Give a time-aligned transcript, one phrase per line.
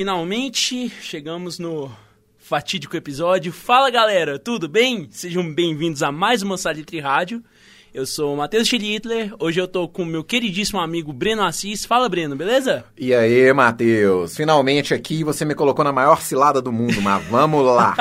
[0.00, 1.92] Finalmente, chegamos no
[2.38, 3.52] fatídico episódio.
[3.52, 5.06] Fala galera, tudo bem?
[5.10, 7.44] Sejam bem-vindos a mais uma Salitre Rádio.
[7.92, 11.84] Eu sou o Matheus Schlittler, hoje eu tô com meu queridíssimo amigo Breno Assis.
[11.84, 12.82] Fala, Breno, beleza?
[12.96, 14.34] E aí, Matheus?
[14.34, 17.94] Finalmente aqui você me colocou na maior cilada do mundo, mas vamos lá.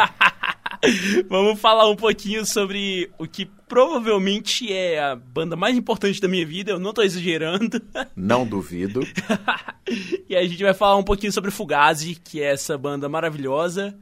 [1.28, 6.46] vamos falar um pouquinho sobre o que provavelmente é a banda mais importante da minha
[6.46, 7.80] vida, eu não tô exagerando.
[8.16, 9.02] Não duvido.
[10.28, 13.96] e a gente vai falar um pouquinho sobre Fugazi, que é essa banda maravilhosa.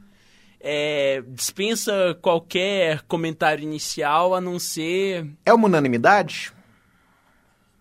[0.58, 5.30] É, dispensa qualquer comentário inicial a não ser.
[5.44, 6.50] É uma unanimidade?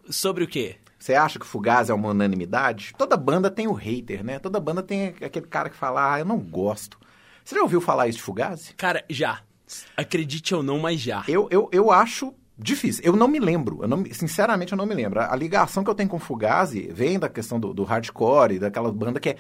[0.10, 0.76] Sobre o quê?
[1.00, 2.94] Você acha que Fugazi é uma unanimidade?
[2.98, 4.40] Toda banda tem o hater, né?
[4.40, 7.00] Toda banda tem aquele cara que fala, ah, eu não gosto.
[7.46, 8.74] Você já ouviu falar isso de Fugazi?
[8.74, 9.40] Cara, já.
[9.96, 11.24] Acredite ou não, mas já.
[11.28, 13.04] Eu, eu, eu acho difícil.
[13.06, 13.80] Eu não me lembro.
[13.82, 15.20] Eu não, sinceramente, eu não me lembro.
[15.20, 19.20] A, ligação que eu tenho com Fugazi vem da questão do, do hardcore, daquela banda
[19.20, 19.38] que é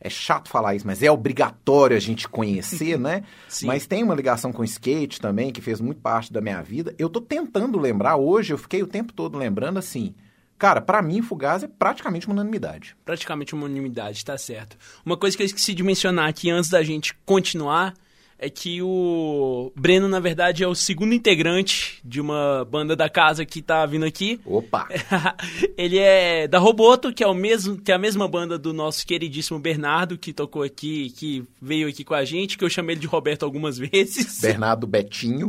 [0.00, 3.22] é chato falar isso, mas é obrigatório a gente conhecer, né?
[3.48, 3.66] Sim.
[3.66, 6.94] Mas tem uma ligação com skate também, que fez muito parte da minha vida.
[6.98, 10.14] Eu tô tentando lembrar, hoje eu fiquei o tempo todo lembrando assim.
[10.58, 12.94] Cara, para mim, Fugaz é praticamente uma unanimidade.
[13.04, 14.76] Praticamente uma unanimidade, tá certo.
[15.04, 17.94] Uma coisa que eu esqueci de mencionar aqui antes da gente continuar
[18.38, 23.44] é que o Breno, na verdade, é o segundo integrante de uma banda da casa
[23.44, 24.40] que tá vindo aqui.
[24.44, 24.88] Opa!
[25.78, 29.06] Ele é da Roboto, que é o mesmo, que é a mesma banda do nosso
[29.06, 33.00] queridíssimo Bernardo, que tocou aqui, que veio aqui com a gente, que eu chamei ele
[33.00, 34.40] de Roberto algumas vezes.
[34.42, 35.46] Bernardo Betinho.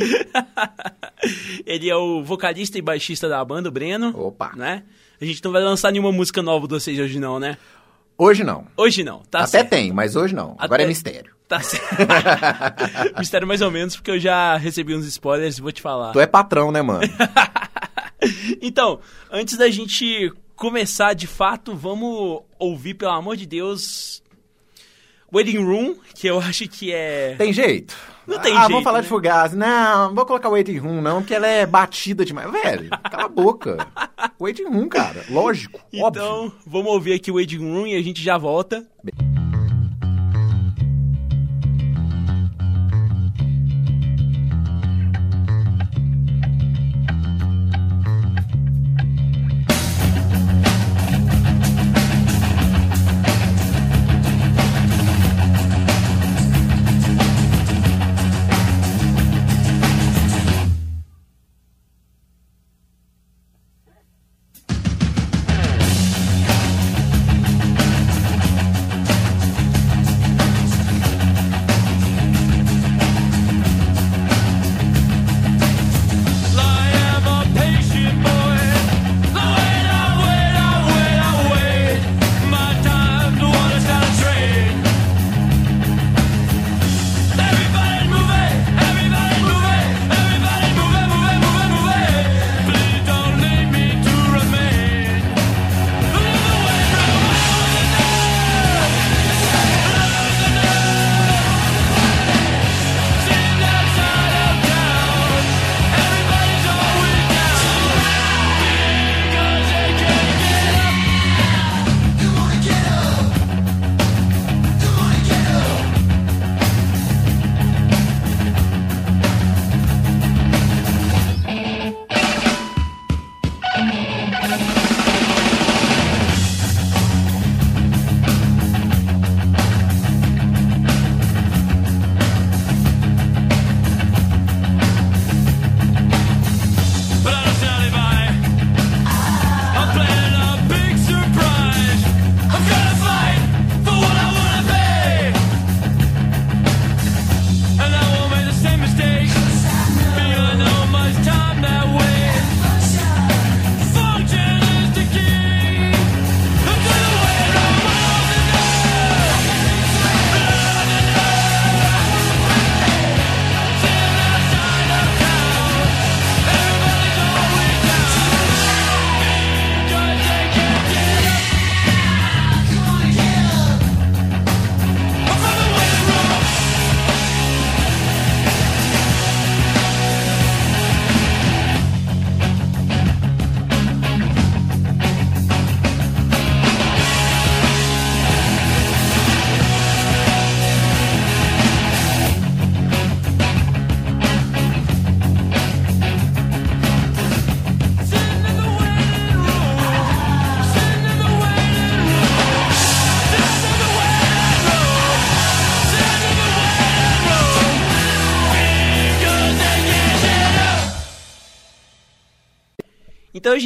[1.66, 4.18] ele é o vocalista e baixista da banda, o Breno.
[4.18, 4.54] Opa!
[4.56, 4.84] Né?
[5.20, 7.58] A gente não vai lançar nenhuma música nova de vocês hoje não, né?
[8.18, 8.66] Hoje não.
[8.78, 9.70] Hoje não, tá Até certo.
[9.70, 10.56] tem, mas hoje não.
[10.58, 11.35] Agora é mistério.
[11.48, 11.86] Tá certo.
[13.20, 16.12] mistério mais ou menos, porque eu já recebi uns spoilers e vou te falar.
[16.12, 17.02] Tu é patrão, né, mano?
[18.62, 19.00] então,
[19.32, 24.24] antes da gente começar de fato, vamos ouvir, pelo amor de Deus,
[25.32, 27.36] Waiting Room, que eu acho que é.
[27.38, 27.96] Tem jeito?
[28.26, 28.70] Não tem ah, jeito.
[28.70, 29.04] vamos falar né?
[29.04, 29.56] de Fugazi.
[29.56, 32.52] Não, não vou colocar Waiting Room, não, porque ela é batida demais.
[32.52, 33.88] Velho, cala a boca.
[34.40, 35.24] Waiting Room, cara.
[35.30, 35.80] Lógico.
[35.94, 36.54] Então, óbvio.
[36.66, 38.84] vamos ouvir aqui o Waiting Room e a gente já volta.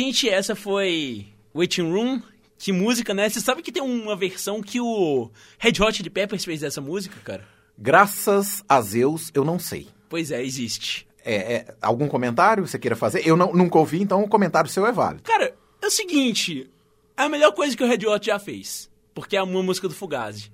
[0.10, 2.22] Gente, essa foi Waiting Room.
[2.58, 3.30] Que música, né?
[3.30, 7.16] Você sabe que tem uma versão que o Red Hot de Peppers fez dessa música,
[7.24, 7.48] cara?
[7.78, 9.88] Graças a Zeus, eu não sei.
[10.10, 11.08] Pois é, existe.
[11.24, 13.26] É, é, algum comentário você queira fazer?
[13.26, 15.24] Eu não, nunca ouvi, então o comentário seu é válido.
[15.24, 16.70] Cara, é o seguinte:
[17.16, 18.90] é a melhor coisa que o Red Hot já fez.
[19.14, 20.52] Porque é uma música do Fugazi.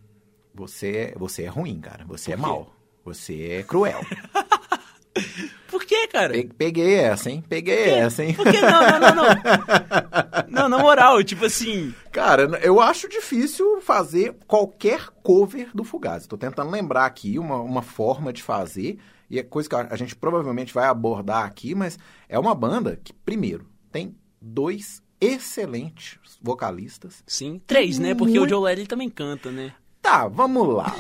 [0.54, 2.06] Você, você é ruim, cara.
[2.06, 2.72] Você é mau.
[3.04, 4.02] Você é cruel.
[5.68, 6.34] Por quê, cara?
[6.34, 7.44] Pe- Peguei essa, hein?
[7.48, 8.34] Peguei essa, hein?
[8.34, 8.82] Por que não?
[8.82, 9.26] Não, não, não.
[10.50, 11.94] Não, na moral, tipo assim.
[12.12, 16.28] Cara, eu acho difícil fazer qualquer cover do Fugazi.
[16.28, 18.98] Tô tentando lembrar aqui uma, uma forma de fazer,
[19.30, 21.98] e é coisa que a gente provavelmente vai abordar aqui, mas
[22.30, 27.24] é uma banda que, primeiro, tem dois excelentes vocalistas.
[27.28, 28.14] Sim, três, né?
[28.16, 29.74] Porque Muito- o Joe Ledley também canta, né?
[30.06, 30.96] Tá, vamos lá.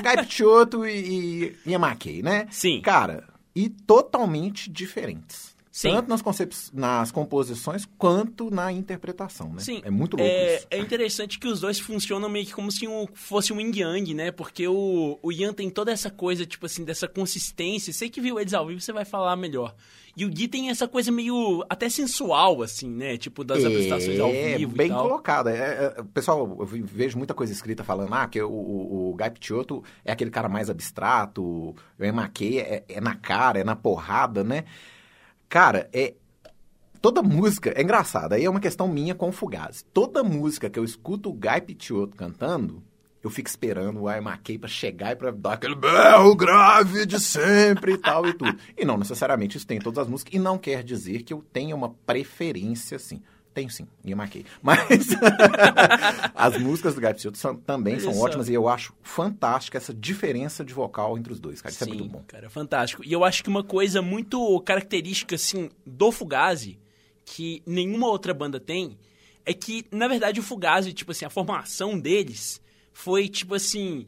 [0.00, 2.46] Gai Picciotto e, e né?
[2.52, 2.80] Sim.
[2.80, 5.56] Cara, e totalmente diferentes.
[5.72, 5.90] Sim.
[5.90, 9.58] Tanto nas, nas composições quanto na interpretação, né?
[9.60, 9.82] Sim.
[9.84, 10.66] É muito louco É, isso.
[10.70, 14.14] é interessante que os dois funcionam meio que como se um, fosse um yin yang,
[14.14, 14.30] né?
[14.30, 17.92] Porque o, o Yan tem toda essa coisa, tipo assim, dessa consistência.
[17.92, 19.74] Sei que viu eles ao vivo, você vai falar melhor.
[20.14, 23.16] E o Gui tem essa coisa meio até sensual, assim, né?
[23.16, 25.02] Tipo, das apresentações ao vivo É, bem e tal.
[25.04, 25.48] colocado.
[25.48, 29.30] É, é, pessoal, eu vejo muita coisa escrita falando ah, que o, o, o Guy
[29.30, 34.44] Picciotto é aquele cara mais abstrato, o Emakei é, é na cara, é na porrada,
[34.44, 34.64] né?
[35.48, 36.14] Cara, é...
[37.00, 37.72] Toda música...
[37.74, 39.84] É engraçado, aí é uma questão minha com o Fugazi.
[39.92, 42.82] Toda música que eu escuto o Guy Picciotto cantando,
[43.22, 47.92] eu fico esperando o Emakei pra chegar e pra dar aquele berro grave de sempre
[47.92, 48.56] e tal e tudo.
[48.76, 51.44] E não necessariamente isso tem em todas as músicas, e não quer dizer que eu
[51.52, 53.22] tenha uma preferência, assim.
[53.54, 54.46] Tenho sim, e marquei.
[54.62, 54.80] Mas
[56.34, 58.24] as músicas do Picciotto são- também são Olha só.
[58.24, 61.72] ótimas e eu acho fantástica essa diferença de vocal entre os dois, cara.
[61.74, 62.24] Isso é muito bom.
[62.26, 63.02] cara, fantástico.
[63.04, 66.78] E eu acho que uma coisa muito característica, assim, do Fugazi,
[67.24, 68.98] que nenhuma outra banda tem,
[69.44, 72.60] é que, na verdade, o Fugazi, tipo assim, a formação deles
[72.92, 74.06] foi, tipo assim...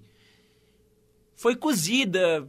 [1.36, 2.46] Foi cozida,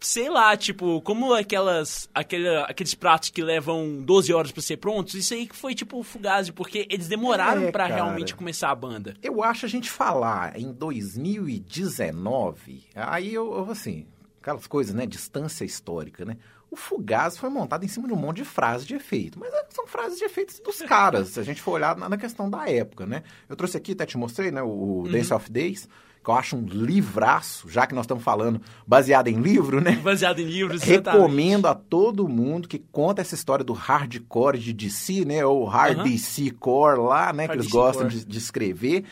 [0.00, 5.14] sei lá, tipo, como aquelas, aquele, aqueles pratos que levam 12 horas pra ser prontos,
[5.14, 7.94] isso aí que foi, tipo, o Fugazi, porque eles demoraram É, pra cara.
[7.94, 9.14] realmente começar a banda.
[9.22, 14.06] Eu acho a gente falar em 2019, aí eu, eu, assim,
[14.42, 15.06] aquelas coisas, né?
[15.06, 16.36] Distância histórica, né?
[16.74, 19.38] O Fugaz foi montado em cima de um monte de frases de efeito.
[19.38, 22.50] Mas é, são frases de efeitos dos caras, se a gente for olhar na, questão
[22.50, 23.22] da época, né?
[23.48, 24.60] Eu trouxe aqui, até te mostrei, né?
[24.60, 25.02] O Uhum.
[25.04, 25.88] Dance of Days,
[26.24, 29.92] que eu acho um livraço, já que nós estamos falando baseado em livro, né?
[30.02, 31.22] Baseado em livros, exatamente.
[31.22, 35.46] Recomendo a todo mundo que conta essa história do hardcore de DC, né?
[35.46, 36.08] Ou hard Aham.
[36.08, 37.44] DC core lá, né?
[37.46, 39.04] Hard que eles DC gostam de, de escrever.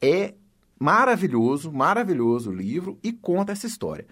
[0.00, 0.34] É
[0.78, 4.06] maravilhoso, maravilhoso o livro e conta essa história.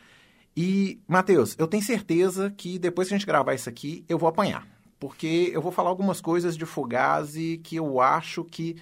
[0.63, 4.29] E, Matheus, eu tenho certeza que depois que a gente gravar isso aqui, eu vou
[4.29, 4.69] apanhar.
[4.99, 8.77] Porque eu vou falar algumas coisas de Fugazi que eu acho que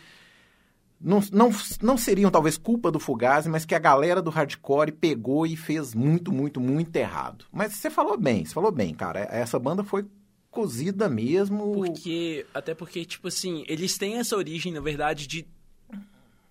[1.01, 5.47] não, não, não seriam talvez culpa do Fugazi, mas que a galera do hardcore pegou
[5.47, 7.45] e fez muito, muito, muito errado.
[7.53, 9.21] Mas você falou bem, você falou bem, cara.
[9.31, 10.05] Essa banda foi
[10.51, 11.75] cozida mesmo.
[11.75, 15.47] Porque, até porque, tipo assim, eles têm essa origem, na verdade, de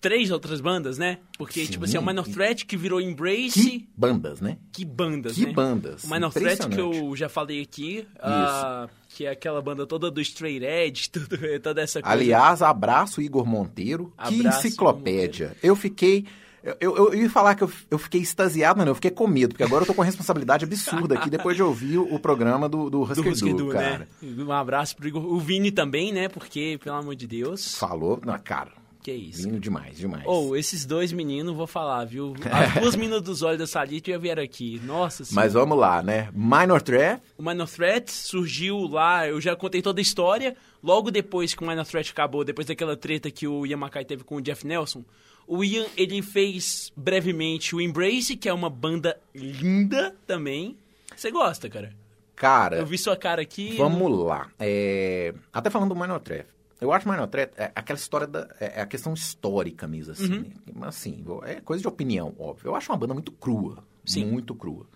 [0.00, 1.18] três outras bandas, né?
[1.36, 1.72] Porque, Sim.
[1.72, 3.50] tipo assim, é o Minor Threat que virou Embrace.
[3.80, 4.58] Que bandas, né?
[4.72, 5.52] Que bandas, Que né?
[5.52, 6.04] bandas.
[6.04, 10.20] O Minor Threat, que eu já falei aqui, ah, que é aquela banda toda do
[10.20, 12.12] Straight Edge, tudo, toda essa coisa.
[12.16, 14.12] Aliás, abraço Igor Monteiro.
[14.28, 15.56] que Abraço, enciclopédia.
[15.62, 16.26] Eu fiquei.
[16.62, 19.26] Eu, eu, eu ia falar que eu, eu fiquei extasiado, mas não, eu fiquei com
[19.28, 22.68] medo, porque agora eu tô com responsabilidade absurda aqui depois de ouvir o, o programa
[22.68, 24.00] do, do do Husker Husker Du, Du, cara.
[24.00, 24.06] né?
[24.44, 25.24] Um abraço pro Igor.
[25.24, 26.28] O Vini também, né?
[26.28, 28.72] Porque, pelo amor de Deus, Falou, não, cara,
[29.12, 29.42] que isso.
[29.42, 30.24] vindo demais, demais.
[30.26, 32.34] Ou, esses dois meninos, vou falar, viu?
[32.50, 34.80] As duas meninas dos olhos da Salite já vieram aqui.
[34.84, 35.44] Nossa senhora.
[35.46, 36.28] Mas vamos lá, né?
[36.34, 40.56] Minor Threat, O Minor Threat surgiu lá, eu já contei toda a história.
[40.82, 44.24] Logo depois que o Minor Threat acabou, depois daquela treta que o Ian Mackay teve
[44.24, 45.04] com o Jeff Nelson,
[45.46, 50.76] o Ian, ele fez brevemente o Embrace, que é uma banda linda também.
[51.16, 51.92] Você gosta, cara?
[52.36, 53.74] cara, Eu vi sua cara aqui.
[53.76, 54.48] vamos lá.
[54.60, 56.46] É, Até falando do Minor Threat.
[56.80, 58.48] Eu acho Threat é aquela história da.
[58.60, 60.32] É a questão histórica mesmo, assim.
[60.32, 60.40] Uhum.
[60.42, 60.50] né?
[60.74, 62.68] Mas assim, é coisa de opinião, óbvio.
[62.70, 63.84] Eu acho uma banda muito crua.
[64.04, 64.24] Sim.
[64.26, 64.86] Muito crua.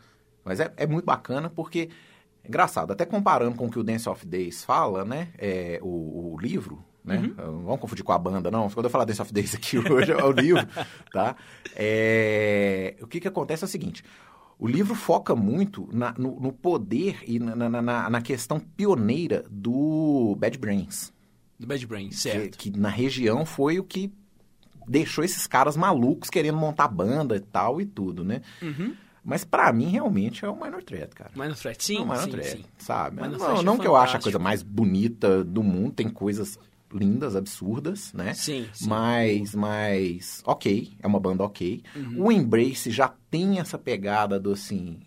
[0.45, 1.89] Mas é, é muito bacana porque.
[2.45, 5.29] Engraçado, até comparando com o que o Dance of Days fala, né?
[5.39, 7.19] É, o, o livro, né?
[7.19, 7.35] Uhum.
[7.37, 8.69] Não Vamos confundir com a banda, não.
[8.69, 10.67] Quando eu falar Dance of Days aqui hoje, é o livro,
[11.13, 11.37] tá?
[11.77, 14.03] É, o que que acontece é o seguinte.
[14.59, 19.45] O livro foca muito na- no, no poder e na, na- na- na questão pioneira
[19.51, 21.13] do Bad Brains.
[21.63, 22.59] Do Bad Brain, Que, certo.
[22.59, 24.13] que na região foi o que
[24.87, 28.43] deixou esses caras malucos querendo montar banda e tal e tudo, né?
[28.61, 28.97] Uhum.
[29.25, 31.31] Mas pra mim, realmente, é o Minor Threat, cara.
[31.37, 32.65] Minor Threat, sim, É o Minor sim, Threat, sim.
[32.77, 33.23] sabe?
[33.23, 36.59] Minor não é não que eu ache a coisa mais bonita do mundo, tem coisas
[36.93, 38.35] lindas, absurdas, né?
[38.35, 38.89] Sim, sim.
[38.89, 41.81] Mas, mas, ok, é uma banda ok.
[41.95, 42.25] Uhum.
[42.27, 44.99] O Embrace já tem essa pegada do assim.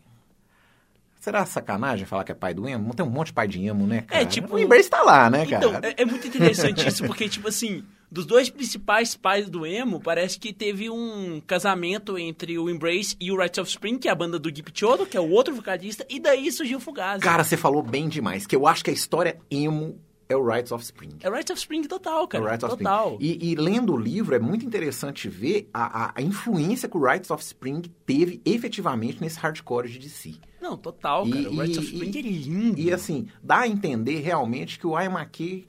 [1.25, 2.93] Será sacanagem falar que é pai do emo?
[2.93, 4.23] Tem um monte de pai de emo, né, cara?
[4.27, 5.65] tipo- O Embrace tá lá, né, cara?
[5.65, 9.99] Então, é, é muito interessante isso, porque, tipo assim, dos dois principais pais do emo,
[9.99, 14.11] parece que teve um casamento entre o Embrace e o Rights of Spring, que é
[14.11, 17.21] a banda do Gip Chodo, que é o outro vocalista, e daí surgiu o Fugazi.
[17.23, 20.71] Cara, você falou bem demais, que eu acho que a história emo é o Rights
[20.71, 21.09] of Spring.
[21.21, 22.43] É o Rights of Spring total, É cara.
[22.43, 23.11] o Rights of total.
[23.13, 23.39] Spring.
[23.41, 27.03] E, e lendo o livro, é muito interessante ver a, a- a influência que o
[27.03, 30.35] Rights of Spring teve efetivamente nesse hardcore de DC.
[30.65, 31.49] Não, total, cara.
[31.51, 32.79] o Rights of Spring é lindo.
[32.79, 35.65] E assim, dá a entender realmente que o I Am McKay...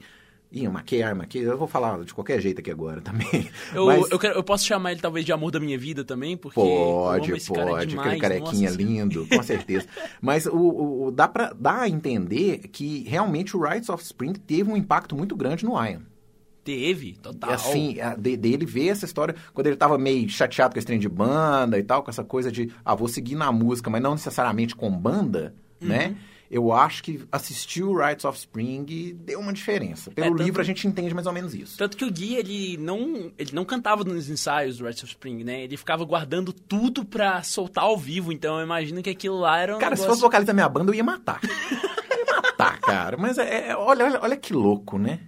[0.49, 3.49] Ih, McKay, I Am McKay, eu vou falar de qualquer jeito aqui agora também.
[3.75, 6.37] eu, Mas eu, quero- eu posso chamar ele talvez de amor da minha vida também,
[6.37, 8.07] porque pode, esse cara pode, demais.
[8.07, 9.85] aquele carequinha nossa, lindo, com certeza.
[10.21, 14.71] Mas o, o- dá, pra, dá a entender que realmente o Rights of Spring teve
[14.71, 16.01] um impacto muito grande no Ian.
[16.67, 17.49] Teve, total.
[17.49, 20.85] E assim, a- de- dele ver essa história, quando ele tava meio chateado com esse
[20.85, 24.01] trem de banda e tal, com essa coisa de, ah, vou seguir na música, mas
[24.01, 25.87] não necessariamente com banda, Uhum.
[25.87, 26.15] né?
[26.49, 28.85] Eu acho que assistir o Rights of Spring
[29.25, 30.11] deu uma diferença.
[30.11, 31.77] Pelo É, tanto- livro a gente entende mais ou menos isso.
[31.77, 35.43] Tanto que o Gui, ele não, ele não cantava nos ensaios do Rights of Spring,
[35.43, 35.63] né?
[35.63, 39.75] Ele ficava guardando tudo pra soltar ao vivo, então eu imagino que aquilo lá era
[39.75, 40.19] um Cara, se negócio...
[40.21, 41.41] fosse vocalista da minha banda, eu ia matar.
[41.43, 43.17] Eu ia matar, cara.
[43.17, 45.19] Mas é, é- olha, olha, olha que louco, né?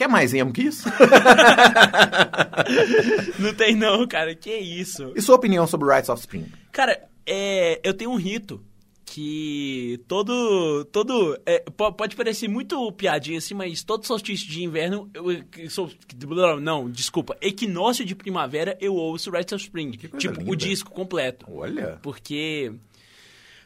[0.00, 0.88] Quer mais emo que isso?
[3.38, 5.12] Não tem não, cara, que isso.
[5.14, 6.46] E sua opinião sobre o Rights of Spring?
[6.72, 8.64] Cara, é, eu tenho um rito
[9.04, 10.86] que todo.
[10.86, 15.10] todo é, po- pode parecer muito piadinha assim, mas todo solstício de inverno.
[15.12, 15.26] Eu,
[15.68, 15.90] sou,
[16.62, 17.36] não, desculpa.
[17.42, 19.90] Equinócio de primavera eu ouço Rights of Spring.
[19.90, 20.56] Tipo, o linda.
[20.56, 21.44] disco completo.
[21.46, 21.98] Olha.
[22.00, 22.72] Porque.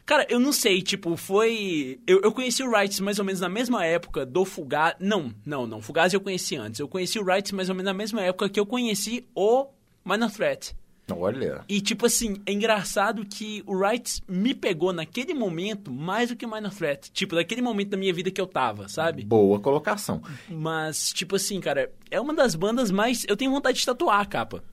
[0.05, 1.99] Cara, eu não sei, tipo, foi.
[2.05, 4.95] Eu, eu conheci o Rights mais ou menos na mesma época do Fugazi.
[4.99, 5.81] Não, não, não.
[5.81, 6.79] Fugazi eu conheci antes.
[6.79, 9.67] Eu conheci o Rights mais ou menos na mesma época que eu conheci o
[10.05, 10.75] Minor Threat.
[11.11, 11.63] Olha.
[11.67, 16.45] E, tipo assim, é engraçado que o Rights me pegou naquele momento mais do que
[16.45, 17.11] o Minor Threat.
[17.11, 19.23] Tipo, naquele momento da minha vida que eu tava, sabe?
[19.23, 20.21] Boa colocação.
[20.47, 23.25] Mas, tipo assim, cara, é uma das bandas mais.
[23.27, 24.63] Eu tenho vontade de tatuar a capa.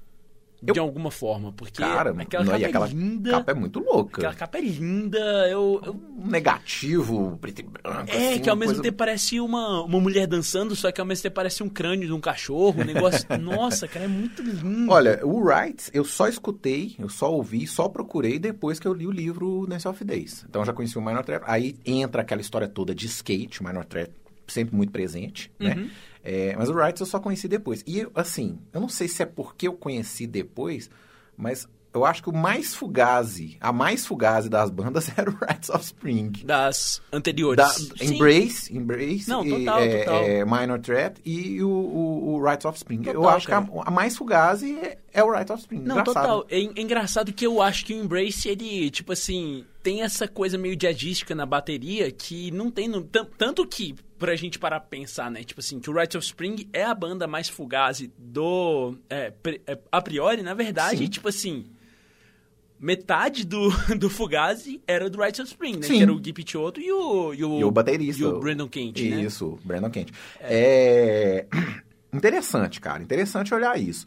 [0.64, 1.52] Eu- De alguma forma.
[1.52, 3.30] Porque Cara, aquela não, capa e aquela é linda.
[3.32, 4.20] capa é muito louca.
[4.20, 5.18] Aquela capa é linda.
[5.48, 8.10] Eu, eu Um negativo, preto e branco.
[8.10, 11.06] É, assim, que ao mesmo coisa- tempo parece uma, uma mulher dançando, só que ao
[11.06, 13.26] mesmo tempo parece um crânio de um cachorro, um negócio.
[13.40, 14.90] Nossa, cara, é muito lindo.
[14.92, 19.06] Olha, o Wright, eu só escutei, eu só ouvi, só procurei depois que eu li
[19.06, 20.44] o livro Dance of Days.
[20.48, 21.42] Então eu já conheci o Minor Threat.
[21.46, 24.10] Aí entra aquela história toda de skate, o Minor Threat
[24.46, 25.74] sempre muito presente, né?
[25.76, 25.90] Uhum.
[26.24, 27.82] É, mas o Wright eu só conheci depois.
[27.86, 30.88] E, eu, assim, eu não sei se é porque eu conheci depois,
[31.36, 35.68] mas eu acho que o mais fugazi, a mais fugazi das bandas era o Rights
[35.68, 36.30] of Spring.
[36.44, 37.56] Das anteriores.
[37.56, 38.14] Da, Sim.
[38.14, 40.22] Embrace, Embrace, Não, e, total, é, total.
[40.22, 43.02] é, Minor Threat e o, o, o Rights of Spring.
[43.04, 43.66] eu Total, acho que cara.
[43.80, 45.80] a, a mais fugazi é, é o Rights of Spring.
[45.80, 46.22] Não, Engraçado.
[46.26, 46.46] total.
[46.50, 50.56] É, é engraçado que eu acho que o Embrace, ele, tipo assim, tem essa coisa
[50.56, 52.88] meio jazzística na bateria que não tem.
[52.88, 55.44] No, tan- tanto que, pra gente parar pra pensar, né?
[55.44, 58.96] Tipo assim, que o Rights of Spring é a banda mais fugazi do.
[59.10, 61.08] é, pre- é, a priori, na verdade, Sim.
[61.08, 61.66] tipo assim.
[62.80, 65.82] Metade do, do Fugazi era do Rights of Spring, né?
[65.82, 65.98] Sim.
[65.98, 67.60] Que era o Gui Picciotto e o, e o.
[67.60, 68.22] E o baterista.
[68.22, 69.22] E o Brandon Kent, né?
[69.22, 70.10] Isso, Brandon Kent.
[70.40, 71.46] É...
[72.12, 73.00] Interessante, cara.
[73.00, 74.04] Interessante olhar isso.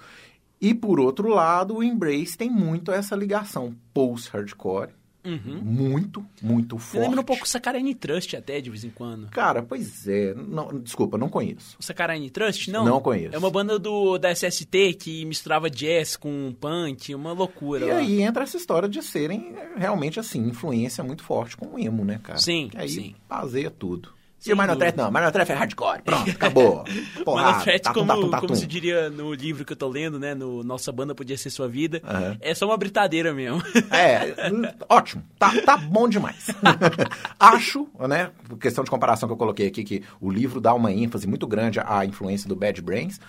[0.62, 4.90] E, por outro lado, o Embrace tem muito essa ligação post-hardcore.
[5.26, 5.60] Uhum.
[5.64, 7.04] Muito, muito forte.
[7.04, 9.28] lembra um pouco o Saccharine Trust até, de vez em quando.
[9.32, 10.36] Cara, pois é.
[10.36, 11.76] Não, desculpa, não conheço.
[11.80, 12.70] O Saccharine Trust?
[12.70, 12.86] Não.
[12.86, 13.34] Não conheço.
[13.34, 17.98] É uma banda do, da SST que misturava jazz com punk, uma loucura E lá.
[17.98, 22.20] aí entra essa história de serem realmente, assim, influência muito forte com o emo, né,
[22.22, 22.38] cara?
[22.38, 23.16] Sim, Que aí sim.
[23.28, 24.14] baseia tudo.
[24.46, 24.76] E o Minor.
[24.76, 26.84] Threat não, Minor Threat é hardcore, pronto, acabou.
[27.26, 28.48] Porrada, Minor Threat, tatum, como, tatum, tatum.
[28.48, 30.34] como se diria no livro que eu tô lendo, né?
[30.36, 32.02] No Nossa Banda Podia Ser Sua Vida.
[32.04, 32.38] Aham.
[32.40, 33.62] É só uma britadeira mesmo.
[33.92, 35.24] É, hum, ótimo.
[35.40, 36.48] Tá, tá bom demais.
[37.40, 41.28] Acho, né, questão de comparação que eu coloquei aqui, que o livro dá uma ênfase
[41.28, 43.20] muito grande à influência do Bad Brains.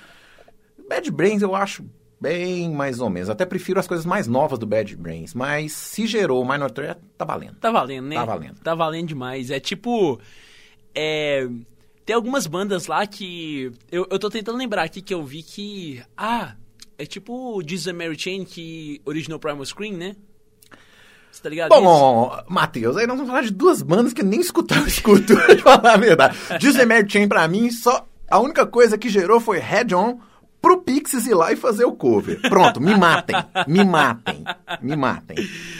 [0.88, 1.84] Bad Brains eu acho
[2.20, 3.28] bem mais ou menos.
[3.28, 5.34] Até prefiro as coisas mais novas do Bad Brains.
[5.34, 7.56] Mas se gerou o Minor Threat, tá valendo.
[7.56, 8.16] Tá valendo, né?
[8.16, 8.60] Tá valendo.
[8.60, 9.50] Tá valendo demais.
[9.50, 10.20] É tipo.
[10.96, 11.46] É.
[12.04, 13.70] Tem algumas bandas lá que.
[13.92, 16.02] Eu, eu tô tentando lembrar aqui que eu vi que.
[16.16, 16.54] Ah,
[16.98, 20.16] é tipo and Mary Chain que originou Primal Screen, né?
[21.30, 21.68] Você tá ligado?
[21.68, 25.58] Bom, Matheus, aí nós vamos falar de duas bandas que nem escutar eu escuto, pra
[25.58, 26.36] falar a verdade.
[26.58, 30.18] Disney Mary Chain, pra mim, só a única coisa que gerou foi Head On
[30.66, 32.40] pro Pixies ir lá e fazer o cover.
[32.40, 33.36] Pronto, me matem,
[33.68, 34.44] me matem,
[34.82, 35.36] me matem.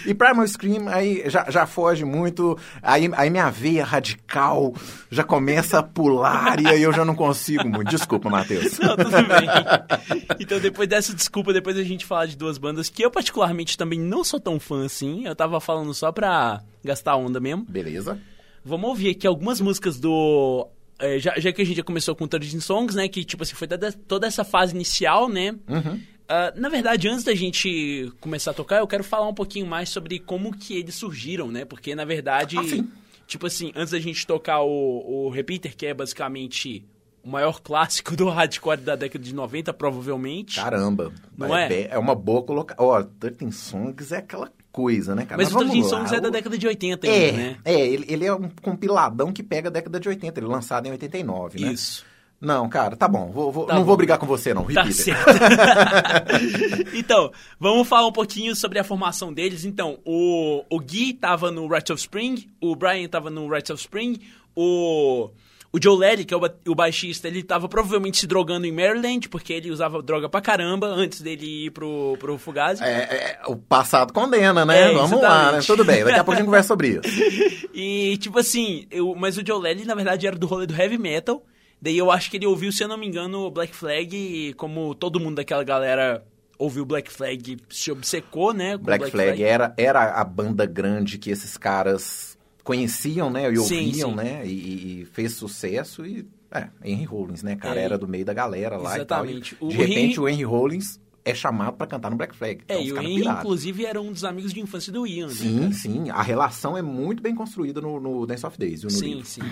[0.07, 4.73] E Primal Scream aí já, já foge muito, aí, aí minha veia radical
[5.11, 7.91] já começa a pular e aí eu já não consigo muito.
[7.91, 8.79] Desculpa, Matheus.
[8.79, 10.29] Não, tudo bem.
[10.39, 13.99] Então, depois dessa desculpa, depois a gente falar de duas bandas que eu particularmente também
[13.99, 15.27] não sou tão fã assim.
[15.27, 17.65] Eu tava falando só pra gastar onda mesmo.
[17.69, 18.21] Beleza.
[18.65, 20.69] Vamos ouvir aqui algumas músicas do.
[20.99, 23.09] É, já, já que a gente já começou com 13 Songs, né?
[23.09, 25.53] Que, tipo assim, foi toda, toda essa fase inicial, né?
[25.69, 26.01] Uhum.
[26.29, 29.89] Ah, na verdade, antes da gente começar a tocar, eu quero falar um pouquinho mais
[29.89, 31.65] sobre como que eles surgiram, né?
[31.65, 32.89] Porque, na verdade, Ah, sim.
[33.27, 36.85] tipo assim, antes da gente tocar o, o Repeater, que é basicamente
[37.23, 40.57] o maior clássico do hardcore da década de 90, provavelmente.
[40.57, 41.13] Caramba.
[41.37, 41.69] Não é?
[41.69, 42.85] be- É uma boa colocação.
[42.87, 45.41] Ó, 13 Songs é aquela coisa, né, cara?
[45.43, 45.89] Mas o vamos 13 lá.
[45.99, 47.57] Songs é da O- década de 80 É, ainda, né?
[47.65, 50.87] é ele, ele é um compiladão que pega a década de 80, ele é lançado
[50.87, 51.73] em 89, né?
[51.73, 52.05] Isso.
[52.39, 53.31] Não, cara, tá bom.
[53.33, 53.87] vou- vou- Tá não bom.
[53.87, 54.65] vou brigar com você, não.
[54.65, 54.93] Tá Repeater.
[54.93, 55.25] certo.
[56.95, 59.65] então, vamos falar um pouquinho sobre a formação deles.
[59.65, 63.81] Então, o, o Gui tava no Rites of Spring, o Brian tava no Rites of
[63.81, 64.21] Spring,
[64.55, 65.31] o,
[65.73, 68.73] o Joe Leddy, que é o, ba- o baixista, ele tava provavelmente se drogando em
[68.73, 72.83] Maryland, porque ele usava droga pra caramba antes dele ir pro, pro Fugazi.
[72.83, 74.91] É, é, o passado condena, né?
[74.91, 75.59] É, Vamos lá, né?
[75.67, 77.57] Tudo bem, daqui a pouco a gente conversa sobre isso.
[77.79, 80.97] E, tipo assim, eu, mas o Joe Leddy, na verdade, era do rolê do heavy
[80.97, 81.45] metal.
[81.81, 84.95] Daí eu acho que ele ouviu, se eu não me engano, Black Flag, e como
[84.95, 86.25] todo mundo daquela galera
[86.59, 88.79] ouviu Black Flag, se obcecou, né?
[88.79, 92.36] com Black, Flag, Era, era a banda grande que esses caras
[92.67, 93.51] conheciam, né?
[93.51, 94.17] E Sim, ouviam, sim.
[94.17, 94.43] né?
[94.47, 96.27] E, e fez sucesso e...
[96.51, 97.81] É, Henry Rollins, né, cara?
[97.81, 99.55] É, Era do meio da galera lá exatamente.
[99.55, 99.69] e tal.
[99.69, 102.61] O E, de repente Henry- o Henry Rollins é chamado pra cantar no Black Flag.
[102.69, 105.33] É, Então, e o Henry, inclusive, era um dos amigos de infância do Ian, né?
[105.35, 105.73] Sim, cara?
[105.73, 106.11] sim.
[106.11, 109.25] A relação é muito bem construída no, no Dance of Days, Sim, livro.
[109.25, 109.43] sim.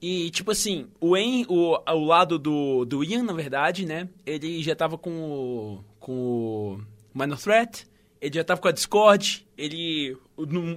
[0.00, 4.08] E, tipo assim, o, Henry, o, o lado do, do Ian, na verdade, né?
[4.26, 6.12] Ele já tava com o, com
[7.14, 7.86] o Minor Threat,
[8.20, 10.16] ele já tava com a Discord, ele,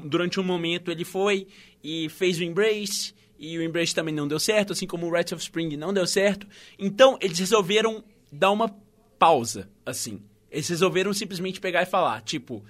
[0.05, 1.47] durante um momento, ele foi
[1.86, 5.34] e fez o Embrace, e o Embrace também não deu certo, assim como o Rites
[5.34, 6.48] of Spring não deu certo.
[6.80, 8.76] Então, eles resolveram dar uma
[9.19, 10.19] pausa, assim.
[10.50, 12.63] Eles resolveram simplesmente pegar e falar, tipo,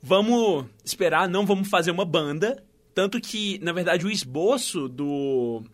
[0.00, 2.62] vamos esperar, não vamos fazer uma banda.
[2.94, 5.64] Tanto que, na verdade, o esboço do,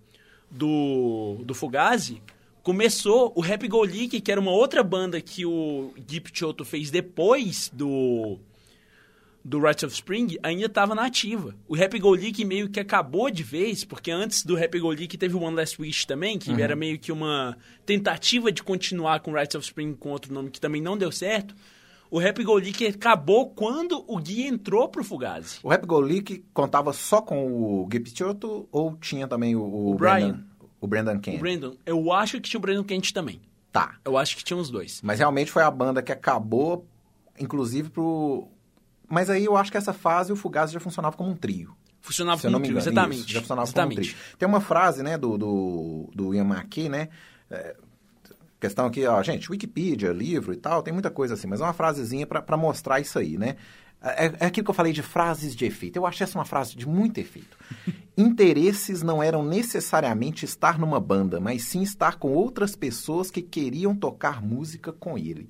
[0.51, 2.23] do, do Fugazi
[2.63, 7.71] começou o Happy Go que era uma outra banda que o Gui Picciotto fez depois
[7.75, 8.39] do
[9.45, 11.55] do Rites of Spring, ainda estava na ativa.
[11.69, 15.17] O Happy Go Lucky meio que acabou de vez, porque antes do Happy Go Lucky
[15.17, 19.33] teve o One Last Wish também, que era meio que uma tentativa de continuar com
[19.33, 21.55] Rites of Spring com outro nome que também não deu certo.
[22.11, 25.61] O Happy Go Lucky acabou quando o Gui entrou pro Fugazi.
[25.63, 29.93] O Rap Go League contava só com o Gui Picciotto ou tinha também o, o,
[29.93, 30.33] O Brian.
[30.33, 30.45] Brandon,
[30.81, 31.37] o Brandon Kent?
[31.37, 33.41] O Brandon, eu acho que tinha o Brandon Kent também.
[33.71, 33.95] Tá.
[34.05, 35.01] Eu acho que tinha os dois.
[35.05, 36.85] Mas realmente foi a banda que acabou,
[37.39, 38.49] inclusive pro...
[39.11, 41.77] Mas aí eu acho que essa fase o Fugazi já funcionava como um trio.
[42.01, 43.21] Funcionava como um trio, exatamente.
[43.21, 43.97] Isso, já funcionava exatamente.
[43.97, 44.37] como um trio.
[44.39, 47.09] Tem uma frase, né, do, do, do Ian McKay, né?
[47.51, 47.75] é,
[48.61, 51.73] questão aqui, ó, gente, Wikipedia, livro e tal, tem muita coisa assim, mas é uma
[51.73, 53.57] frasezinha pra mostrar isso aí, né?
[54.03, 55.97] É, é aquilo que eu falei de frases de efeito.
[55.97, 57.59] Eu acho essa uma frase de muito efeito.
[58.17, 63.95] Interesses não eram necessariamente estar numa banda, mas sim estar com outras pessoas que queriam
[63.95, 65.49] tocar música com ele.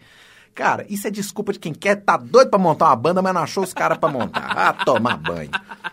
[0.55, 3.43] Cara, isso é desculpa de quem quer, tá doido pra montar uma banda, mas não
[3.43, 4.51] achou os caras pra montar.
[4.57, 5.51] Ah, tomar banho.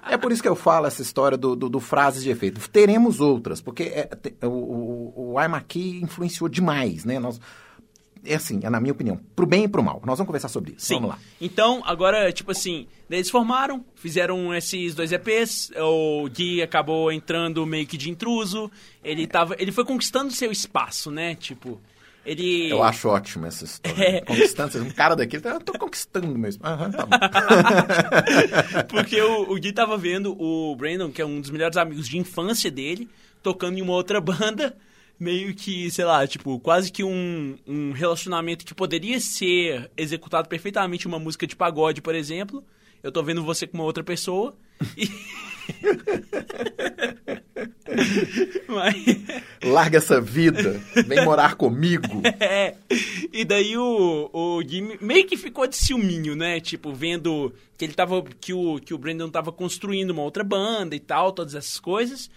[0.09, 2.59] É por isso que eu falo essa história do, do, do frases de efeito.
[2.69, 7.17] Teremos outras, porque é, te- o, o, o Aimaki influenciou demais, né?
[7.19, 7.39] Nós,
[8.25, 10.01] é assim, é na minha opinião, pro bem e pro mal.
[10.05, 10.87] Nós vamos conversar sobre isso.
[10.87, 10.95] Sim.
[10.95, 11.19] Vamos lá.
[11.39, 17.85] Então, agora, tipo assim, eles formaram, fizeram esses dois EPs, o Gui acabou entrando meio
[17.87, 18.69] que de intruso,
[19.03, 21.35] ele tava, ele foi conquistando seu espaço, né?
[21.35, 21.79] Tipo,
[22.27, 24.03] ele Eu acho ótimo essa história.
[24.03, 24.21] É.
[24.21, 26.61] Conquistando, um cara daquele, eu tô conquistando mesmo.
[26.65, 27.17] Aham, tá bom.
[28.91, 32.17] Porque o, o Gui tava vendo o Brandon, que é um dos melhores amigos de
[32.17, 33.09] infância dele,
[33.41, 34.75] tocando em uma outra banda,
[35.17, 41.07] meio que, sei lá, tipo, quase que um, um relacionamento que poderia ser executado perfeitamente
[41.07, 42.61] uma música de pagode, por exemplo.
[43.01, 44.53] Eu tô vendo você com uma outra pessoa.
[44.97, 45.07] E...
[48.67, 48.95] Mas...
[49.63, 52.21] Larga essa vida, vem morar comigo.
[52.39, 52.75] É.
[53.33, 56.59] E daí o, o Gui meio que ficou de ciúminho, né?
[56.59, 58.23] Tipo, vendo que ele tava.
[58.39, 62.29] Que o, que o Brandon tava construindo uma outra banda e tal, todas essas coisas.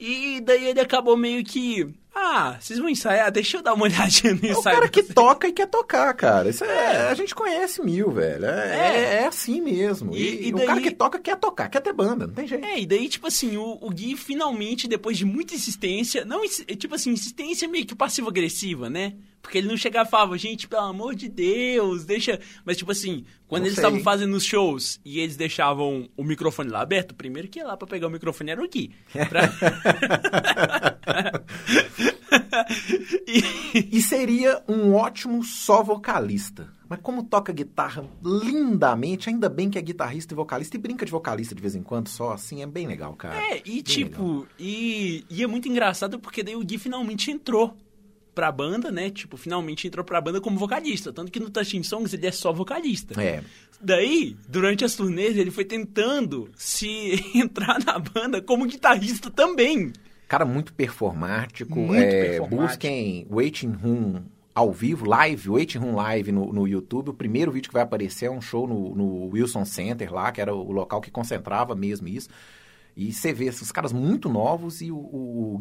[0.00, 1.86] E daí ele acabou meio que.
[2.14, 3.30] Ah, vocês vão ensaiar?
[3.30, 4.76] Deixa eu dar uma olhadinha no É o ensaio.
[4.76, 6.48] cara que vocês." toca e quer tocar, cara.
[6.48, 8.46] Isso é, a gente conhece mil, velho.
[8.46, 10.16] É, é- é assim mesmo.
[10.16, 12.46] E, E- e o cara daí- que toca quer tocar, quer ter banda, não tem
[12.48, 12.64] jeito.
[12.64, 16.64] É, e daí, tipo assim, o, o Gui finalmente, depois de muita insistência, não, insi-
[16.64, 19.12] tipo assim, insistência meio que passivo-agressiva, né?
[19.42, 22.38] Porque ele não chegava e falava, gente, pelo amor de Deus, deixa.
[22.64, 26.70] Mas, tipo assim, quando Não eles estavam fazendo os shows e eles deixavam o microfone
[26.70, 28.92] lá aberto, o primeiro que ia lá pra pegar o microfone era o Gui.
[29.28, 29.50] Pra-
[33.26, 36.68] e, E seria um ótimo só vocalista.
[36.88, 41.12] Mas como toca guitarra lindamente, ainda bem que é guitarrista e vocalista, e brinca de
[41.12, 43.36] vocalista de vez em quando só, assim, é bem legal, cara.
[43.36, 47.76] é, e Bem tipo, e, e é muito engraçado porque daí o Gui finalmente entrou
[48.34, 49.10] pra banda, né?
[49.10, 51.12] Tipo, finalmente entrou pra banda como vocalista.
[51.12, 53.20] Tanto que no Touching Songs ele é só vocalista.
[53.20, 53.42] É.
[53.80, 59.92] Daí, durante as turnês, ele foi tentando se entrar na banda como guitarrista também.
[60.28, 61.78] Cara muito performático.
[61.78, 62.68] Muito é, performático.
[62.68, 64.22] Busquem Waiting Room
[64.54, 67.10] ao vivo, live, Waiting Room Live no, no YouTube.
[67.10, 70.40] O primeiro vídeo que vai aparecer é um show no, no Wilson Center lá, que
[70.40, 72.28] era o local que concentrava mesmo isso.
[72.96, 75.58] E você vê esses caras muito novos e o, o, o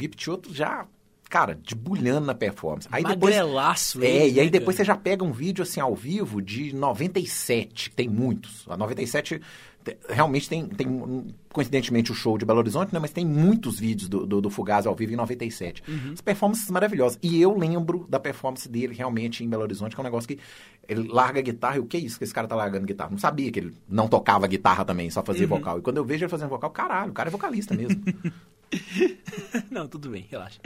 [0.52, 0.86] já,
[1.30, 2.88] cara, debulhando na performance.
[2.92, 5.96] Aí depois, é, ele, e aí né, depois você já pega um vídeo assim ao
[5.96, 8.66] vivo de 97, que tem muitos.
[8.68, 9.40] A 97
[9.84, 13.00] te- realmente tem, tem coincidentemente o show de Belo Horizonte, né?
[13.00, 15.84] Mas tem muitos vídeos do, do, do Fugaz ao vivo em 97.
[15.88, 16.14] Uhum.
[16.14, 17.18] As performances maravilhosas.
[17.22, 20.40] E eu lembro da performance dele realmente em Belo Horizonte, que é um negócio que
[20.88, 23.12] ele larga a guitarra e o que é isso que esse cara tá largando guitarra?
[23.12, 25.26] Não sabia que ele não tocava guitarra também, só Uhum.
[25.28, 25.80] fazia vocal.
[25.80, 28.02] E quando eu vejo ele fazendo vocal, caralho, o cara é vocalista mesmo.
[29.70, 30.60] Não, tudo bem, relaxa.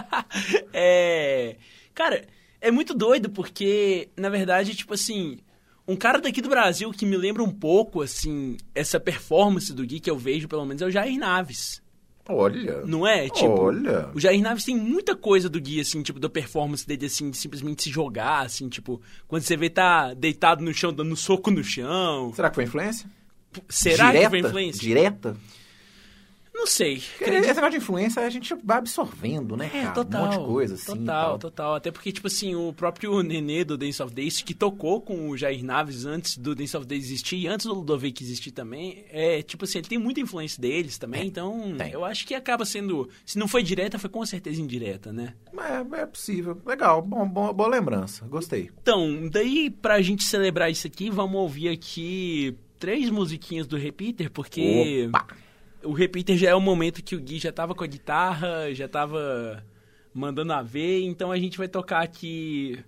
[0.72, 1.56] é.
[1.94, 2.26] Cara,
[2.60, 5.38] é muito doido porque, na verdade, tipo assim.
[5.86, 10.00] Um cara daqui do Brasil que me lembra um pouco, assim, essa performance do Gui
[10.00, 11.82] que eu vejo, pelo menos, é o Jair Naves.
[12.26, 12.82] Olha.
[12.86, 13.28] Não é?
[13.28, 14.08] Tipo, Olha.
[14.14, 17.36] o Jair Naves tem muita coisa do Gui, assim, tipo, da performance dele, assim, de
[17.36, 21.62] simplesmente se jogar, assim, tipo, quando você vê tá deitado no chão, dando soco no
[21.62, 22.32] chão.
[22.34, 23.06] Será que foi influência?
[23.68, 24.24] Será Direta?
[24.24, 24.80] que foi influência?
[24.80, 25.36] Direta?
[26.54, 27.02] Não sei.
[27.18, 29.92] Porque esse negócio de influência a gente vai absorvendo, né, É, cara?
[29.94, 30.22] total.
[30.22, 30.86] Um monte de coisa assim.
[30.86, 31.38] Total, tal.
[31.38, 31.74] total.
[31.74, 35.36] Até porque, tipo assim, o próprio Nenê do Dance of Days, que tocou com o
[35.36, 39.42] Jair Naves antes do Dance of Days existir e antes do Ludovic existir também, é,
[39.42, 41.90] tipo assim, ele tem muita influência deles também, então tem.
[41.90, 43.08] eu acho que acaba sendo.
[43.26, 45.34] Se não foi direta, foi com certeza indireta, né?
[45.58, 46.60] É, é possível.
[46.64, 48.24] Legal, bom, bom- boa lembrança.
[48.26, 48.70] Gostei.
[48.80, 55.06] Então, daí, pra gente celebrar isso aqui, vamos ouvir aqui três musiquinhas do Repeater, porque.
[55.08, 55.26] Opa!
[55.84, 58.88] O repeater já é o momento que o Gui já tava com a guitarra, já
[58.88, 59.64] tava
[60.12, 62.78] mandando a ver, então a gente vai tocar aqui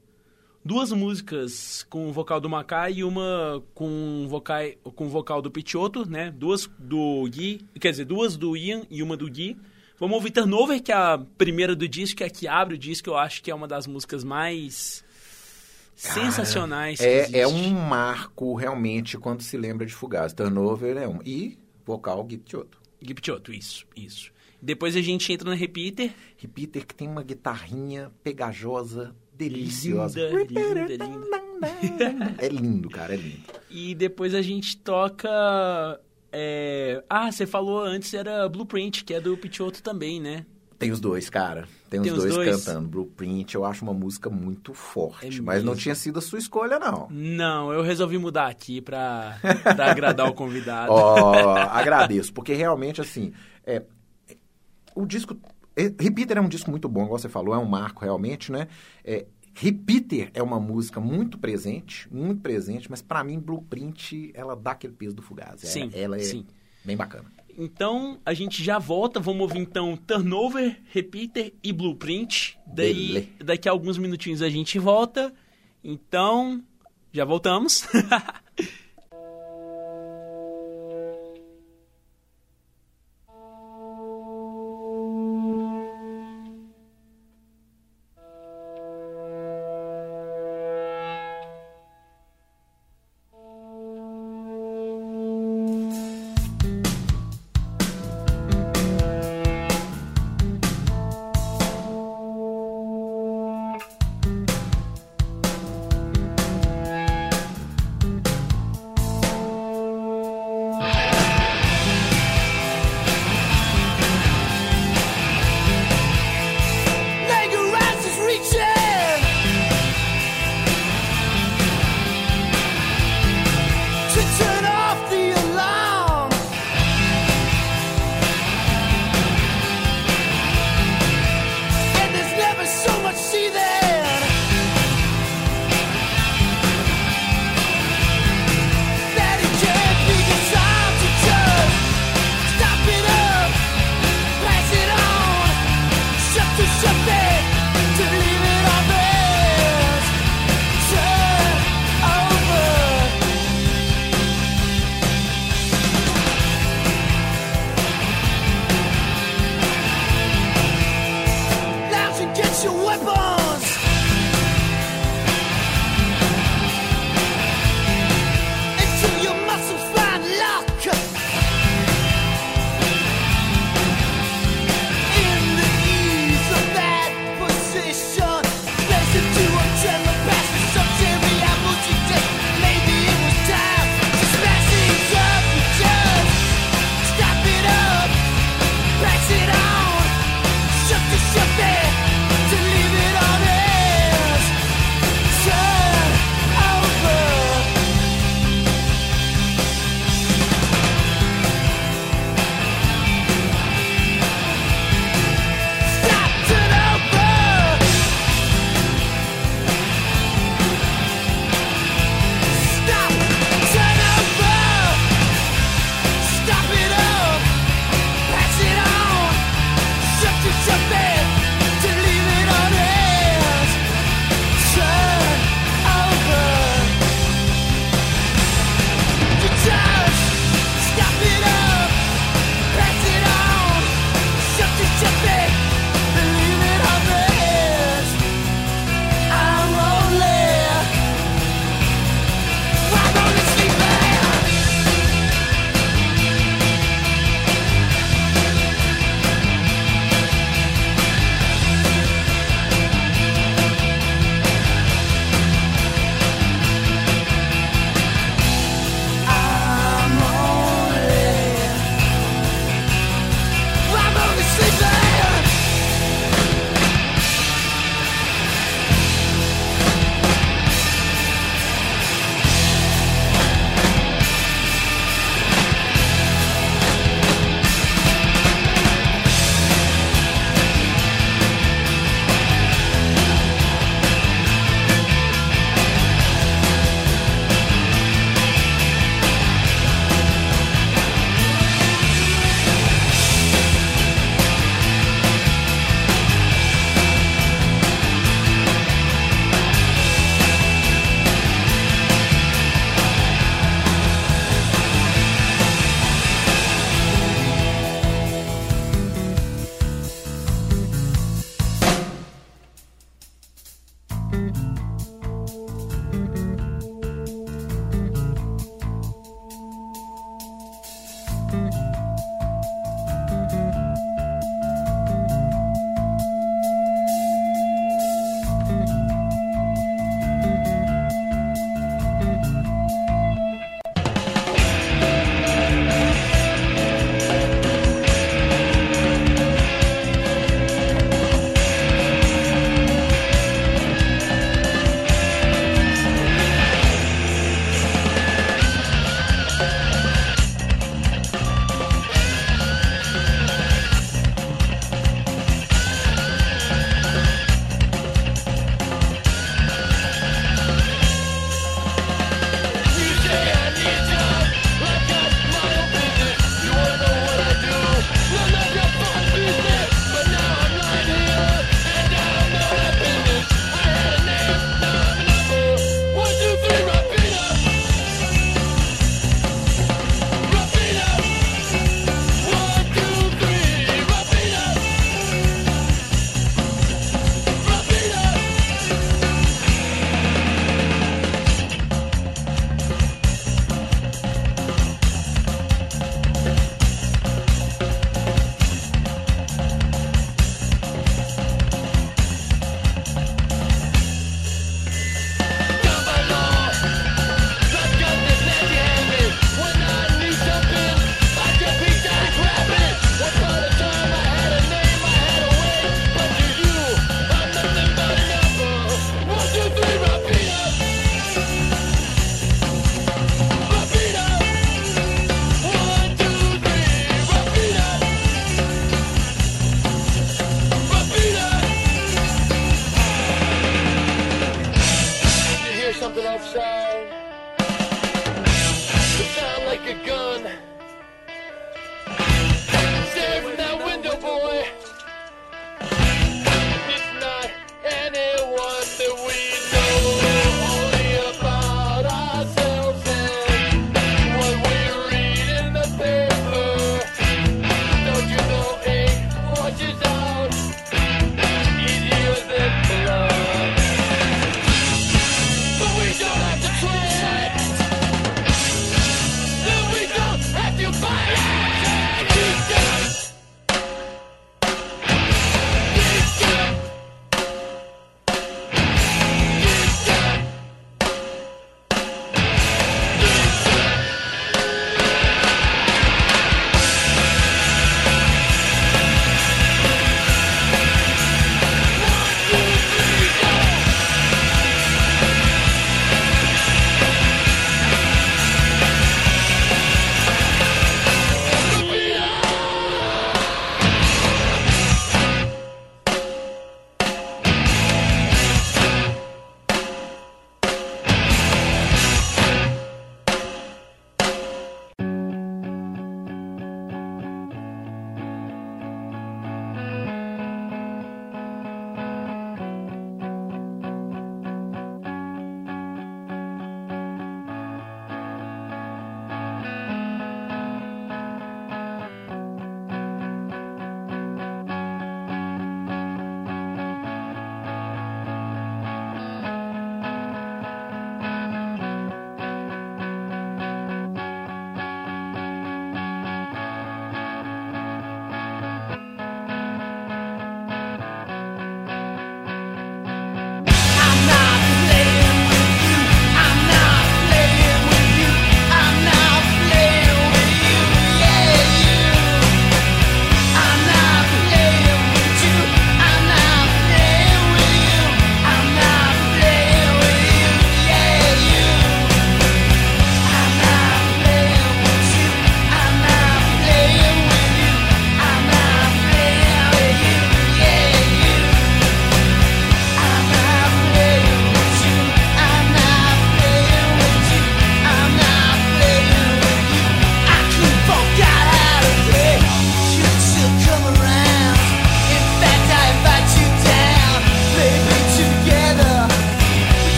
[0.65, 4.63] duas músicas com o vocal do Macai e uma com vocal,
[4.95, 6.31] com o vocal do Pichotto, né?
[6.31, 9.57] Duas do Gui, quer dizer, duas do Ian e uma do Gui.
[9.99, 12.79] Vamos ouvir Turnover, que é a primeira do disco, que é a que abre o
[12.79, 15.05] disco, eu acho que é uma das músicas mais
[15.95, 20.33] sensacionais que É, é um marco realmente quando se lembra de Fugaz.
[20.33, 21.21] Turnover é um.
[21.25, 22.79] E vocal Gui Picciotto.
[23.07, 24.31] Gui Pichotto, isso, isso.
[24.61, 30.21] Depois a gente entra no Repeater, Repeater que tem uma guitarrinha pegajosa, deliciosa.
[30.29, 30.61] Linda,
[30.97, 32.37] linda, linda.
[32.39, 33.41] É lindo, cara, é lindo.
[33.71, 35.29] E depois a gente toca.
[36.33, 40.45] é, Ah, você falou antes era Blueprint, que é do Pichotto também, né?
[40.79, 41.67] Tem os dois, cara.
[41.89, 42.65] Tem os Tem os dois, dois?
[42.65, 42.89] cantando.
[42.89, 45.39] Blueprint, eu acho uma música muito forte.
[45.39, 47.09] É mas não tinha sido a sua escolha, não.
[47.11, 50.93] Não, eu resolvi mudar aqui pra, pra agradar o convidado.
[50.93, 53.33] Ó, agradeço, porque realmente, assim,
[53.65, 53.83] é,
[54.95, 55.37] o disco...
[55.75, 58.69] é, Repeater é um disco muito bom, igual você falou, é um marco realmente, né?
[59.05, 64.73] É, Repeater é uma música muito presente, muito presente, mas pra mim, Blueprint, ela dá
[64.73, 65.65] aquele peso do Fugazi.
[65.67, 66.45] É- Sim, ela é sim.
[66.85, 67.25] bem bacana.
[67.57, 72.59] Então a gente já volta, vamos ouvir então Turnover, Repeater e Blueprint.
[72.67, 73.29] Daí, Beleza.
[73.45, 75.33] daqui a alguns minutinhos a gente volta.
[75.83, 76.63] Então,
[77.13, 77.87] já voltamos.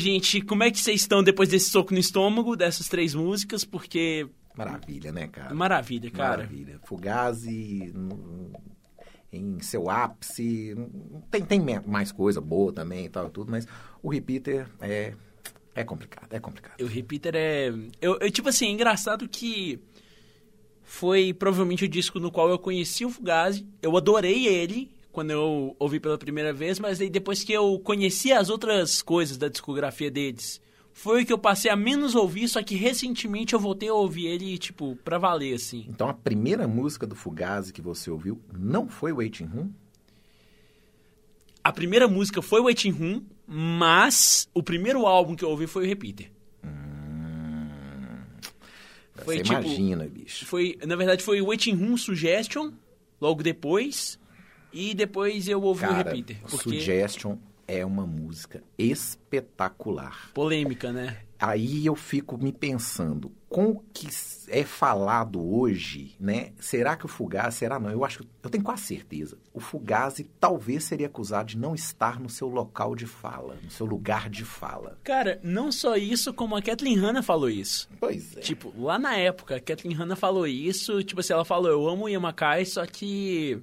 [0.00, 3.64] gente, como é que vocês estão depois desse soco no estômago, dessas três músicas?
[3.64, 4.26] Porque.
[4.56, 5.54] Maravilha, né, cara?
[5.54, 6.38] Maravilha, cara.
[6.38, 6.80] Maravilha.
[6.84, 7.92] Fugazi
[9.32, 10.74] em seu ápice.
[11.30, 13.66] Tem, tem mais coisa boa também e tal, tudo, mas
[14.02, 15.14] o Repeater é,
[15.74, 16.80] é complicado, é complicado.
[16.80, 17.68] O Repeater é.
[18.00, 19.78] Eu, eu, tipo assim, é engraçado que
[20.82, 23.66] foi provavelmente o disco no qual eu conheci o Fugazi.
[23.80, 28.48] Eu adorei ele quando eu ouvi pela primeira vez, mas depois que eu conheci as
[28.48, 30.60] outras coisas da discografia deles,
[30.92, 34.26] foi o que eu passei a menos ouvir, só que recentemente eu voltei a ouvir
[34.26, 35.86] ele, tipo, pra valer, assim.
[35.88, 39.70] Então a primeira música do Fugazi que você ouviu não foi Waiting Room?
[41.62, 45.86] A primeira música foi Waiting Room, mas o primeiro álbum que eu ouvi foi o
[45.86, 46.30] Repeater.
[49.24, 50.46] Foi você tipo- imagina, bicho.
[50.46, 52.72] Foi, na verdade, foi Waiting Room Suggestion,
[53.20, 54.18] logo depois,
[54.72, 56.40] e depois eu ouvi o Cara, Repeater.
[56.42, 56.56] Porque...
[56.56, 60.30] Suggestion é uma música espetacular.
[60.34, 61.18] Polêmica, né?
[61.38, 64.08] Aí eu fico me pensando, com o que
[64.48, 66.52] é falado hoje, né?
[66.60, 67.90] Será que o Fugazi, será não?
[67.90, 69.38] Eu acho, eu tenho quase certeza.
[69.54, 73.86] O Fugazi talvez seria acusado de não estar no seu local de fala, no seu
[73.86, 74.98] lugar de fala.
[75.02, 77.88] Cara, não só isso, como a Kathleen Hanna falou isso.
[77.98, 78.40] Pois é.
[78.40, 82.04] Tipo, lá na época, a Kathleen Hanna falou isso, tipo assim, ela falou, eu amo
[82.04, 83.62] o Yamakai, só que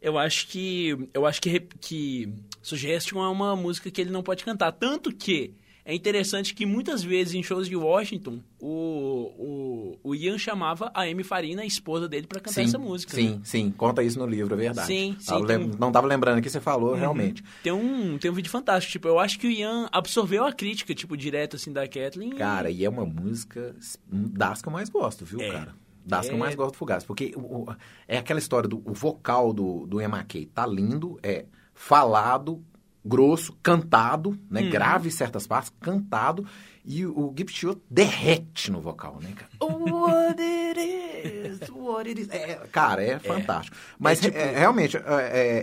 [0.00, 2.28] eu acho que eu acho que, que
[2.62, 5.54] Suggestion é uma música que ele não pode cantar, tanto que
[5.88, 11.02] é interessante que muitas vezes em shows de Washington, o, o, o Ian chamava a
[11.02, 13.14] Amy Farina, a esposa dele, pra cantar sim, essa música.
[13.14, 13.40] Sim, né?
[13.44, 14.88] sim, conta isso no livro, é verdade.
[14.88, 16.96] Sim, sim, lem- um- Não estava lembrando que você falou, Uhum.
[16.96, 17.44] realmente.
[17.62, 20.92] Tem um, tem um vídeo fantástico, tipo, eu acho que o Ian absorveu a crítica,
[20.92, 22.30] tipo, direto, assim, da Kathleen.
[22.30, 23.76] Cara, e é uma música
[24.10, 25.52] das que eu mais gosto, viu, É.
[25.52, 25.74] cara?
[26.06, 26.40] Das que eu É.
[26.40, 27.04] mais gosto do Fugazi.
[27.04, 27.76] Porque o- o-
[28.06, 32.62] é aquela história do o vocal do, do McKay tá lindo, é falado,
[33.04, 34.62] grosso, cantado, né?
[34.62, 34.70] Uhum.
[34.70, 36.46] Grave em certas partes, cantado.
[36.88, 39.50] E o Stewart derrete no vocal, né, cara?
[39.60, 42.28] What it is, what it is.
[42.30, 43.76] É, cara, é fantástico.
[43.98, 45.02] Mas tipo- é, realmente, é,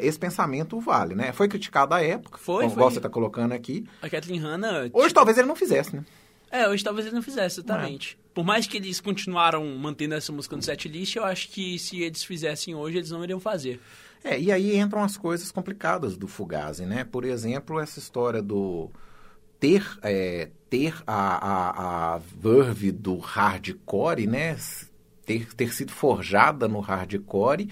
[0.01, 1.31] é, esse pensamento vale, né?
[1.31, 2.83] Foi criticado à época, Foi, como foi.
[2.83, 3.85] você tá colocando aqui.
[4.01, 4.89] A Kathleen Hanna...
[4.91, 6.03] Hoje talvez ele não fizesse, né?
[6.53, 8.15] É, hoje talvez ele não fizesse, exatamente.
[8.31, 12.23] Por mais que eles continuaram mantendo essa música no setlist, eu acho que se eles
[12.23, 13.81] fizessem hoje, eles não iriam fazer.
[14.23, 17.03] É, e aí entram as coisas complicadas do Fugazi, né?
[17.03, 18.91] Por exemplo, essa história do
[19.59, 24.55] ter, é, ter a, a, a verve do hardcore, né?
[25.25, 27.67] Ter, ter sido forjada no hardcore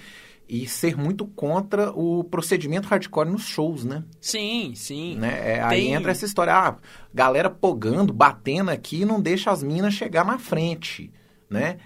[0.53, 4.03] e ser muito contra o procedimento hardcore nos shows, né?
[4.19, 5.15] Sim, sim.
[5.15, 5.53] né?
[5.55, 6.75] É, Aí Tem- entra essa história, ah,
[7.13, 11.09] galera pogando, batendo aqui e não deixa as minas chegar na frente,
[11.49, 11.77] né?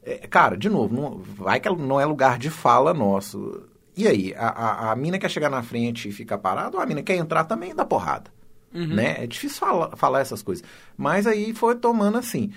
[0.00, 3.64] É, cara, de novo, não, vai que não é lugar de fala nosso.
[3.96, 6.86] E aí, a, a, a mina quer chegar na frente e ficar parada, ou a
[6.86, 8.30] mina quer entrar também e dar porrada,
[8.72, 9.24] né?
[9.24, 10.62] É difícil fala- falar essas coisas.
[10.96, 12.52] Mas aí foi tomando assim...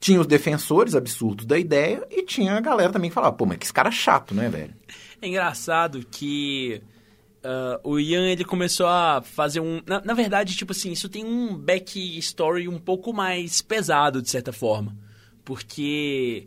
[0.00, 3.58] Tinha os defensores absurdos da ideia e tinha a galera também que falava, pô, mas
[3.58, 4.74] que esse cara é chato, né, velho?
[5.20, 6.80] É engraçado que
[7.42, 9.80] ah, o Ian ele começou a fazer um.
[9.86, 14.52] Na, na verdade, tipo assim, isso tem um backstory um pouco mais pesado, de certa
[14.52, 14.96] forma.
[15.44, 16.46] Porque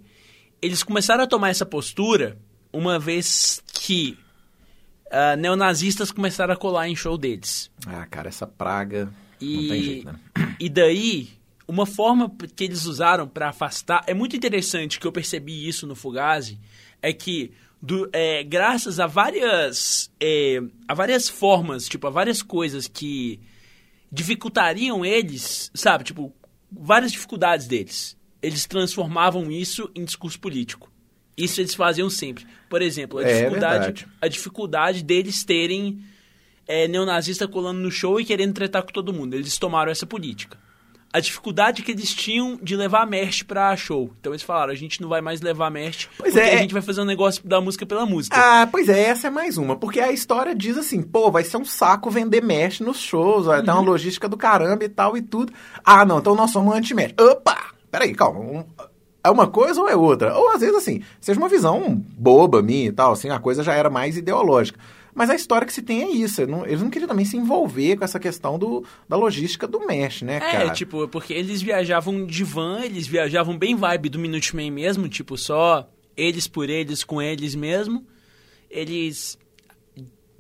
[0.62, 2.38] eles começaram a tomar essa postura
[2.72, 4.18] uma vez que
[5.10, 7.72] ah, neonazistas começaram a colar em show deles.
[7.86, 10.20] Ah, cara, essa praga E, não tem jeito, né?
[10.60, 11.30] e daí,
[11.72, 14.04] uma forma que eles usaram para afastar.
[14.06, 16.60] É muito interessante que eu percebi isso no Fugazi.
[17.02, 17.52] É que,
[17.82, 23.40] do- é, graças a várias, é, a várias formas, tipo, a várias coisas que
[24.12, 26.04] dificultariam eles, sabe?
[26.04, 26.34] Tipo,
[26.72, 28.18] várias dificuldades deles.
[28.42, 30.92] Eles transformavam isso em discurso político.
[31.38, 32.46] Isso eles faziam sempre.
[32.70, 34.08] Por exemplo, a É dificuldade, verdade.
[34.20, 36.04] a dificuldade deles terem
[36.68, 39.34] é, neonazista colando no show e querendo tretar com todo mundo.
[39.36, 40.58] Eles tomaram essa política.
[41.14, 44.12] A dificuldade que eles tinham de levar merch pra show.
[44.20, 46.56] Então eles falaram, a gente não vai mais levar merch, Pois porque é.
[46.56, 48.38] a gente vai fazer um negócio da música pela música.
[48.40, 49.76] Ah, pois é, essa é mais uma.
[49.76, 53.60] Porque a história diz assim, pô, vai ser um saco vender mesh nos shows, vai
[53.60, 53.66] Uhum.
[53.66, 55.52] ter uma logística do caramba e tal e tudo.
[55.84, 57.14] Ah, não, então nós somos anti-mesh.
[57.20, 57.58] Opa!
[57.92, 58.40] Peraí, calma.
[58.40, 58.66] um-
[59.24, 60.36] é uma coisa ou é outra?
[60.36, 63.74] Ou às vezes assim, seja uma visão boba minha e tal, assim, a coisa já
[63.74, 64.80] era mais ideológica.
[65.14, 66.46] Mas a história que se tem é isso.
[66.48, 70.22] não- eles não queriam também se envolver com essa questão do, da logística do mesh,
[70.22, 70.70] né, É, cara?
[70.72, 75.90] tipo, porque eles viajavam de van, eles viajavam bem vibe do Minuteman mesmo, tipo, só
[76.16, 78.06] eles por eles, com eles mesmo.
[78.70, 79.38] Eles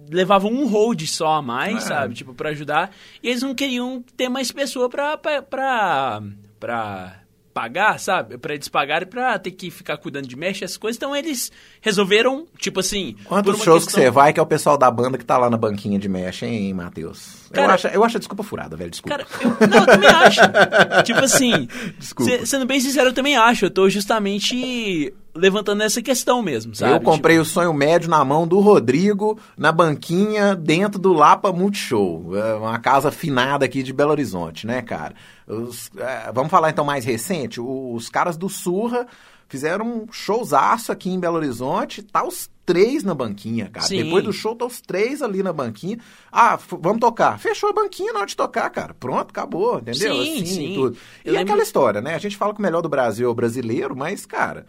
[0.10, 1.88] levavam um hold só a mais, É.
[1.88, 2.14] sabe?
[2.16, 2.92] Tipo, pra ajudar.
[3.22, 6.22] E eles não queriam ter mais pessoa pra, pra, pra,
[6.60, 7.21] pra
[7.54, 8.38] pagar, sabe?
[8.38, 10.98] Pra eles pagarem pra ter que ficar cuidando de mesh, essas coisas.
[10.98, 13.16] Então eles resolveram, tipo assim.
[13.26, 15.50] Quantos shows que questão- você vai que é o pessoal da banda que tá lá
[15.50, 17.42] na banquinha de mecha, hein, Matheus?
[17.52, 19.18] Eu Cara- acho, eu acho a desculpa furada, velho, desculpa.
[19.18, 20.40] Cara, eu, não, eu também acho.
[21.04, 21.68] tipo assim,
[22.00, 22.32] Desculpa.
[22.40, 23.66] se- sendo bem sincero, eu também acho.
[23.66, 26.94] Eu tô justamente levantando essa questão mesmo, sabe?
[26.94, 31.52] eu comprei Tipo, o sonho médio na mão do Rodrigo, na banquinha, dentro do Lapa
[31.54, 32.36] Multishow.
[32.38, 35.14] É Uma casa finada aqui de Belo Horizonte, né, cara?
[35.52, 37.60] Os- é, vamos falar então mais recente.
[37.62, 39.06] Os caras do Surra
[39.50, 42.02] fizeram um showzaço aqui em Belo Horizonte.
[42.02, 43.86] Tá os três na banquinha, cara.
[43.86, 44.04] Sim.
[44.04, 45.98] Depois do show, tá os três ali na banquinha.
[46.32, 47.38] Ah, vamos tocar.
[47.38, 48.94] Fechou a banquinha na hora de tocar, cara.
[48.94, 50.14] Pronto, acabou, entendeu?
[50.14, 50.74] Sim, assim, sim.
[50.76, 50.96] tudo.
[51.26, 52.16] E Eu lembro- aquela história, né?
[52.16, 54.66] A gente fala que o melhor do Brasil é o brasileiro, mas, cara...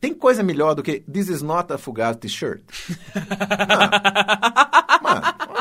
[0.00, 2.60] Tem coisa melhor do que This is not a Fugazi t-shirt?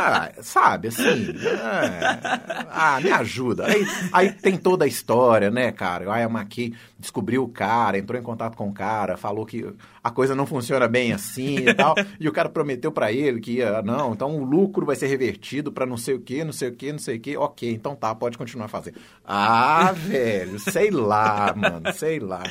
[0.03, 1.03] Ah, sabe, assim.
[1.45, 3.65] é, ah, me ajuda.
[3.67, 6.07] Aí, aí tem toda a história, né, cara?
[6.07, 9.65] O Ayamaki descobriu o cara, entrou em contato com o cara, falou que
[10.03, 11.95] a coisa não funciona bem assim e tal.
[12.19, 15.71] e o cara prometeu pra ele que ia, não, então o lucro vai ser revertido
[15.71, 17.37] pra não sei o que, não sei o que, não sei o que.
[17.37, 18.97] Ok, então tá, pode continuar fazendo.
[19.25, 22.43] Ah, velho, sei lá, mano, sei lá.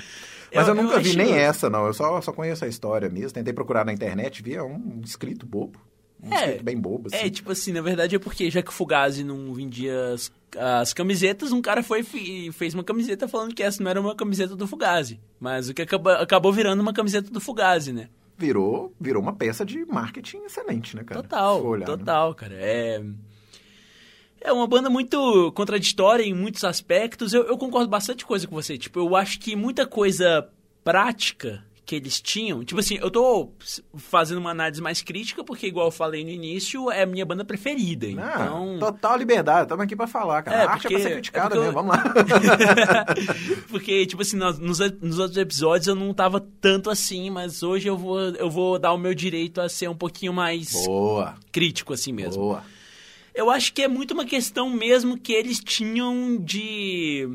[0.52, 1.86] Mas eu, Eu- eu nunca vi acho- nem essa, não.
[1.86, 3.30] Eu só, só conheço a história mesmo.
[3.32, 5.78] Tentei procurar na internet, vi é um escrito bobo.
[6.22, 7.16] Um É, bem bobo, assim.
[7.16, 10.92] É, tipo assim, na verdade é porque já que o Fugazi não vendia as, as
[10.92, 14.54] camisetas, um cara foi e fez uma camiseta falando que essa não era uma camiseta
[14.54, 15.20] do Fugazi.
[15.38, 18.08] Mas o que acabou, acabou virando uma camiseta do Fugazi, né?
[18.36, 21.22] Virou, virou uma peça de marketing excelente, né, cara?
[21.22, 21.96] Total, olhar, né?
[21.96, 22.54] total, cara.
[22.54, 23.02] É...
[24.40, 27.32] é uma banda muito contraditória em muitos aspectos.
[27.32, 28.78] Eu, eu concordo bastante coisa com você.
[28.78, 30.48] Tipo, eu acho que muita coisa
[30.82, 32.62] prática que eles tinham.
[32.64, 33.50] Tipo assim, eu tô
[33.96, 37.44] fazendo uma análise mais crítica, porque, igual eu falei no início, é a minha banda
[37.44, 38.06] preferida.
[38.18, 38.78] Ah, Então.
[38.78, 40.56] Total liberdade, estamos aqui pra falar, cara.
[40.56, 42.04] É, a arte é pra porque- ser criticada é porque mesmo, vamos lá.
[43.68, 47.96] Porque, tipo assim, nos, nos outros episódios eu não tava tanto assim, mas hoje eu
[47.96, 52.12] vou, eu vou dar o meu direito a ser um pouquinho mais boa, crítico, assim
[52.12, 52.40] mesmo.
[52.42, 52.62] boa.
[53.34, 57.28] Eu acho que é muito uma questão mesmo que eles tinham de.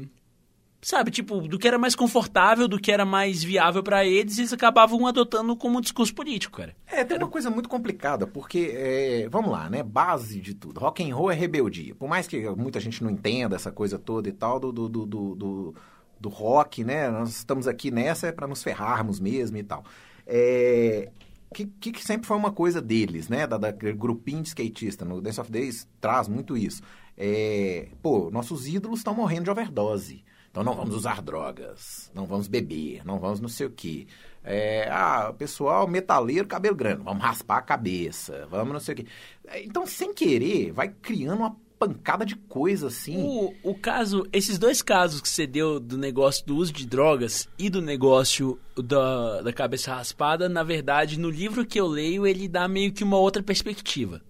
[0.85, 4.53] Sabe, tipo, do que era mais confortável, do que era mais viável pra eles, eles
[4.53, 6.75] acabavam adotando como discurso político, cara.
[6.85, 9.81] É, tem uma coisa muito complicada, porque, é, vamos lá, né?
[9.81, 10.79] Base de tudo.
[10.79, 11.95] Rock and roll é rebeldia.
[11.95, 15.05] Por mais que muita gente não entenda essa coisa toda e tal do, do, do,
[15.07, 15.75] do,
[16.19, 17.09] do- rock, né?
[17.09, 19.83] Nós estamos aqui nessa é para nos ferrarmos mesmo e tal.
[20.27, 21.09] É,
[21.51, 23.47] que que sempre foi uma coisa deles, né?
[23.47, 25.03] Da, da grupinho de skatista.
[25.03, 26.83] No Dance of Days traz muito isso.
[27.17, 30.23] É, pô, nossos ídolos estão morrendo de overdose.
[30.55, 34.07] Então não vamos usar drogas, não vamos beber, não vamos não sei o quê.
[34.41, 39.05] É, ah, pessoal metaleiro, cabelo grande, vamos raspar a cabeça, vamos não sei o quê.
[39.47, 43.21] É, Então, sem querer, vai criando uma pancada de coisa assim.
[43.21, 47.49] O, o caso, esses dois casos que você deu do negócio do uso de drogas
[47.59, 52.47] e do negócio da, da cabeça raspada, na verdade, no livro que eu leio, ele
[52.47, 54.21] dá meio que uma outra perspectiva.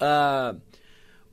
[0.00, 0.54] Ah,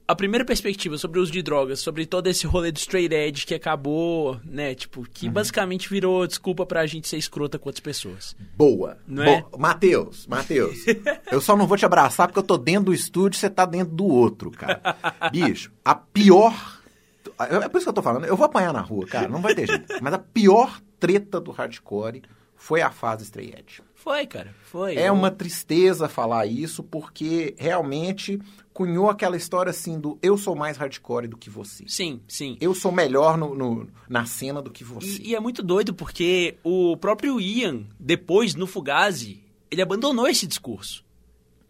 [0.08, 3.46] a primeira perspectiva sobre o uso de drogas, sobre todo esse rolê do straight edge
[3.46, 5.34] que acabou, né, tipo, que Uhum.
[5.34, 8.36] basicamente virou desculpa pra gente ser escrota com outras pessoas.
[8.58, 8.98] Boa.
[9.08, 9.42] Não é?
[9.44, 10.78] Bo- Matheus, Matheus,
[11.32, 13.66] eu só não vou te abraçar porque eu tô dentro do estúdio e você tá
[13.66, 14.82] dentro do outro, cara.
[15.32, 16.54] Bicho, a pior.
[17.40, 19.56] É por isso que eu tô falando, eu vou apanhar na rua, cara, não vai
[19.56, 19.86] ter jeito.
[20.02, 22.22] Mas a pior treta do hardcore
[22.66, 23.82] foi a fase straight edge.
[23.94, 24.96] Foi, cara, foi.
[24.96, 28.40] É uma tristeza falar isso, porque realmente
[28.74, 31.84] cunhou aquela história assim do eu sou mais hardcore do que você.
[31.88, 32.58] Sim, sim.
[32.62, 35.22] Eu sou melhor no, no- na cena do que você.
[35.22, 40.48] E, e é muito doido porque o próprio Ian, depois no Fugazi, ele abandonou esse
[40.48, 41.04] discurso.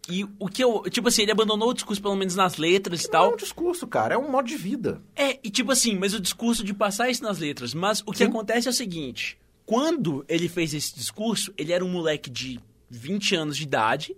[0.08, 0.82] E o que eu.
[0.90, 3.32] Tipo assim, ele abandonou o discurso, pelo menos nas letras e Não é tal.
[3.32, 5.02] um discurso, cara, é um modo de vida.
[5.16, 7.74] É, e tipo assim, mas o discurso de passar isso nas letras.
[7.74, 8.24] Mas o que Sim.
[8.26, 9.36] acontece é o seguinte:
[9.66, 12.60] quando ele fez esse discurso, ele era um moleque de
[12.90, 14.16] 20 anos de idade.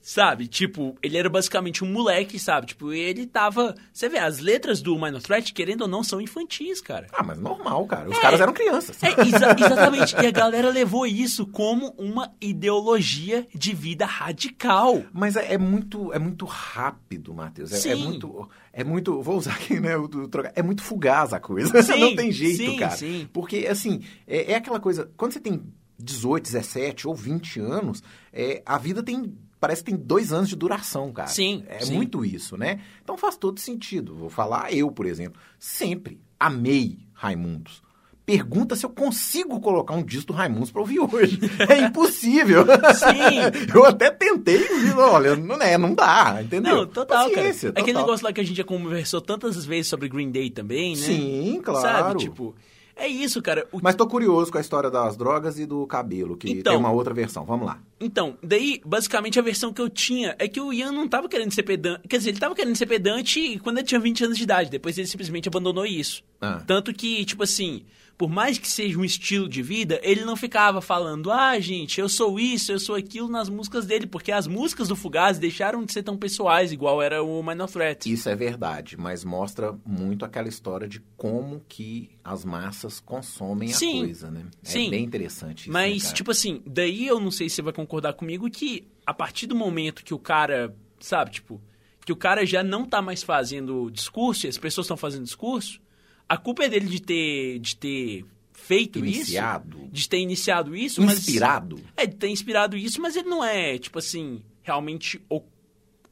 [0.00, 0.46] Sabe?
[0.46, 2.68] Tipo, ele era basicamente um moleque, sabe?
[2.68, 3.74] Tipo, ele tava.
[3.92, 7.08] Você vê, as letras do Minor Threat, querendo ou não, são infantis, cara.
[7.12, 8.08] Ah, mas normal, cara.
[8.08, 8.20] Os É.
[8.20, 8.96] caras eram crianças.
[9.02, 10.14] É, exa- exatamente.
[10.16, 15.02] E a galera levou isso como uma ideologia de vida radical.
[15.12, 17.72] Mas é, é muito, é muito rápido, Matheus.
[17.72, 18.04] É, é Sim.
[18.04, 18.48] muito.
[18.72, 19.20] É muito.
[19.20, 19.96] Vou usar aqui, né?
[19.96, 21.82] O, o é muito fugaz a coisa.
[21.82, 22.96] Sim, Não tem jeito, sim, cara.
[22.96, 23.28] sim.
[23.32, 25.10] Porque, assim, é, é aquela coisa.
[25.16, 25.60] Quando você tem
[25.98, 29.36] 18, 17 ou 20 anos, é, a vida tem.
[29.60, 31.28] Parece que tem dois anos de duração, cara.
[31.28, 31.94] Sim, É sim.
[31.94, 32.80] muito isso, né?
[33.02, 34.14] Então faz todo sentido.
[34.14, 35.40] Vou falar eu, por exemplo.
[35.58, 37.82] Sempre amei Raimundos.
[38.24, 41.40] Pergunta se eu consigo colocar um disco do Raimundos pra ouvir hoje.
[41.66, 42.62] É impossível.
[42.94, 43.72] Sim.
[43.74, 44.62] Eu até tentei,
[44.94, 46.76] olha, não, é, não dá, entendeu?
[46.76, 47.80] Não, total, Paciência, cara.
[47.82, 48.02] Aquele total.
[48.06, 51.02] negócio lá que a gente já conversou tantas vezes sobre Green Day também, né?
[51.02, 51.80] Sim, claro.
[51.80, 52.54] Sabe, tipo...
[53.00, 53.64] É isso, cara.
[53.70, 56.72] O Mas tô curioso com a história das drogas e do cabelo, que Então.
[56.72, 57.44] tem uma outra versão.
[57.44, 57.80] Vamos lá.
[58.00, 61.52] Então, daí, basicamente, a versão que eu tinha é que o Ian não tava querendo
[61.54, 62.08] ser pedante.
[62.08, 64.68] Quer dizer, ele tava querendo ser pedante quando ele tinha 20 anos de idade.
[64.70, 66.22] Depois ele simplesmente abandonou isso.
[66.40, 66.60] Ah.
[66.66, 67.84] Tanto que, tipo assim,
[68.18, 72.08] por mais que seja um estilo de vida, ele não ficava falando, ah, gente, eu
[72.08, 74.08] sou isso, eu sou aquilo nas músicas dele.
[74.08, 78.12] Porque as músicas do Fugazi deixaram de ser tão pessoais, igual era o Minor Threat.
[78.12, 84.02] Isso é verdade, mas mostra muito aquela história de como que as massas consomem Sim.
[84.02, 84.46] a coisa, né?
[84.64, 84.90] É Sim.
[84.90, 86.14] bem interessante isso, né, Mas, cara?
[86.14, 89.54] tipo assim, daí eu não sei se você vai concordar comigo que a partir do
[89.54, 91.60] momento que o cara, sabe, tipo,
[92.04, 95.80] que o cara já não tá mais fazendo discurso e as pessoas estão fazendo discurso,
[96.28, 99.78] a culpa é dele de ter, de ter feito Iniciado.
[99.78, 101.20] isso, de ter iniciado isso, mas...
[101.20, 101.80] Inspirado.
[101.96, 105.40] É, de ter inspirado isso, mas ele não é, tipo assim, realmente o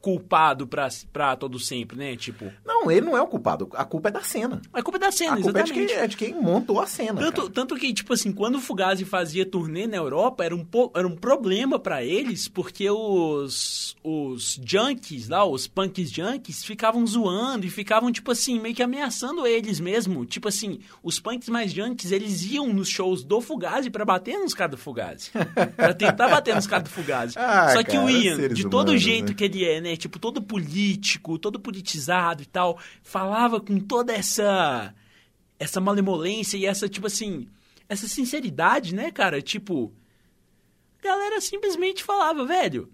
[0.07, 2.15] culpado pra, pra todo sempre, né?
[2.15, 3.67] Tipo, Não, ele não é o culpado.
[3.73, 4.61] A culpa é da cena.
[4.71, 5.93] a culpa é da cena, a culpa é de, exatamente.
[5.93, 7.19] quem, é de quem montou a cena.
[7.19, 7.53] Tanto, cara.
[7.53, 11.05] tanto que, tipo assim, quando o Fugazi fazia turnê na Europa, era um, po- era
[11.05, 17.69] um problema pra eles, porque os, os junkies lá, os punks junkies, ficavam zoando e
[17.69, 20.25] ficavam, tipo assim, meio que ameaçando eles mesmo.
[20.25, 24.53] Tipo assim, os punks mais junkies, eles iam nos shows do Fugazi pra bater nos
[24.53, 25.31] caras do Fugazi.
[25.75, 27.33] pra tentar bater nos caras do Fugazi.
[27.37, 29.33] Ah, Só que o Ian, de todo humanos, jeito né?
[29.35, 29.96] que ele é, né?
[29.97, 34.93] Tipo, todo político, todo politizado e tal, falava com toda essa
[35.59, 37.47] essa malemolência e essa, tipo assim,
[37.89, 39.41] essa sinceridade, né, cara?
[39.41, 39.91] Tipo,
[40.99, 42.91] a galera simplesmente falava, velho,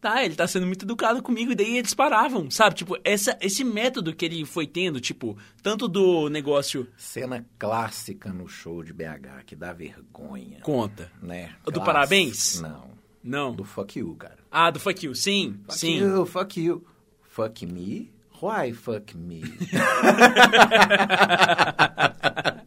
[0.00, 2.76] tá, ele tá sendo muito educado comigo, e daí eles paravam, sabe?
[2.76, 8.48] Tipo, essa, esse método que ele foi tendo, tipo, tanto do negócio Cena clássica no
[8.48, 10.60] show de BH, que dá vergonha.
[10.60, 11.10] conta.
[11.20, 11.54] Né?
[11.64, 12.60] Do parabéns?
[12.60, 12.96] Não.
[13.22, 13.54] Não.
[13.54, 14.37] Do fuck you, cara.
[14.50, 15.96] Ah, do fuck you, sim, Fuck sim.
[15.96, 16.84] you, fuck you.
[17.22, 18.10] Fuck me?
[18.40, 19.42] Why fuck me?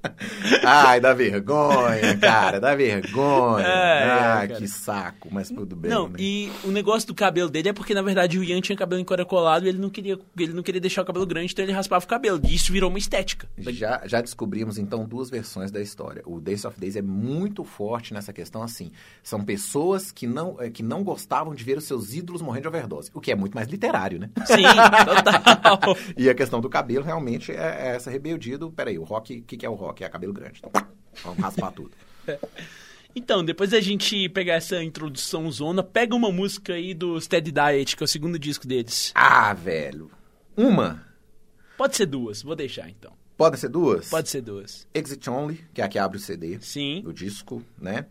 [0.64, 3.66] Ai, dá vergonha, cara, dá vergonha.
[3.68, 5.92] Ai, ah, que saco, mas tudo bem.
[5.92, 6.16] Não, né?
[6.20, 9.66] e o negócio do cabelo dele é porque, na verdade, o Ian tinha cabelo encaracolado
[9.66, 12.08] e ele não queria, ele não queria deixar o cabelo grande, então ele raspava o
[12.08, 12.40] cabelo.
[12.44, 13.48] E isso virou uma estética.
[13.58, 16.22] Já, já descobrimos, então, duas versões da história.
[16.26, 18.92] O Days of Days é muito forte nessa questão, assim.
[19.24, 22.68] São pessoas que não, eh, que não gostavam de ver os seus ídolos morrendo de
[22.68, 23.12] overdose.
[23.14, 24.30] O que é muito mais literário, né?
[24.46, 24.64] Sim,
[25.06, 25.96] total.
[26.18, 28.72] E a questão do cabelo, realmente, é, é essa rebeldia do...
[28.72, 30.04] Peraí, o rock, o que, que é o rock?
[30.04, 30.62] É cabelo grande.
[30.64, 30.88] Então,
[31.24, 31.92] vamos raspar tudo.
[33.14, 37.98] Então, depois da gente pegar essa introdução zona, pega uma música aí do Steady Diet,
[37.98, 39.12] que é o segundo disco deles.
[39.14, 40.10] Ah, velho.
[40.56, 41.06] Uma.
[41.78, 43.12] Pode ser duas, vou deixar então.
[43.36, 44.10] Podem ser duas?
[44.10, 44.88] Pode ser duas.
[44.94, 47.02] Exit Only, que é a que abre o CD Sim.
[47.02, 48.06] do disco, né?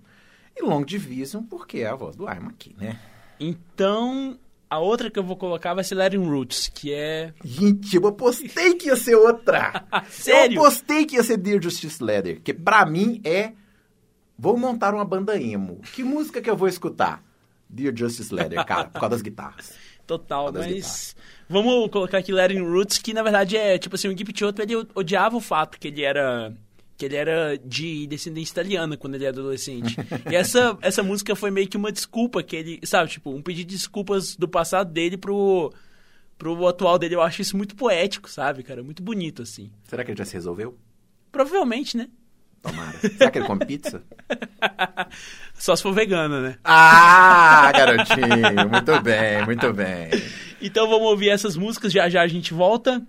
[0.55, 3.01] E Long Division, porque é a voz do Arma aqui, né?
[3.41, 4.39] Então,
[4.71, 7.35] a outra que eu vou colocar vai ser Letting Roots, que é.
[7.45, 9.85] Gente, eu apostei que ia ser outra.
[10.09, 10.59] Sério?
[10.59, 13.53] Eu apostei que ia ser Dear Justice Leather, que pra mim é...
[14.39, 15.81] Vou montar uma banda emo.
[15.93, 17.23] Que música que eu vou escutar?
[17.69, 19.75] Dear Justice Leather, cara, por causa das guitarras.
[20.07, 21.17] Total, das mas.
[21.49, 24.75] Vamos colocar aqui Letting Roots, que na verdade é tipo assim, o Gip Chioto, ele
[24.95, 26.53] odiava o fato que ele era.
[27.01, 29.97] Que ele era de descendência italiana quando ele era adolescente.
[30.31, 32.81] e essa, essa música foi meio que uma desculpa que ele.
[32.85, 35.73] Sabe, tipo, um pedido de desculpas do passado dele pro.
[36.37, 37.15] Pro atual dele.
[37.15, 38.83] Eu acho isso muito poético, sabe, cara?
[38.83, 39.71] Muito bonito, assim.
[39.85, 40.77] Será que ele já se resolveu?
[41.33, 42.11] Provavelmente, né?
[42.61, 42.99] Tomara.
[42.99, 44.03] Será que ele come pizza?
[45.57, 46.59] Só se for vegana, né?
[46.63, 48.69] Ah, garotinho.
[48.71, 50.11] Muito bem, muito bem.
[50.61, 53.03] Então vamos ouvir essas músicas, já já a gente volta.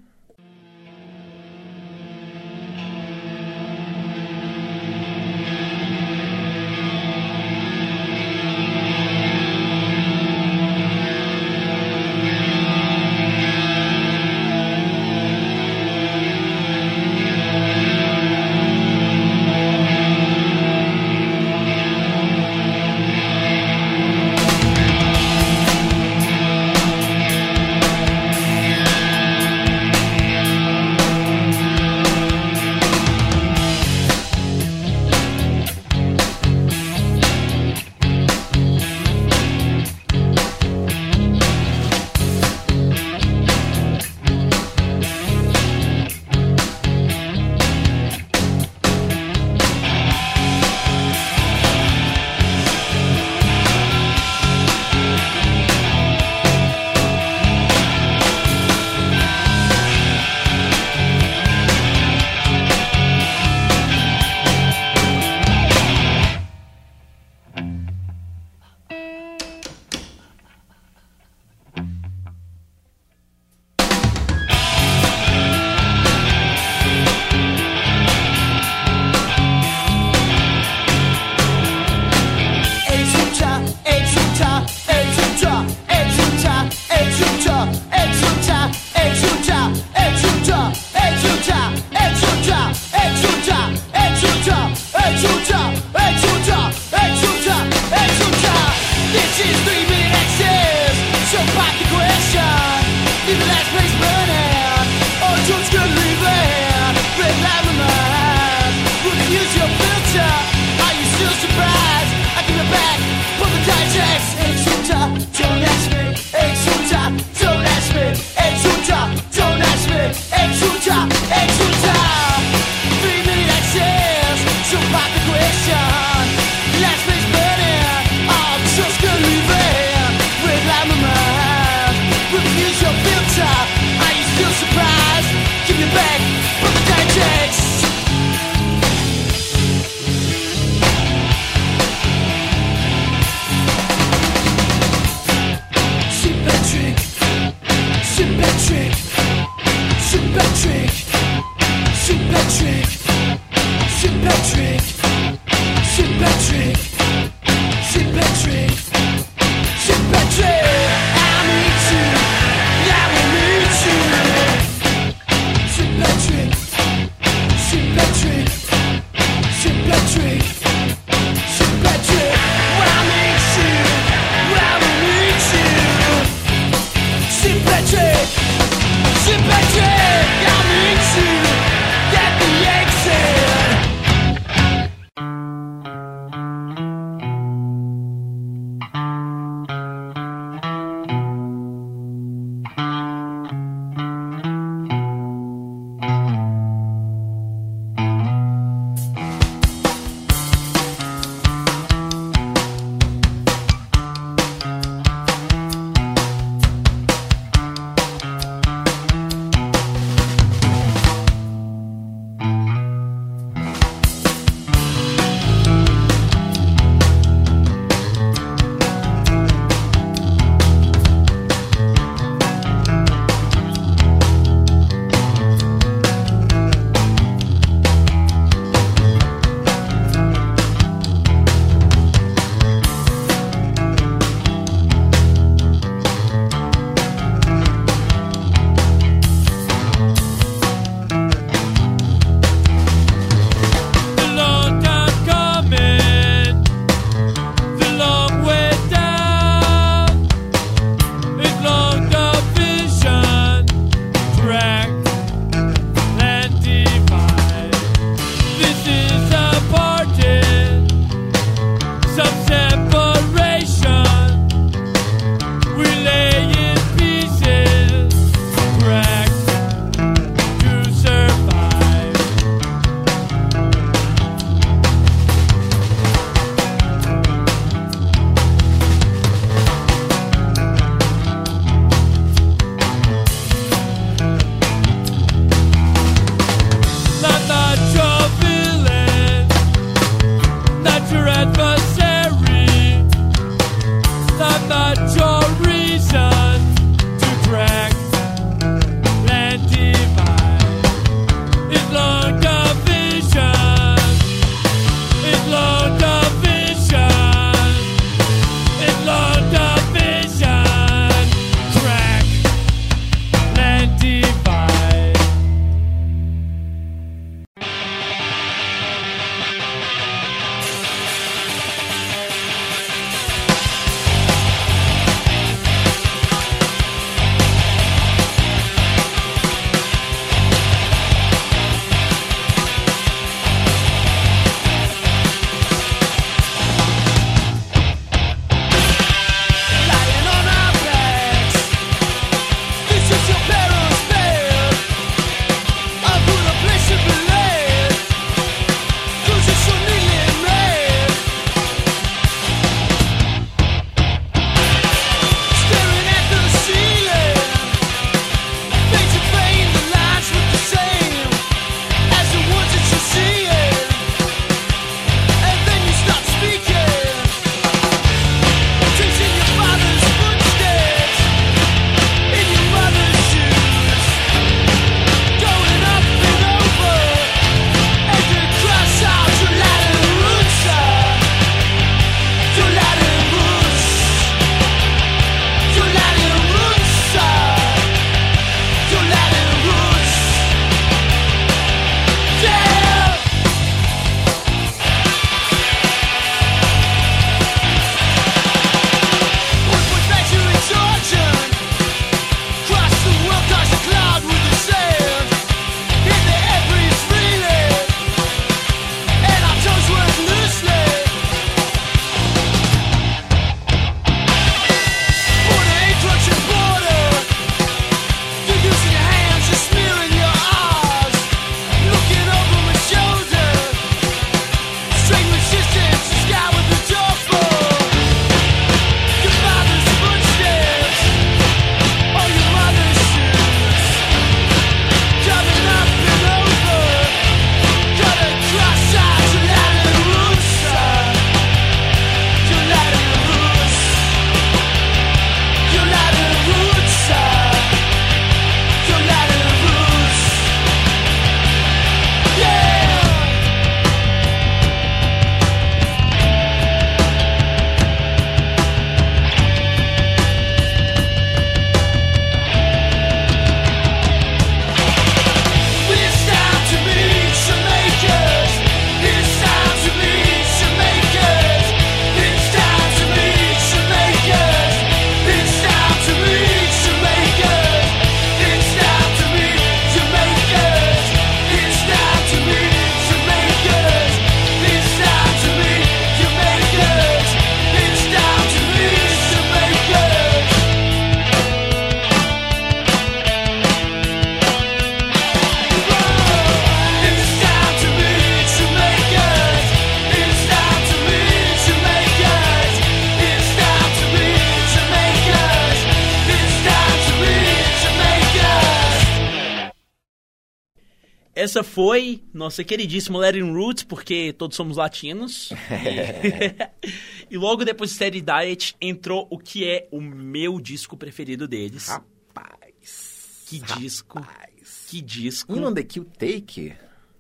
[512.34, 515.51] Nossa queridíssima Latin Roots, porque todos somos latinos.
[517.30, 521.88] E, logo depois de Steady Diet entrou o que é o meu disco preferido deles.
[521.88, 523.45] Rapaz.
[523.47, 524.20] que disco.
[524.20, 524.86] Rapaz.
[524.89, 525.55] Que disco.
[525.55, 526.74] In on the Kill Take,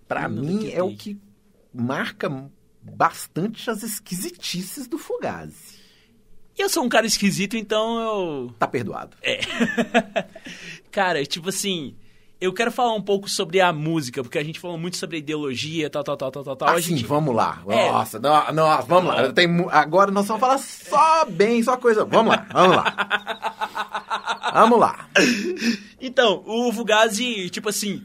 [0.09, 0.97] pra In mim, é o Take.
[1.15, 1.21] que
[1.73, 2.29] marca
[2.81, 5.79] bastante as esquisitices do Fugazi.
[6.57, 8.55] Eu sou um cara esquisito, então eu.
[8.59, 9.15] Tá perdoado.
[9.21, 9.39] É.
[10.91, 11.95] Cara, tipo assim,
[12.41, 15.89] eu quero falar um pouco sobre a música, porque a gente falou muito sobre ideologia,
[15.89, 17.05] tal, tal, tal, tal, tal, Assim, gente...
[17.05, 17.61] vamos lá.
[17.69, 17.91] É.
[17.91, 19.47] Nossa, no- nossa, vamos lá.
[19.47, 22.03] Mu- agora nós vamos falar só bem, só coisa.
[22.03, 24.51] Vamos lá, vamos lá.
[24.53, 25.07] Vamos lá.
[25.99, 28.03] Então, o Fugazi, tipo assim,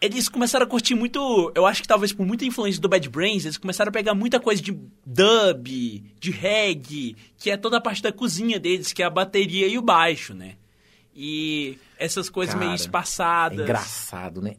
[0.00, 3.44] eles começaram a curtir muito, eu acho que talvez por muita influência do Bad Brains,
[3.44, 4.72] eles começaram a pegar muita coisa de
[5.06, 5.64] dub,
[6.20, 9.78] de reggae, que é toda a parte da cozinha deles, que é a bateria e
[9.78, 10.54] o baixo, né?
[11.20, 13.58] E essas coisas meio Cara, espaçadas.
[13.58, 14.54] É engraçado, né?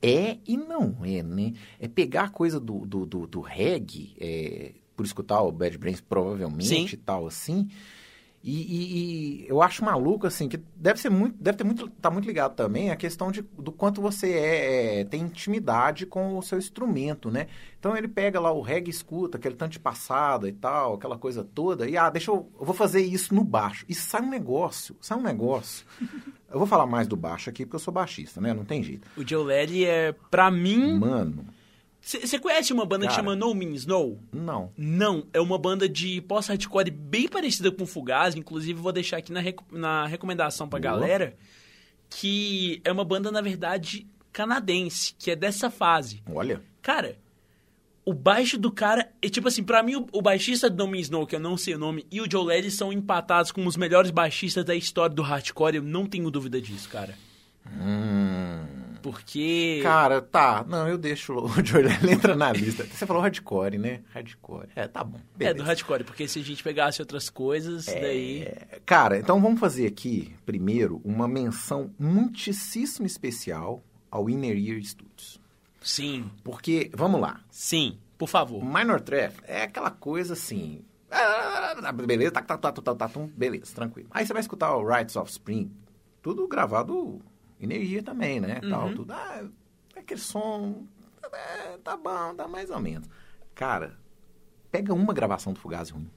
[0.00, 1.52] É e não é, né?
[1.78, 6.00] É pegar a coisa do, do, do, do reggae, é, por escutar o Bad Brains
[6.00, 6.88] provavelmente Sim.
[6.90, 7.68] e tal, assim.
[8.48, 12.10] E, e- e eu acho maluco, assim, que deve ser muito, deve ter muito, tá
[12.10, 16.42] muito ligado também a questão de, do quanto você é, é, tem intimidade com o
[16.42, 17.46] seu instrumento, né?
[17.78, 21.44] Então ele pega lá o reggae, escuta aquele tanto de passada e tal, aquela coisa
[21.44, 23.84] toda, e ah, deixa eu, eu vou fazer isso no baixo.
[23.88, 25.84] E sai um negócio, sai um negócio.
[26.50, 28.54] Eu vou falar mais do baixo aqui porque eu sou baixista, né?
[28.54, 29.06] Não tem jeito.
[29.16, 30.98] O Joe Lely é, pra mim...
[30.98, 31.44] Mano,
[32.08, 33.22] Você conhece uma banda que Cara.
[33.22, 34.18] chama No Means No?
[34.32, 34.72] não.
[34.76, 39.40] Não, é uma banda de post-hardcore bem parecida com Fugazi, inclusive vou deixar aqui na,
[39.40, 40.92] reco- na recomendação pra Boa.
[40.92, 41.36] galera,
[42.08, 46.22] que é uma banda, na verdade, canadense, que é dessa fase.
[46.32, 47.18] Olha, Cara,
[48.06, 51.10] o baixo do cara, é tipo assim, pra mim o, o baixista do No Means
[51.10, 53.76] No, que eu não sei o nome, e o Joe Lely são empatados como os
[53.76, 57.14] melhores baixistas da história do hardcore, eu não tenho dúvida disso, cara.
[57.66, 58.64] hum,
[59.02, 59.80] Porque...
[59.82, 60.64] cara, tá.
[60.68, 61.48] Não, eu deixo o
[62.02, 62.84] ele entra na lista.
[62.84, 64.00] Você falou hardcore, né?
[64.12, 64.68] Hardcore.
[64.74, 65.18] É, tá bom.
[65.18, 65.54] é, beleza.
[65.56, 68.42] do hardcore, porque se a gente pegasse outras coisas, daí...
[68.42, 75.40] É, Cara, então vamos fazer aqui, primeiro, uma menção muitíssimo especial ao Inner Ear Studios.
[75.80, 78.62] Sim, Porque, vamos lá, sim, por favor.
[78.64, 80.82] Minor Threat é aquela coisa assim...
[81.10, 84.08] ah, Beleza, tá, tá, tá, tá, tá, tá, tum, beleza, tranquilo.
[84.10, 85.70] Aí você vai escutar o Rites of Spring,
[86.20, 87.20] tudo gravado
[87.60, 88.60] Ear também, né?
[88.68, 88.94] Tal, Uhum.
[88.94, 89.44] tudo, ah,
[89.96, 90.86] aquele som,
[91.32, 93.08] é, tá bom, tá mais ou menos.
[93.54, 93.98] Cara,
[94.70, 96.08] pega uma gravação do Fugazi ruim.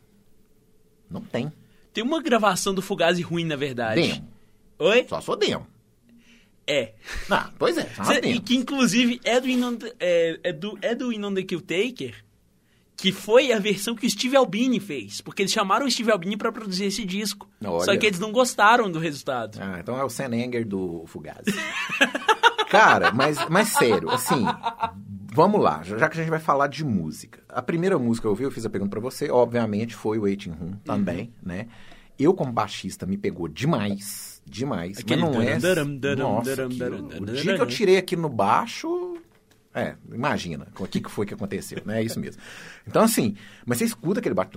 [1.10, 1.52] Não tem.
[1.94, 4.02] Tem uma gravação do Fugazi ruim, na verdade.
[4.02, 4.28] Demo.
[4.80, 5.06] Oi?
[5.10, 5.68] Só sou demo.
[6.68, 6.94] É.
[7.30, 9.48] Ah, pois é, só Cê- e que inclusive é do,
[10.00, 12.24] é, é do, é do In on the Kill Taker,
[13.02, 15.22] que foi a versão que o Steve Albini fez.
[15.22, 17.49] Porque eles chamaram o Steve Albini pra produzir esse disco.
[17.66, 17.84] Olha.
[17.84, 19.58] Só que eles não gostaram do resultado.
[19.60, 21.45] Ah, então é o Sam Anger do Fugazi.
[22.70, 24.45] Cara, mas, mas sério, assim,
[25.34, 27.43] vamos lá, já que a gente vai falar de música.
[27.49, 30.22] A primeira música que eu ouvi, eu fiz a pergunta pra você, obviamente foi o
[30.22, 31.68] Waiting Room também, né?
[32.18, 34.99] Eu, como baixista, me pegou demais, demais.
[34.99, 35.58] Aquele mas não é...
[35.60, 37.66] daram, daram, Nossa, daram, aquilo- daram, o daram, dia que eu daram.
[37.72, 39.18] tirei aqui no baixo...
[39.74, 42.01] É, imagina o que, que foi que aconteceu, né?
[42.01, 42.41] É isso mesmo.
[42.86, 44.51] Então, assim, mas você escuta aquele baixo...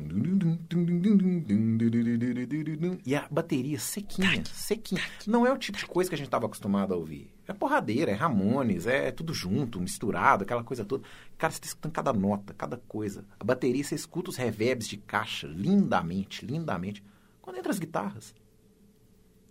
[3.07, 5.01] E a bateria sequinha, sequinha.
[5.25, 7.33] Não é o tipo de coisa que a gente estava acostumado a ouvir.
[7.47, 11.05] É porradeira, é Ramones, é tudo junto, misturado, aquela coisa toda.
[11.39, 13.25] Cara, você está escutando cada nota, cada coisa.
[13.39, 17.05] A bateria, você escuta os reverbs de caixa lindamente, lindamente.
[17.41, 18.35] Quando entra as guitarras,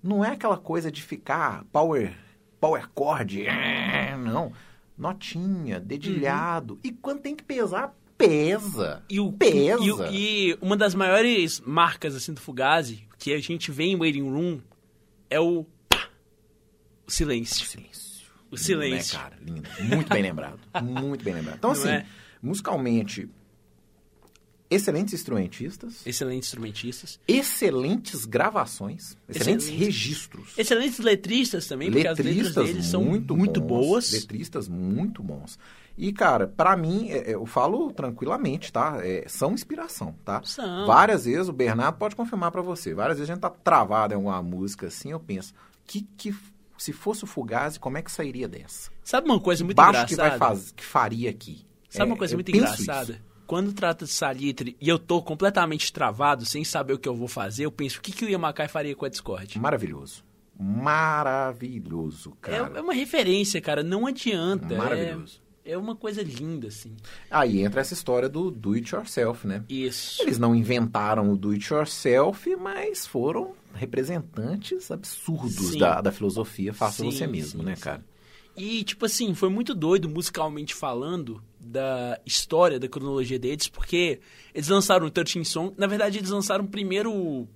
[0.01, 2.13] não é aquela coisa de ficar power,
[2.59, 4.51] power chord, é, não.
[5.03, 6.79] Notinha, dedilhado.
[6.83, 9.03] E quando tem que pesar, pesa.
[9.09, 9.83] E, o, pesa.
[9.83, 13.97] e, o- e uma das maiores marcas assim do Fugazi, que a gente vê em
[13.97, 14.61] Waiting Room,
[15.29, 16.07] é o, pá,
[17.05, 17.65] o silêncio.
[17.65, 18.13] silêncio.
[18.49, 19.17] O silêncio.
[19.39, 19.79] Lindo, né, cara?
[19.79, 19.95] Lindo.
[19.95, 20.59] Muito bem lembrado.
[20.83, 21.57] Muito bem lembrado.
[21.57, 22.05] Então, Não assim, é?
[22.41, 23.27] musicalmente,
[24.73, 27.19] excelentes instrumentistas, Excelentes instrumentistas.
[27.27, 29.85] excelentes gravações, excelentes Excelentes.
[29.87, 30.53] registros.
[30.57, 34.11] Excelentes letristas também, porque as letras letristas deles são muito, muito, bons, boas.
[34.11, 35.57] Letristas muito bons.
[35.97, 38.97] E, cara, pra mim, é, é, eu falo tranquilamente, tá?
[39.03, 40.41] É, são inspiração, tá?
[40.43, 40.87] São.
[40.87, 44.17] Várias vezes, o Bernardo pode confirmar pra você, várias vezes a gente tá travado em
[44.17, 45.53] alguma música assim, eu penso,
[45.85, 46.33] que, que
[46.79, 48.89] se fosse o Fugazi, como é que sairia dessa?
[49.03, 50.37] Sabe uma coisa muito Baixo que, engraçada?
[50.39, 51.63] vai faz, que faria aqui.
[51.89, 53.13] Sabe É, uma coisa muito engraçada?
[53.13, 53.21] isso.
[53.45, 57.27] Quando trata de salitre e eu tô completamente travado, sem saber o que eu vou
[57.27, 59.59] fazer, eu penso, o que, que o Yamakai faria com a Discord?
[59.59, 60.23] Maravilhoso.
[60.57, 62.77] Maravilhoso, É, cara.
[62.77, 64.75] é uma referência, cara, não adianta.
[64.75, 65.41] Maravilhoso.
[65.65, 66.95] É, é uma coisa linda, assim.
[67.31, 69.63] Aí entra essa história do do it yourself, né?
[69.67, 70.21] Isso.
[70.21, 75.79] Eles não inventaram o do it yourself, mas foram representantes absurdos Sim.
[75.79, 78.03] da, da filosofia faça Sim, você mesmo, sim, né, cara?
[78.55, 84.19] E, tipo assim, foi muito doido musicalmente falando da história, da cronologia deles, porque
[84.53, 85.73] eles lançaram o 13 Song.
[85.77, 87.47] Na verdade, eles lançaram primeiro.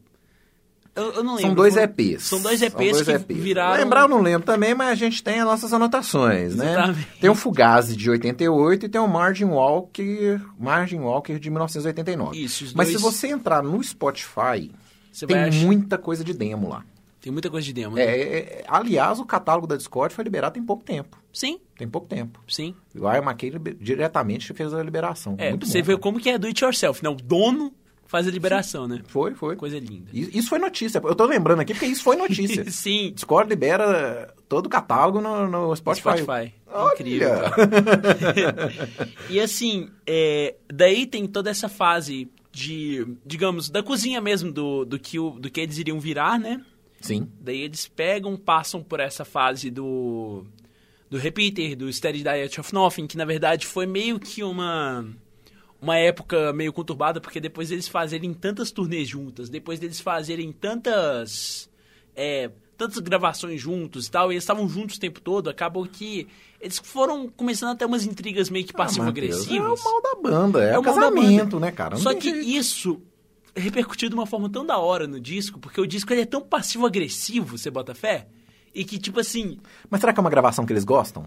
[0.95, 1.41] Eu, eu não lembro.
[1.49, 2.23] São dois EPs.
[2.23, 3.37] São dois EPs dois que EPs.
[3.37, 3.77] viraram.
[3.83, 6.71] Lembrar eu não lembro também, mas a gente tem as nossas anotações, né?
[6.71, 7.07] Exatamente.
[7.21, 12.35] Tem o Fugazi de 88 e tem o Margin Walker, Margin Walker de 1989.
[12.43, 14.71] Isso, os Mas dois- se você entrar no Spotify,
[15.11, 16.83] Você tem vai achar- muita coisa de demo lá.
[17.27, 18.03] Tem muita coisa de demo, né?
[18.03, 21.21] É, é, é, aliás, o catálogo da Discord foi liberado tem pouco tempo.
[21.33, 22.39] Sim, Tem pouco tempo.
[22.47, 22.73] sim.
[22.95, 23.51] O Iron McKay
[23.81, 25.35] diretamente fez a liberação.
[25.37, 26.01] É, Muito você bom, ver cara.
[26.03, 27.09] como que é do it yourself, né?
[27.09, 27.73] O dono
[28.05, 29.01] faz a liberação, né?
[29.07, 29.57] Foi, foi.
[29.57, 30.09] Coisa linda.
[30.13, 31.01] Isso foi notícia.
[31.03, 32.63] Eu tô lembrando aqui porque isso foi notícia.
[32.71, 33.11] Sim.
[33.13, 36.19] Discord libera todo o catálogo no, no Spotify.
[36.19, 36.53] Spotify.
[36.67, 36.93] Olha!
[36.93, 37.29] Incrível.
[39.29, 44.97] E assim, é, daí tem toda essa fase de, digamos, da cozinha mesmo, do, do,
[44.97, 46.63] que, o, do que eles iriam virar, né?
[47.07, 47.27] Sim.
[47.39, 50.45] Daí eles pegam, passam por essa fase do
[51.09, 55.05] do Repeater, do Steady Diet of Nothing, que na verdade foi meio que uma
[55.81, 61.69] uma época meio conturbada, porque depois deles fazerem tantas turnês juntas, depois deles fazerem tantas
[62.15, 66.27] é, tantas gravações juntos e tal, e eles estavam juntos o tempo todo, acabou que
[66.59, 69.79] eles foram começando a ter umas intrigas meio que Ah, passivo-agressivas.
[69.79, 71.95] É o mal da banda, é, É o da casamento, né, cara?
[71.95, 72.47] Não Só que jeito.
[72.47, 73.01] isso
[73.57, 76.41] repercutiu de uma forma tão da hora no disco, porque o disco ele é tão
[76.41, 78.27] passivo-agressivo, você bota fé,
[78.73, 81.25] e que, tipo assim, Mas será que é uma gravação que eles gostam?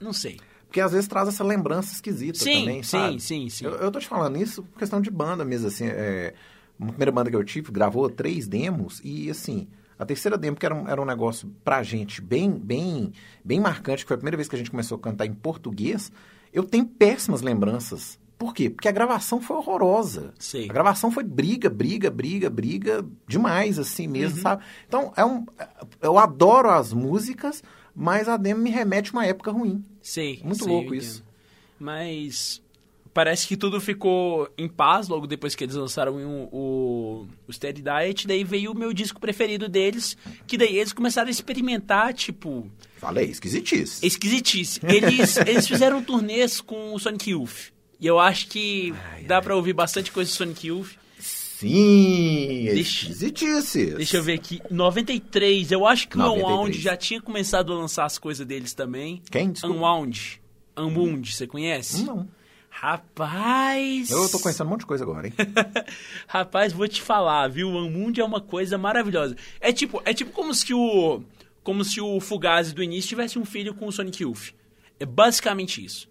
[0.00, 0.38] não sei.
[0.66, 3.20] Porque às vezes traz essa lembrança esquisita Sim, também, sim, sabe?
[3.20, 3.64] sim, sim.
[3.64, 5.86] Eu, eu tô te falando isso por questão de banda mesmo, assim.
[5.88, 6.32] É,
[6.78, 9.66] uma primeira banda que eu tive gravou três demos e, assim,
[9.98, 13.12] a terceira demo, que era um, era um negócio pra gente bem, bem,
[13.44, 16.12] bem marcante, que foi a primeira vez que a gente começou a cantar em português,
[16.52, 18.16] eu tenho péssimas lembranças.
[18.40, 18.70] Por quê?
[18.70, 20.32] Porque a gravação foi horrorosa.
[20.38, 20.64] Sei.
[20.64, 24.42] A gravação foi briga, briga, briga, briga demais, assim mesmo, Uhum.
[24.42, 24.64] sabe?
[24.88, 25.44] Então, é um,
[26.00, 27.62] eu adoro as músicas,
[27.94, 29.84] mas a demo me remete a uma época ruim.
[30.00, 30.40] Sei.
[30.42, 31.22] Muito sei, louco isso.
[31.78, 32.62] Mas
[33.12, 37.82] parece que tudo ficou em paz logo depois que eles lançaram o, o, o Steady
[37.82, 38.26] Diet.
[38.26, 40.16] Daí veio o meu disco preferido deles,
[40.46, 44.06] que daí eles começaram a experimentar, tipo, Falei, esquisitice.
[44.06, 44.80] esquisitice.
[44.82, 47.72] Eles, eles fizeram turnês com o Sonic Youth.
[48.00, 48.94] E eu acho que
[49.26, 50.92] dá pra ouvir bastante coisa do Sonic Youth.
[51.18, 53.94] Sim, é Deixa- esquisitice.
[53.94, 54.62] Deixa eu ver aqui.
[54.70, 56.42] 93, eu acho que o 93.
[56.50, 59.20] Unwound já tinha começado a lançar as coisas deles também.
[59.30, 59.52] Quem?
[59.52, 59.76] Desculpa.
[59.76, 60.40] Unwound.
[60.78, 62.02] Unwound, você conhece?
[62.04, 62.26] Não.
[62.70, 64.10] Rapaz!
[64.10, 65.34] Eu tô conhecendo um monte de coisa agora, hein?
[66.26, 67.68] Rapaz, vou te falar, viu?
[67.68, 69.36] O Unwound é uma coisa maravilhosa.
[69.60, 71.22] É tipo, é tipo como se o
[71.62, 74.54] como se o Fugazi do início tivesse um filho com o Sonic Youth.
[74.98, 76.08] É basicamente isso.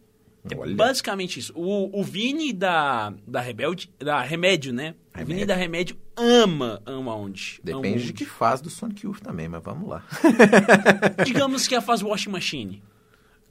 [0.50, 1.54] É basicamente isso.
[1.56, 4.96] O, o Vini da, da Rebelde, da Remédio, né?
[5.14, 5.48] O Vini Remédio.
[5.48, 7.60] da Remédio ama Unwound.
[7.64, 8.06] Depende Unwound.
[8.06, 10.04] de que fase do Sonic Youth também, mas vamos lá.
[11.26, 12.82] Digamos que é a fase Washing Machine.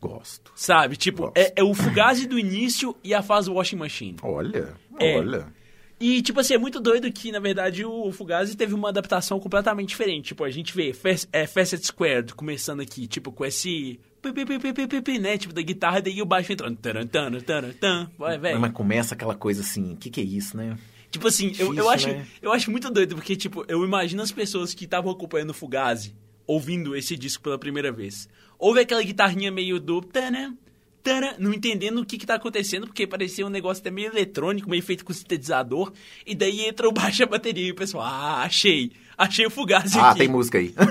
[0.01, 0.53] Gosto.
[0.55, 0.97] Sabe?
[0.97, 1.37] Tipo, Gosto.
[1.39, 4.17] é, é o Fugazi do início e a fase Washing Machine.
[4.23, 5.19] Olha, É.
[5.19, 5.47] olha.
[6.01, 9.89] E, tipo assim, é muito doido que, na verdade, o Fugazi teve uma adaptação completamente
[9.89, 10.27] diferente.
[10.29, 10.95] Tipo, a gente vê
[11.33, 13.99] é, Facet Squared começando aqui, tipo, com esse...
[15.21, 15.39] né?
[15.39, 17.09] Tipo, da guitarra, daí o baixo entrando.
[18.19, 18.61] Vai, velho.
[18.61, 20.77] Mas começa aquela coisa assim, o que, que é isso, né?
[21.11, 22.27] Tipo assim, eu, eu, Difícil, acho, né?
[22.43, 26.15] eu acho muito doido, porque, tipo, eu imagino as pessoas que estavam acompanhando o Fugazi,
[26.47, 28.29] ouvindo esse disco pela primeira vez.
[28.59, 30.03] Ouve aquela guitarrinha meio do...
[30.03, 30.55] Taran,
[31.03, 34.69] taran, não entendendo o que que tá acontecendo, porque parecia um negócio até meio eletrônico,
[34.69, 35.93] meio feito com sintetizador.
[36.27, 38.93] E daí entra o baixo e a bateria e o pessoal, ah, achei.
[39.17, 40.19] Achei o Fugazi Ah, aqui.
[40.19, 40.75] tem música aí.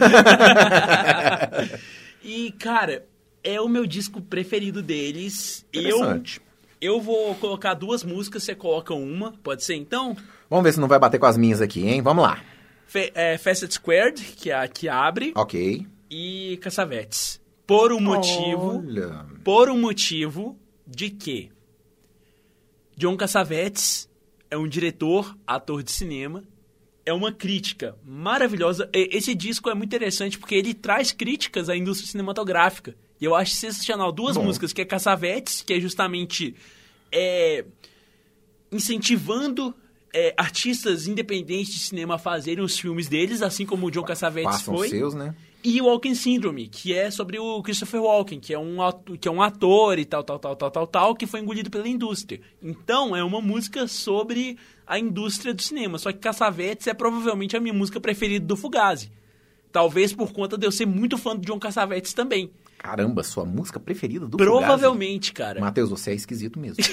[2.23, 3.05] E, cara,
[3.47, 5.65] é o meu disco preferido deles.
[5.71, 6.41] Eu, Interessante.
[6.81, 10.15] eu vou colocar duas músicas, você coloca uma, pode ser então?
[10.49, 12.01] Vamos ver se não vai bater com as minhas aqui, hein?
[12.01, 12.43] Vamos lá.
[12.85, 15.85] Fe, é, Facet Squared, que é a que abre, Ok.
[16.09, 17.39] e Cassavetes.
[17.65, 19.25] Por um motivo, Olha.
[19.43, 21.49] por um motivo de que
[22.95, 24.09] John Cassavetes
[24.49, 26.43] é um diretor, ator de cinema,
[27.05, 28.89] é uma crítica maravilhosa.
[28.93, 32.95] Esse disco é muito interessante porque ele traz críticas à indústria cinematográfica.
[33.19, 34.11] E eu acho sensacional.
[34.11, 34.43] Duas Bom.
[34.43, 36.55] músicas, que é Cassavetes, que é justamente
[37.11, 37.65] é,
[38.71, 39.73] incentivando
[40.13, 44.61] é, artistas independentes de cinema a fazerem os filmes deles, assim como o John Cassavetes
[44.61, 44.89] foi.
[44.89, 45.35] seus, né?
[45.63, 49.27] E o Walking Syndrome, que é sobre o Christopher Walken, que é um ato- que
[49.27, 52.39] é um ator e tal, tal, tal, tal, tal, tal, que foi engolido pela indústria.
[52.61, 55.97] Então, é uma música sobre a indústria do cinema.
[55.97, 59.11] Só que Cassavetes é provavelmente a minha música preferida do Fugazi.
[59.71, 62.49] Talvez por conta de eu ser muito fã do John Cassavetes também.
[62.87, 64.49] Caramba, sua música preferida do Fugazi?
[64.49, 65.59] Provavelmente, cara.
[65.59, 66.77] Matheus, você é esquisito mesmo.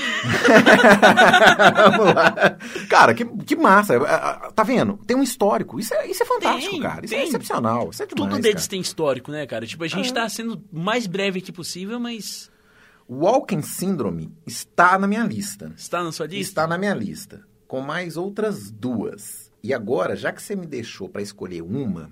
[1.96, 2.56] Vamos lá.
[2.88, 3.96] Cara, que, que massa.
[3.98, 4.98] Ah, ah, Tá vendo?
[5.06, 5.78] Tem um histórico.
[5.78, 7.04] Isso é, isso é fantástico, Tem, cara.
[7.04, 7.28] Isso é tem.
[7.28, 7.90] excepcional.
[7.90, 8.70] Isso é demais, Tudo deles cara.
[8.70, 9.64] tem histórico, né, cara?
[9.68, 12.50] Tipo, a gente tá sendo o mais breve aqui possível, mas
[13.08, 15.72] Walking Syndrome está na minha lista.
[15.76, 16.42] está na sua lista?
[16.50, 17.46] Está na minha lista.
[17.68, 19.48] Com mais outras duas.
[19.62, 22.10] E agora, já que você me deixou para escolher uma,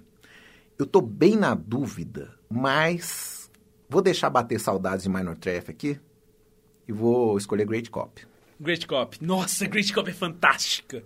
[0.78, 3.31] eu tô bem na dúvida, mas
[3.92, 6.00] vou deixar bater saudades de Minor Threat aqui
[6.88, 8.22] e vou escolher Great Cop.
[8.58, 9.18] Great Cop.
[9.22, 11.04] Nossa, Great Cop é fantástica.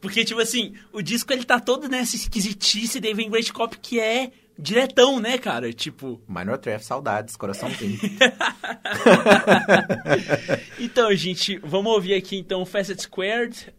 [0.00, 4.00] Porque, tipo assim, o disco ele tá todo nessa esquisitice, daí vem Great Cop que
[4.00, 5.72] é diretão, né, cara?
[5.72, 6.20] Tipo.
[6.26, 8.00] Minor Threat, saudades, coraçãozinho.
[10.78, 13.72] Então, gente, vamos ouvir aqui então Facet Squared,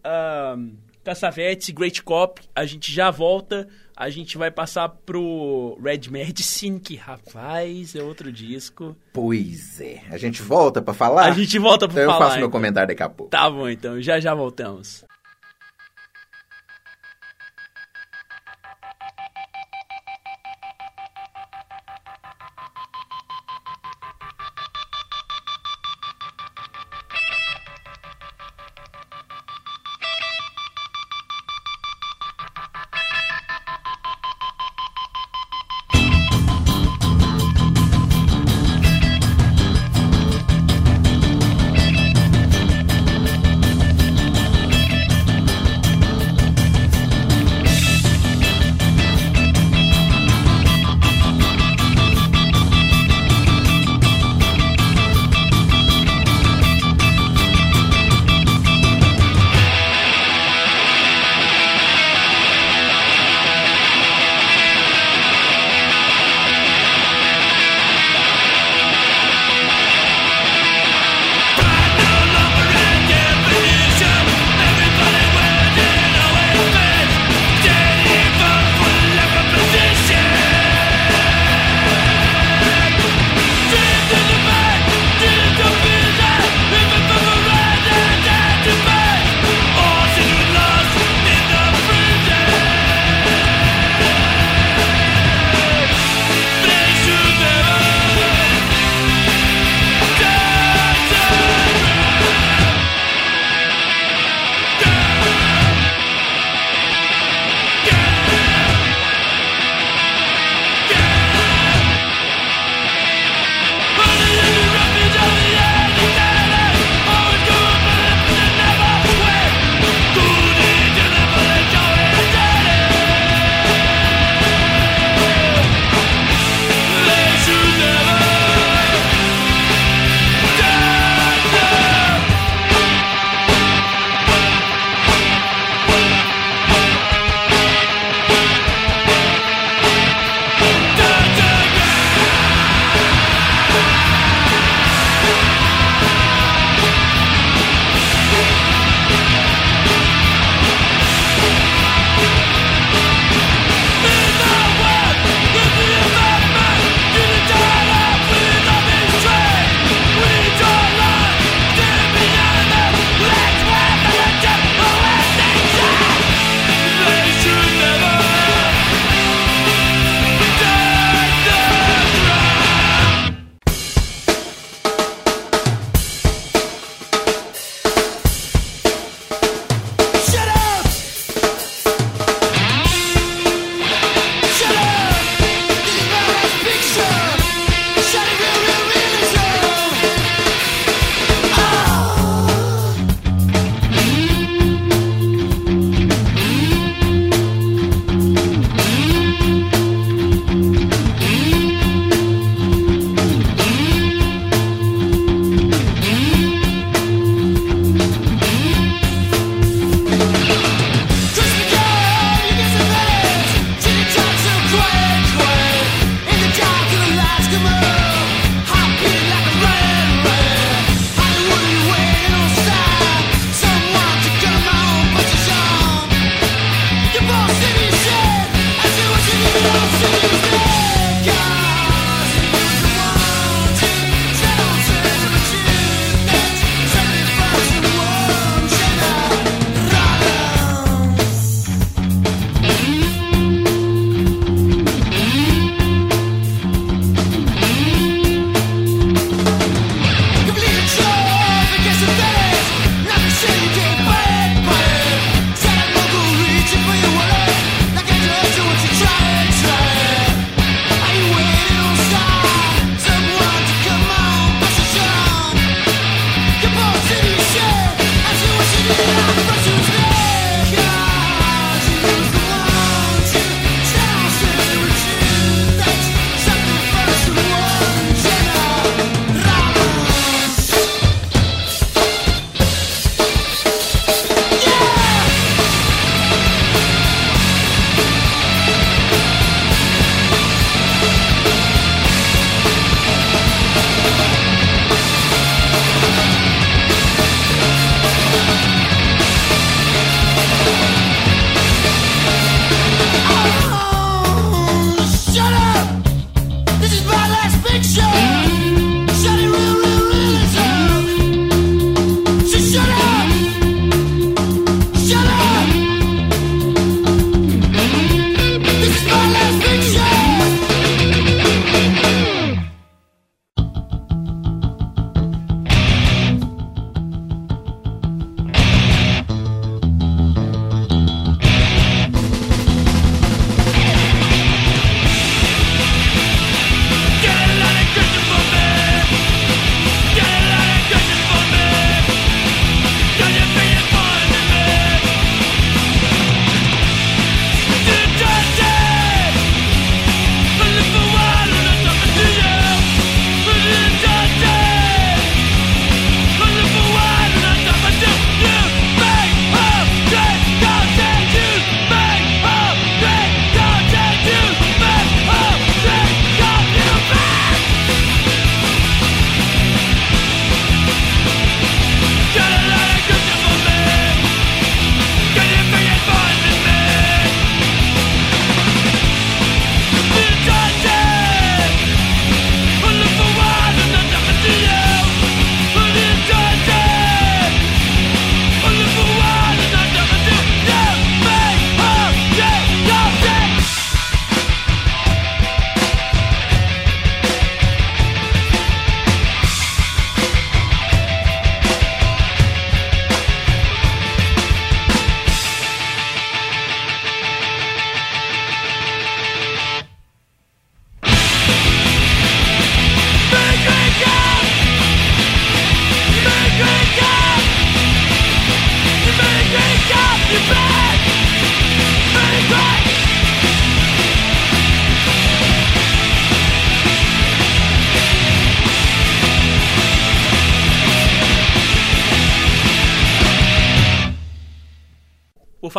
[0.55, 0.73] um,
[1.03, 2.41] Cassavetes, Great Cop.
[2.55, 3.67] A gente já volta.
[3.95, 8.95] A gente vai passar pro Red Medicine, que rapaz, é outro disco.
[9.13, 10.01] pois é.
[10.09, 11.25] A gente volta para falar?
[11.25, 12.25] A gente volta pra então falar.
[12.25, 12.51] eu faço meu então.
[12.51, 13.29] comentário daqui a pouco.
[13.29, 15.05] Tá bom, então, já já voltamos.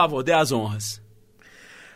[0.05, 1.03] Favor, dê as honras.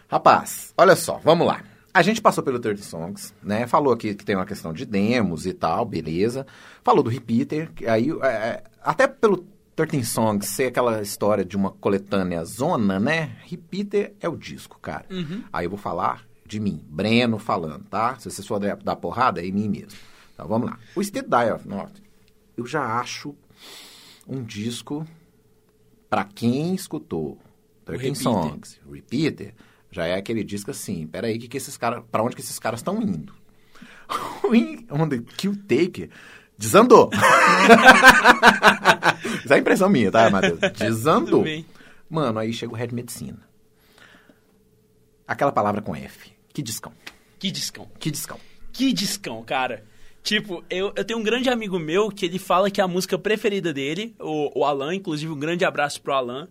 [0.09, 1.63] Rapaz, olha só, vamos lá.
[1.93, 3.67] A gente passou pelo 30 Songs, né?
[3.67, 6.47] Falou aqui que tem uma questão de demos e tal, beleza.
[6.83, 11.57] Falou do Repeater, que aí é, é, até pelo 13 Songs ser aquela história de
[11.57, 13.37] uma coletânea zona, né?
[13.45, 15.07] Repeater é o disco, cara.
[15.53, 18.19] Aí eu vou falar de mim, Breno falando, tá?
[18.19, 19.99] Se você for dar, porrada, é em mim mesmo.
[20.35, 20.79] Então vamos lá.
[20.97, 21.97] O Steed Die of North,
[22.57, 23.35] eu já acho
[24.27, 25.07] um disco
[26.09, 27.39] pra quem escutou
[27.97, 28.23] 13 Repeater.
[28.23, 29.55] Songs, Repeater,
[29.91, 32.81] já é aquele disco assim, peraí, que que esses caras, pra onde que esses caras
[32.81, 33.33] estão indo?
[34.91, 36.11] onde Kill Taker
[36.57, 37.11] desandou.
[39.45, 40.59] Isso é impressão minha, tá, Matheus?
[40.79, 41.45] Desandou.
[42.11, 43.39] Mano, aí chega o Red Medicina.
[45.27, 46.33] Aquela palavra com F.
[46.53, 46.93] Que discão.
[47.39, 47.89] Que discão.
[47.99, 48.39] Que discão.
[48.73, 49.85] Que discão, cara.
[50.23, 53.73] Tipo, eu, eu tenho um grande amigo meu que ele fala que a música preferida
[53.73, 56.49] dele, o, o Alan, inclusive um grande abraço pro Alan.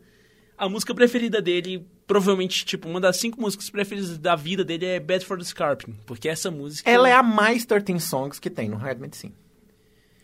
[0.57, 4.99] A música preferida dele, provavelmente, tipo, uma das cinco músicas preferidas da vida dele é
[4.99, 5.93] Bad for the Scorpion.
[6.05, 6.89] Porque essa música.
[6.89, 9.33] Ela é a mais 13 songs que tem no Red Medicine.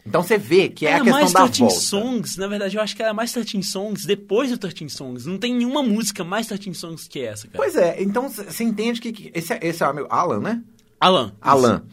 [0.06, 1.76] Então você vê que é, Ela a questão mais da 13 volta.
[1.76, 5.26] songs, na verdade, eu acho que ela é mais 13 songs depois do 13 songs.
[5.26, 7.58] Não tem nenhuma música mais 13 songs que essa, cara.
[7.58, 10.62] Pois é, então você entende que, que esse, é- esse é o meu Alan, né?
[11.00, 11.34] Alan.
[11.40, 11.84] Alan.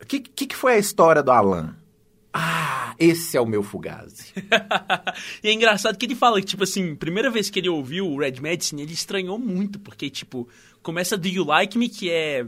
[0.00, 1.76] O que, que, que foi a história do Alan?
[2.32, 4.32] Ah, esse é o meu Fugazi.
[5.44, 8.18] e é engraçado que ele fala que, tipo assim, primeira vez que ele ouviu o
[8.18, 10.48] Red Medicine, ele estranhou muito, porque, tipo,
[10.82, 12.46] começa Do You Like Me, que é.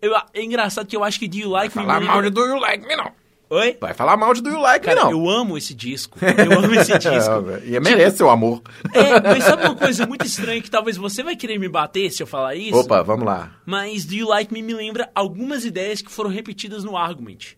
[0.00, 1.84] Eu, é engraçado que eu acho que Do You Like Me.
[1.84, 3.12] Falar mal de Do You Like Me, não.
[3.48, 3.76] Oi?
[3.80, 5.20] Vai falar mal de Do You Like Cara, Me, não.
[5.20, 6.18] eu amo esse disco.
[6.20, 7.32] Eu amo esse disco.
[7.64, 8.60] e merece seu amor.
[8.92, 12.20] É, mas sabe uma coisa muito estranha que talvez você vai querer me bater se
[12.22, 12.76] eu falar isso?
[12.76, 13.52] Opa, vamos lá.
[13.64, 17.54] Mas Do You Like Me me lembra algumas ideias que foram repetidas no Argument.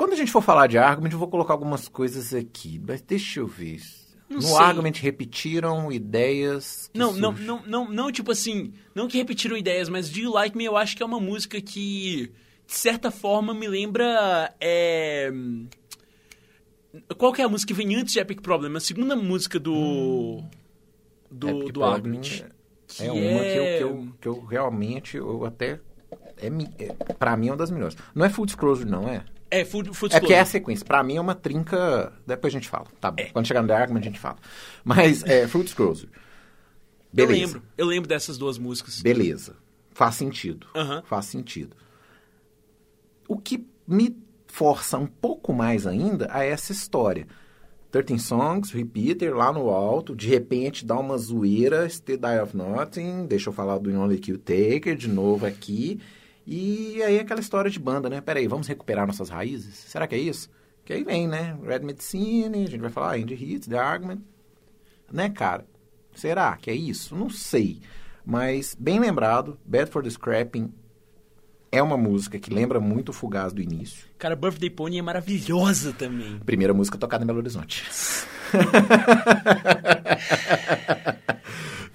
[0.00, 2.80] Quando a gente for falar de Argument, eu vou colocar algumas coisas aqui.
[2.88, 3.82] Mas deixa eu ver.
[4.30, 4.56] Não no sei.
[4.56, 6.90] Argument repetiram ideias.
[6.94, 10.56] Não, não, não, não, não, tipo assim, não que repetiram ideias, mas Do You Like
[10.56, 12.32] Me eu acho que é uma música que,
[12.66, 14.54] de certa forma, me lembra.
[14.58, 15.30] É...
[17.18, 18.74] Qual que é a música que vem antes de Epic Problem?
[18.74, 20.42] A segunda música do.
[21.30, 22.46] Do, Epic do Argument.
[22.98, 25.78] É uma que eu, que, eu, que eu realmente, eu até...
[26.38, 27.98] É, é, pra mim é uma das melhores.
[28.14, 29.26] Não é Full Disclosure, não, é?
[29.50, 30.84] É, Food, food É porque é a sequência.
[30.84, 32.12] Pra mim é uma trinca...
[32.26, 33.22] Depois a gente fala, tá bom.
[33.22, 33.26] É.
[33.26, 34.36] Quando chegar no The Argument a gente fala.
[34.84, 36.08] Mas é Disclosure.
[37.12, 37.46] Eu Beleza.
[37.46, 39.02] lembro, eu lembro dessas duas músicas.
[39.02, 39.56] Beleza.
[39.92, 40.66] Faz sentido.
[41.04, 41.76] Faz sentido.
[43.26, 44.16] O que me
[44.46, 47.26] força um pouco mais ainda a essa história.
[47.90, 53.26] 13 Songs, Repeater, lá no alto, de repente dá uma zoeira, Stay Die of Nothing,
[53.26, 56.00] deixa eu falar do Only Kill Taker de novo aqui.
[56.52, 58.20] E aí aquela história de banda, né?
[58.20, 59.72] Peraí, vamos recuperar nossas raízes?
[59.72, 60.50] Será que é isso?
[60.84, 61.56] Que aí vem, né?
[61.62, 64.18] Red Medicine, a gente vai falar Indie Hits, The Argument.
[65.12, 65.64] Né, cara?
[66.12, 67.14] Será que é isso?
[67.14, 67.80] Não sei.
[68.26, 70.74] Mas, bem lembrado, Bad for the Scrapping
[71.70, 74.08] é uma música que lembra muito o Fugaz do início.
[74.18, 76.40] Cara, Birthday Pony é maravilhosa também.
[76.40, 77.84] Primeira música tocada em Belo Horizonte.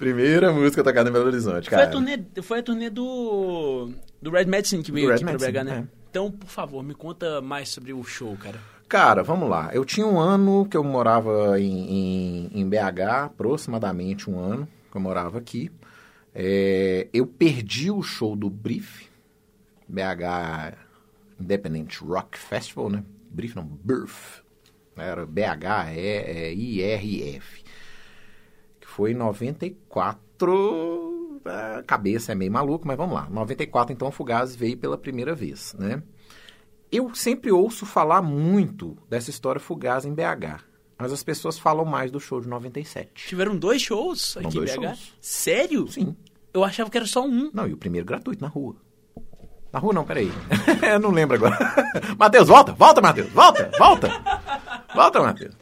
[0.06, 1.90] Primeira música tocada em Belo Horizonte, Foi cara.
[1.90, 3.90] a turnê, foi a turnê do,
[4.22, 5.88] do Red Medicine que veio Do aqui Red pra BH, né?
[6.12, 8.60] Então, por favor, me conta mais sobre o show, cara.
[8.88, 9.72] Cara, vamos lá.
[9.74, 14.96] Eu tinha um ano que eu morava em, em, em BH, aproximadamente um ano que
[14.96, 15.72] eu morava aqui.
[16.36, 19.08] É, eu perdi o show do Brief,
[19.88, 20.78] BH
[21.40, 23.04] Independent Rock Festival, né?
[23.32, 24.44] Brief não, Birth.
[24.96, 26.56] Era B-H-E-I-R-F.
[27.64, 27.65] Que
[28.96, 31.42] foi em 94.
[31.46, 33.28] A cabeça é meio maluco, mas vamos lá.
[33.30, 36.02] 94, então, o Fugaz veio pela primeira vez, né?
[36.92, 40.64] Eu sempre ouço falar muito dessa história fugaz em BH.
[40.98, 43.28] Mas as pessoas falam mais do show de 97.
[43.28, 44.82] Tiveram dois shows aqui em dois BH?
[44.82, 45.14] shows.
[45.20, 45.88] Sério?
[45.90, 46.16] Sim.
[46.54, 47.52] Eu achava que era só um.
[47.54, 48.78] Não, e o primeiro gratuito, na rua.
[49.74, 50.32] Na rua não, peraí.
[50.90, 51.58] Eu não lembro agora.
[52.18, 52.72] Matheus, volta!
[52.72, 53.30] Volta, Matheus!
[53.32, 53.70] Volta!
[53.78, 54.10] Volta!
[54.96, 55.54] Volta, Matheus!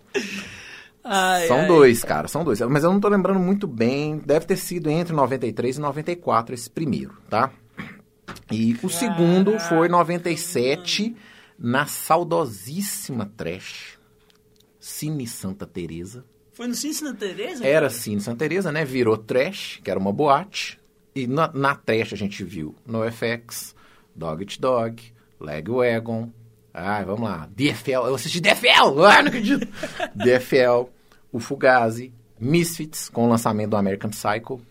[1.04, 1.68] Ai, São ai.
[1.68, 2.62] dois, cara, são dois.
[2.62, 4.18] Mas eu não tô lembrando muito bem.
[4.20, 7.52] Deve ter sido entre 93 e 94 esse primeiro, tá?
[8.52, 11.16] E o segundo foi 97,
[11.60, 14.00] na saudosíssima Trash,
[14.80, 16.26] Cine Santa Teresa.
[16.54, 17.66] Foi no Cine Santa Teresa?
[17.66, 18.86] Era Cine Santa Teresa, né?
[18.86, 20.80] Virou Trash, que era uma boate.
[21.16, 23.76] E na, na Trash a gente viu NoFX,
[24.16, 25.04] Dog Eat Dog,
[25.40, 26.32] Lagwagon.
[26.74, 27.48] Ai, vamos lá.
[27.56, 28.08] DFL.
[28.08, 29.00] Eu assisti DFL!
[29.06, 29.68] Ai, não acredito!
[30.16, 30.90] DFL,
[31.34, 34.61] o Fugazi, Misfits, com o lançamento do American Psycho,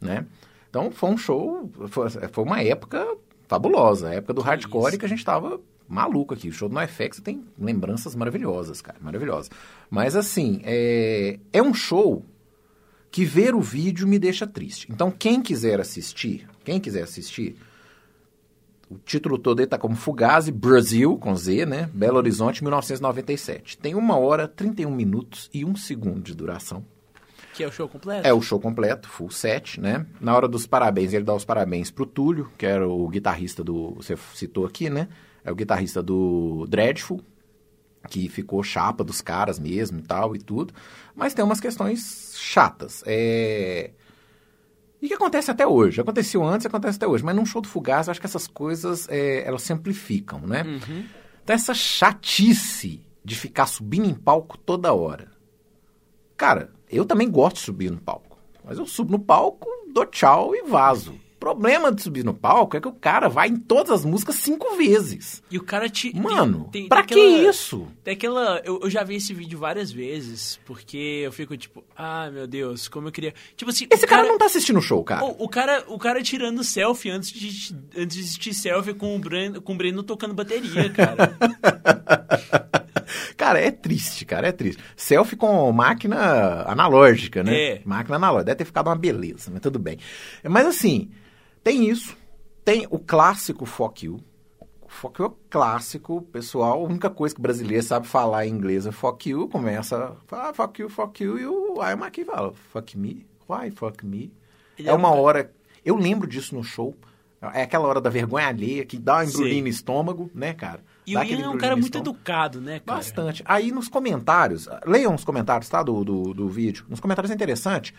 [0.00, 0.26] né?
[0.70, 3.04] Então foi um show, foi, foi uma época
[3.48, 4.98] fabulosa, a época do hardcore isso.
[4.98, 6.48] que a gente tava maluco aqui.
[6.48, 9.50] O show do NoFX tem lembranças maravilhosas, cara, maravilhosas.
[9.90, 12.24] Mas assim, é, é um show
[13.10, 14.90] que ver o vídeo me deixa triste.
[14.90, 17.56] Então, quem quiser assistir, quem quiser assistir,
[18.90, 21.88] o título todo aí tá como Fugazi Brasil, com Z, né?
[21.92, 23.78] Belo Horizonte, 1997.
[23.78, 26.84] Tem uma hora, 31 minutos e um segundo de duração.
[27.54, 28.26] Que é o show completo?
[28.26, 30.04] É o show completo, full set, né?
[30.20, 33.94] Na hora dos parabéns, ele dá os parabéns pro Túlio, que era o guitarrista do.
[33.94, 35.08] Você citou aqui, né?
[35.44, 37.20] É o guitarrista do Dreadful,
[38.08, 40.74] que ficou chapa dos caras mesmo e tal e tudo.
[41.14, 43.04] Mas tem umas questões chatas.
[43.06, 43.92] É.
[45.04, 46.00] E que acontece até hoje.
[46.00, 47.22] Aconteceu antes, acontece até hoje.
[47.22, 50.62] Mas num show do Fugaz, eu acho que essas coisas, é, elas simplificam, né?
[50.62, 51.04] Uhum.
[51.42, 55.30] Então, essa chatice de ficar subindo em palco toda hora.
[56.38, 58.38] Cara, eu também gosto de subir no palco.
[58.64, 61.20] Mas eu subo no palco, dou tchau e vazo.
[61.44, 64.36] O problema de subir no palco é que o cara vai em todas as músicas
[64.36, 65.42] cinco vezes.
[65.50, 66.10] E o cara te.
[66.10, 67.86] tem- Mano, tem- tem pra aquela- que isso?
[68.02, 68.62] Tem aquela.
[68.64, 72.88] Eu, eu já vi esse vídeo várias vezes, porque eu fico tipo, ah, meu Deus,
[72.88, 73.34] como eu queria.
[73.56, 73.86] Tipo assim.
[73.90, 75.22] Esse o cara, não tá assistindo o show, cara.
[75.22, 79.18] o, o cara, o cara tirando selfie antes de, antes de assistir selfie com o,
[79.18, 81.36] Breno, com o Breno tocando bateria, cara.
[83.36, 84.82] Cara, é triste, cara, é triste.
[84.96, 87.54] Selfie com máquina analógica, né?
[87.54, 87.82] É.
[87.84, 88.44] Máquina analógica.
[88.46, 89.98] Deve ter ficado uma beleza, mas tudo bem.
[90.42, 91.10] Mas assim,
[91.64, 92.16] tem isso.
[92.64, 94.20] Tem o clássico Fuck You.
[94.80, 96.84] O Fuck You é clássico, pessoal.
[96.84, 99.48] A única coisa que o brasileiro sabe falar em inglês é Fuck You.
[99.48, 101.38] Começa a falar Fuck You, Fuck You.
[101.38, 103.26] E o I'm aqui fala Fuck Me.
[103.48, 104.32] Why fuck me?
[104.78, 105.52] Ele é é um uma cara- hora...
[105.84, 106.96] Eu lembro disso no show.
[107.52, 110.82] É aquela hora da vergonha alheia que dá uma embrulhinha no estômago, né, cara?
[111.06, 112.96] E o Ian é um cara muito educado, né, cara?
[112.98, 113.42] Bastante.
[113.44, 115.82] Aí nos comentários, leiam os comentários, tá?
[115.82, 116.86] Do, do, do vídeo.
[116.88, 117.94] Nos comentários é interessante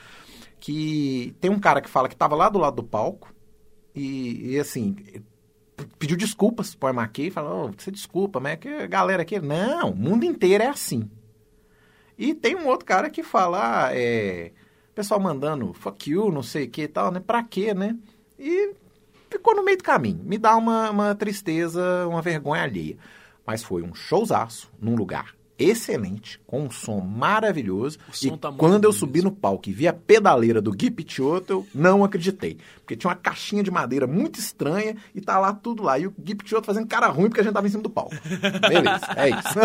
[0.60, 3.35] que tem um cara que fala que tava lá do lado do palco
[3.96, 4.96] e, e, assim,
[5.98, 9.40] pediu desculpas pro Armaquei, falou, oh, você desculpa, mas é que a galera aqui...
[9.40, 11.10] Não, o mundo inteiro é assim.
[12.18, 14.52] E tem um outro cara que fala, ah, é...
[14.94, 17.20] Pessoal mandando fuck you, não sei o que e tal, né?
[17.20, 17.98] Pra quê, né?
[18.40, 18.74] E
[19.30, 20.22] ficou no meio do caminho.
[20.24, 22.98] Me dá uma, uma tristeza, uma vergonha alheia.
[23.46, 27.98] Mas foi um showzaço, num lugar excelente, com um som maravilhoso.
[28.12, 29.30] Som e tá quando eu bom subi mesmo.
[29.32, 32.58] no palco e vi a pedaleira do Gui Picciotto, eu não acreditei.
[32.78, 35.98] Porque tinha uma caixinha de madeira muito estranha e tá lá tudo lá.
[35.98, 38.16] E o Gui Picciotto fazendo cara ruim porque a gente tava em cima do palco.
[38.68, 39.60] Beleza, é isso.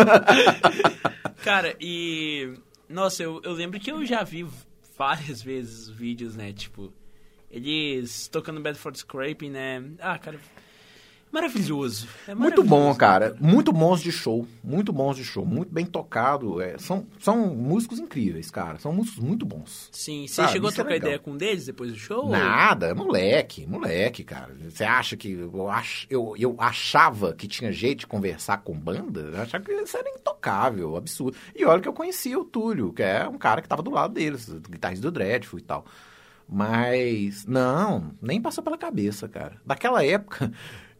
[1.43, 2.53] Cara, e.
[2.87, 4.45] Nossa, eu, eu lembro que eu já vi
[4.97, 6.53] várias vezes vídeos, né?
[6.53, 6.93] Tipo,
[7.49, 9.83] eles tocando Bad for Scraping, né?
[9.99, 10.39] Ah, cara.
[11.31, 12.07] Maravilhoso.
[12.27, 12.99] É Muito bom, maravilhoso.
[12.99, 13.35] cara.
[13.39, 14.45] Muito bons de show.
[14.63, 15.45] Muito bons de show.
[15.45, 16.61] Muito bem tocado.
[16.61, 18.77] É, são, são músicos incríveis, cara.
[18.79, 19.89] São músicos muito bons.
[19.91, 21.07] Sim, você Sabe, chegou a isso é trocar legal.
[21.07, 22.29] ideia com um deles depois do show?
[22.29, 24.53] Nada, moleque, moleque, cara.
[24.69, 29.21] Você acha que eu, ach, eu, eu achava que tinha jeito de conversar com banda?
[29.33, 31.37] Eu achava que isso era intocável, absurdo.
[31.55, 34.13] E olha que eu conhecia o Túlio, que é um cara que tava do lado
[34.13, 35.85] deles, guitarrista do Dreadful e tal.
[36.53, 39.55] Mas, não, nem passou pela cabeça, cara.
[39.65, 40.51] Daquela época,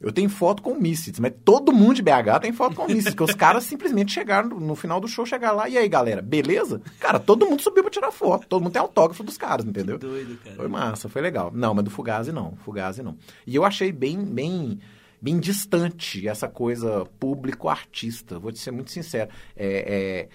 [0.01, 2.87] eu tenho foto com o Misfits, mas todo mundo de BH tem foto com o
[2.87, 6.21] Misfits, porque os caras simplesmente chegaram, no final do show, chegaram lá, e aí, galera,
[6.21, 6.81] beleza?
[6.99, 9.99] Cara, todo mundo subiu pra tirar foto, todo mundo tem autógrafo dos caras, entendeu?
[9.99, 10.55] Doido, cara.
[10.55, 11.51] Foi massa, foi legal.
[11.53, 13.15] Não, mas do Fugazi não, Fugazi não.
[13.45, 14.79] E eu achei bem, bem,
[15.21, 19.29] bem distante essa coisa público-artista, vou te ser muito sincero.
[19.55, 20.27] É,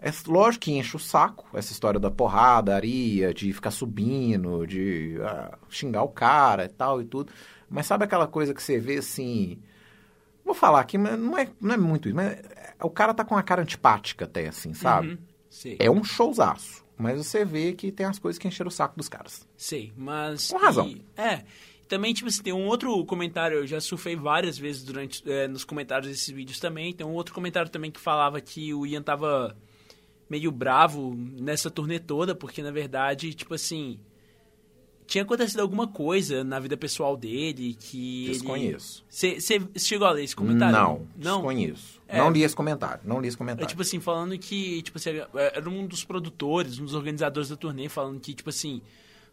[0.00, 5.18] é, é lógico que enche o saco essa história da porradaria, de ficar subindo, de
[5.22, 7.30] ah, xingar o cara e tal e tudo.
[7.72, 9.58] Mas sabe aquela coisa que você vê assim.
[10.44, 12.38] Vou falar aqui, mas não é, não é muito isso, mas
[12.82, 15.08] o cara tá com uma cara antipática até, assim, sabe?
[15.08, 15.18] Uhum,
[15.48, 15.76] sei.
[15.80, 16.82] É um showzaço.
[16.98, 19.48] Mas você vê que tem as coisas que encheram o saco dos caras.
[19.56, 20.50] Sei, mas.
[20.50, 20.86] Com razão.
[20.86, 21.44] e- é.
[21.88, 25.62] Também, tipo assim, tem um outro comentário, eu já surfei várias vezes durante é, nos
[25.64, 26.92] comentários desses vídeos também.
[26.92, 29.56] Tem um outro comentário também que falava que o Ian tava
[30.28, 33.98] meio bravo nessa turnê toda, porque na verdade, tipo assim.
[35.12, 38.24] Tinha acontecido alguma coisa na vida pessoal dele que.
[38.24, 39.04] ele- Desconheço.
[39.10, 39.36] Você
[39.76, 40.74] chegou a ler esse comentário?
[40.74, 41.36] Não, Não?
[41.36, 42.00] desconheço.
[42.08, 42.16] É.
[42.16, 43.68] Não li esse comentário, não li esse É comentário.
[43.68, 47.90] tipo assim, falando que, tipo assim, era um dos produtores, um dos organizadores da turnê,
[47.90, 48.80] falando que, tipo assim,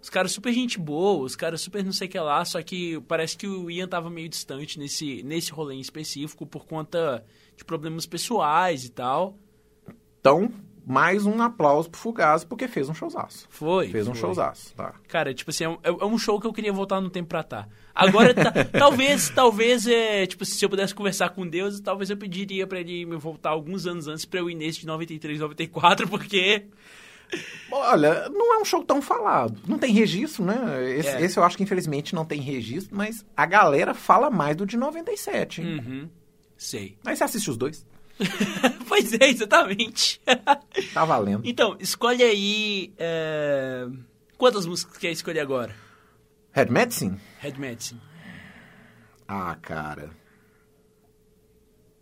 [0.02, 3.00] os caras super gente boa, os caras super não sei o que lá, só que
[3.08, 7.24] parece que o Ian tava meio distante nesse, nesse rolê em específico por conta
[7.56, 9.38] de problemas pessoais e tal.
[10.20, 10.52] Então,
[10.90, 13.46] mais um aplauso pro Fugazi, porque fez um showzaço.
[13.48, 13.90] Foi.
[13.90, 14.22] Fez um foi.
[14.22, 14.96] showzaço, tá.
[15.08, 17.44] Cara, tipo assim, é um, é um show que eu queria voltar no tempo pra
[17.44, 17.68] tá.
[17.94, 22.66] Agora, tá- talvez, talvez, é, tipo, se eu pudesse conversar com Deus, talvez eu pediria
[22.66, 26.66] pra ele me voltar alguns anos antes pra eu ir nesse de 93, 94, porque...
[27.72, 29.60] Olha, não é um show tão falado.
[29.68, 30.56] Não tem registro, né?
[30.98, 31.22] Esse, É.
[31.22, 34.76] esse eu acho que infelizmente não tem registro, mas a galera fala mais do de
[34.76, 35.84] 97, hein?
[35.86, 36.10] Uhum.
[36.58, 36.98] Sei.
[37.06, 37.86] Aí você assiste os dois.
[38.88, 40.22] pois é, exatamente.
[40.94, 41.42] Tá valendo.
[41.46, 42.94] então, escolhe aí.
[42.98, 43.88] é,
[44.38, 45.76] Quantas músicas quer escolher agora?
[46.52, 47.20] Head Medicine?
[47.40, 48.02] Red Medicine.
[49.28, 50.10] Ah, cara.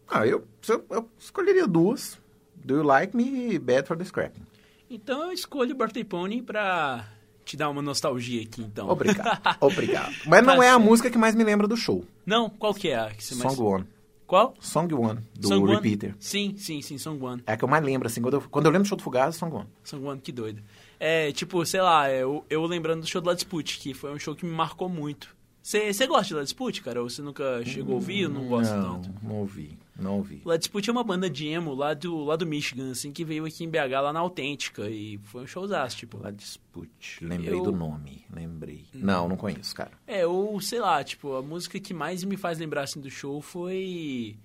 [0.08, 2.18] Ah, eu, eu, eu escolheria duas.
[2.56, 4.42] Do You Like Me e Bad for the Scrapping.
[4.90, 7.06] Então eu escolho Birthday Pony pra
[7.46, 8.90] te dar uma nostalgia aqui, então.
[8.90, 10.14] Obrigado, obrigado.
[10.26, 12.04] Mas não Tá é a música que mais me lembra do show.
[12.26, 13.54] Não, qual que é a que você mais...
[13.54, 13.88] Song One.
[14.28, 14.54] Qual?
[14.60, 15.76] Song One, do Song One?
[15.76, 16.14] Repeater.
[16.20, 17.42] Sim, sim, sim, Song One.
[17.48, 18.22] É a que eu mais lembro, assim.
[18.22, 19.68] Quando eu, quando eu lembro do show do Fugaz, Song One.
[19.86, 20.62] Song One, que doido.
[21.00, 24.36] É, tipo, sei lá, eu, eu lembrando do show do Ladsput, que foi um show
[24.36, 25.36] que me marcou muito.
[25.64, 27.02] Você gosta de Ladsput, cara?
[27.02, 29.14] Ou você nunca chegou a ouvir ou não gosta não, tanto?
[29.22, 29.78] não ouvi.
[30.00, 30.42] Não ouvi.
[30.46, 33.64] Ladsput é uma banda de emo lá do, lá do Michigan, assim, que veio aqui
[33.64, 36.20] em BH, lá na Autêntica, e foi um showzaço, tipo...
[36.32, 37.24] Dispute.
[37.26, 38.26] Lembrei Eu- do nome.
[38.32, 38.86] Lembrei.
[38.94, 39.92] Não, não conheço, cara.
[40.06, 43.42] É, ou sei lá, tipo, a música que mais me faz lembrar assim do show
[43.42, 44.38] foi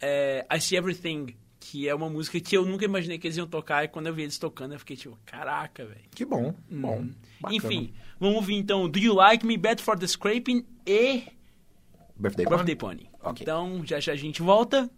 [0.00, 3.46] é, I See Everything, que é uma música que eu nunca imaginei que eles iam
[3.46, 6.00] tocar e quando eu vi eles tocando eu fiquei tipo, caraca, velho.
[6.14, 6.54] Que bom.
[6.70, 6.98] Bom.
[7.02, 7.14] Hum.
[7.40, 7.56] bacana.
[7.56, 11.22] Enfim, vamos ouvir então Do You Like Me, Bad for the Scraping e
[12.16, 13.04] Birthday, Birthday Pony?
[13.04, 13.11] Pony.
[13.22, 13.42] Ok.
[13.42, 14.90] Então, já já a gente volta.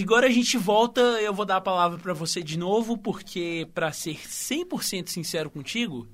[0.00, 3.92] Agora a gente volta, eu vou dar a palavra pra você de novo, porque, pra
[3.92, 6.06] ser 100% sincero contigo,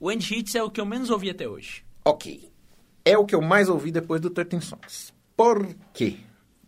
[0.00, 1.84] o End Hits é o que eu menos ouvi até hoje.
[2.04, 2.50] Ok.
[3.04, 5.14] É o que eu mais ouvi depois do 13 Songs.
[5.36, 6.18] Por quê?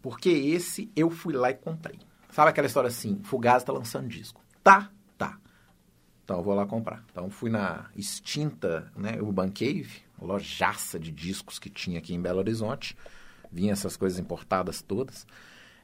[0.02, 1.98] Porque esse eu fui lá e comprei.
[2.30, 4.40] Sabe aquela história assim, Fugaz tá lançando disco.
[4.62, 5.38] Tá, tá.
[6.24, 7.04] Então eu vou lá comprar.
[7.10, 12.38] Então fui na extinta né, Urban Cave, lojaça de discos que tinha aqui em Belo
[12.38, 12.96] Horizonte.
[13.50, 15.26] Vinha essas coisas importadas todas.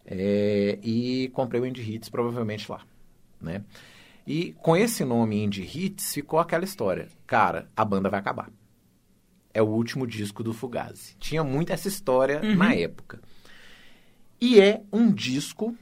[0.07, 2.81] É, e comprei o Indie Hits provavelmente lá,
[3.41, 3.65] né?
[4.25, 7.09] E com esse nome Indie Hits ficou aquela história.
[7.27, 8.51] Cara, a banda vai acabar.
[9.53, 11.17] É o último disco do Fugazi.
[11.19, 13.21] Tinha muito essa história na época.
[14.41, 15.75] E é um disco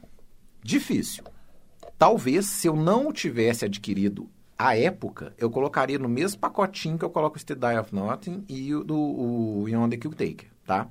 [0.62, 1.24] difícil.
[1.98, 4.28] Talvez, se eu não o tivesse adquirido
[4.58, 8.74] à época, eu colocaria no mesmo pacotinho que eu coloco o Die of Nothing e
[8.74, 10.88] o do o Beyond the Kill Taker, tá?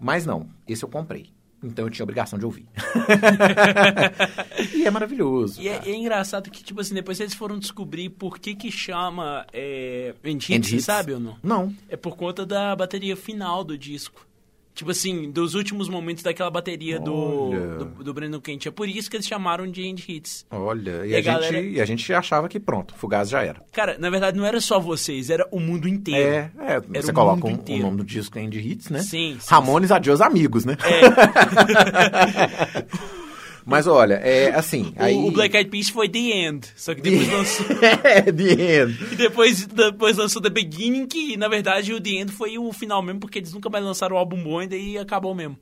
[0.00, 1.30] Mas não, esse eu comprei.
[1.62, 2.66] Então eu tinha obrigação de ouvir.
[4.74, 5.60] e é maravilhoso.
[5.60, 9.46] E é, é engraçado que, tipo assim, depois eles foram descobrir por que que chama
[9.52, 10.84] é, End Hits?
[10.84, 11.38] sabe ou não?
[11.42, 11.74] Não.
[11.88, 14.26] É por conta da bateria final do disco.
[14.74, 18.66] Tipo assim, dos últimos momentos daquela bateria do, do, do Brandon Kent.
[18.66, 20.46] É por isso que eles chamaram de End Hits.
[20.50, 23.42] Olha, e, E a, a galera- gente, e a gente achava que pronto, Fugaz já
[23.42, 23.62] era.
[23.70, 26.30] Cara, na verdade não era só vocês, era o mundo inteiro.
[26.30, 29.00] É, é Era você coloca um- o nome do disco em de hits, né?
[29.00, 30.78] Sim, sim, Ramones, adiós amigos, né?
[33.64, 35.14] Mas olha, é assim, O, aí...
[35.16, 37.66] o Black Eyed Peas foi The End, só que depois lançou,
[38.04, 38.98] é, The End.
[39.12, 43.02] e depois, depois lançou The Beginning, que na verdade o The End foi o final
[43.02, 45.56] mesmo, porque eles nunca mais lançaram o álbum bom e daí acabou mesmo.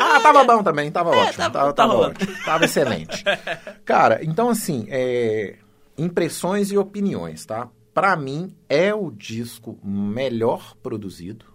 [0.00, 1.36] Ah, tava bom também, tava É, ótimo.
[1.36, 2.34] tava- tava, tava ótimo.
[2.44, 3.24] Tava excelente.
[3.84, 5.56] Cara, então assim, é,
[5.96, 7.68] impressões e opiniões, tá?
[7.94, 11.46] Pra mim, é o disco melhor produzido.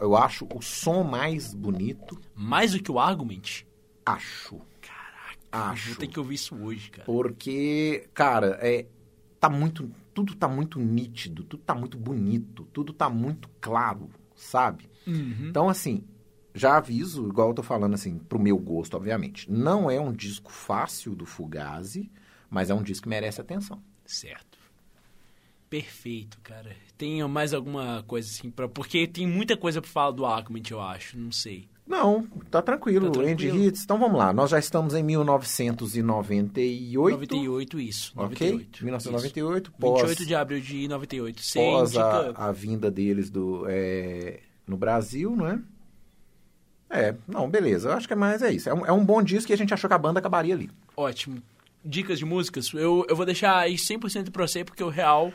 [0.00, 2.18] Eu acho o som mais bonito.
[2.34, 3.62] Mais do que o Argument?
[4.04, 4.60] Acho.
[5.56, 5.88] Acho.
[5.88, 7.04] vou ter que ouvir isso hoje, cara.
[7.04, 8.86] Porque, cara, é,
[9.38, 14.88] tá muito, tudo tá muito nítido, tudo tá muito bonito, tudo tá muito claro, sabe?
[15.06, 16.04] Então, assim,
[16.54, 19.50] já aviso, igual eu tô falando, assim, pro meu gosto, obviamente.
[19.50, 22.10] Não é um disco fácil do Fugazi,
[22.50, 23.82] mas é um disco que merece atenção.
[24.04, 24.58] Certo.
[25.68, 26.74] Perfeito, cara.
[26.96, 28.68] Tem mais alguma coisa assim pra...
[28.68, 31.18] Porque tem muita coisa pra falar do Argument, eu acho.
[31.18, 31.68] Não sei.
[31.86, 33.12] Não, tá tranquilo.
[33.12, 33.64] Tá Andy tranquilo.
[33.64, 33.84] Hits.
[33.84, 34.32] Então vamos lá.
[34.32, 37.12] Nós já estamos em 1998.
[37.12, 38.12] 98, isso.
[38.16, 38.50] Ok?
[38.50, 38.84] 98.
[38.84, 39.70] 1998.
[39.70, 39.78] Isso.
[39.78, 41.42] Pós, 28 de abril de 98.
[41.42, 45.58] Você pós a, a vinda deles do, é, no Brasil, não é?
[46.90, 47.88] É, não, beleza.
[47.88, 48.68] Eu acho que é mais é isso.
[48.68, 50.70] É um, é um bom disco e a gente achou que a banda acabaria ali.
[50.96, 51.40] Ótimo.
[51.84, 52.72] Dicas de músicas.
[52.74, 55.32] Eu, eu vou deixar aí 100% pra você, porque o real,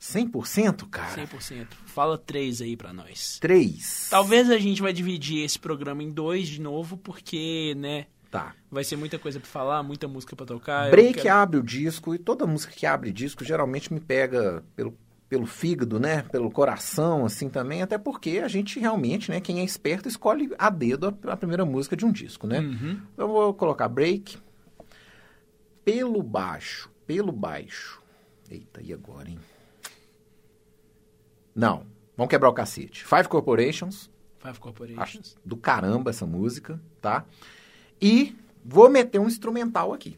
[0.00, 1.14] 100%, cara?
[1.26, 1.66] 100%.
[1.86, 3.38] Fala três aí pra nós.
[3.40, 4.08] 3.
[4.10, 8.54] Talvez a gente vai dividir esse programa em dois de novo, porque, né, Tá.
[8.70, 10.90] vai ser muita coisa pra falar, muita música pra tocar.
[10.90, 14.96] Break quero- abre o disco e toda música que abre disco geralmente me pega pelo,
[15.28, 16.22] pelo fígado, né?
[16.30, 17.82] Pelo coração, assim também.
[17.82, 19.40] Até porque a gente realmente, né?
[19.40, 22.60] Quem é esperto escolhe a dedo a, a primeira música de um disco, né?
[22.60, 23.00] Uhum.
[23.16, 24.38] Eu vou colocar Break.
[25.84, 28.00] Pelo baixo, pelo baixo.
[28.50, 29.38] Eita, e agora, hein?
[31.54, 31.84] Não,
[32.16, 33.04] vamos quebrar o cacete.
[33.04, 34.10] Five Corporations.
[34.38, 35.00] Five Corporations.
[35.00, 37.24] Acho do caramba essa música, tá?
[38.00, 40.16] E vou meter um instrumental aqui.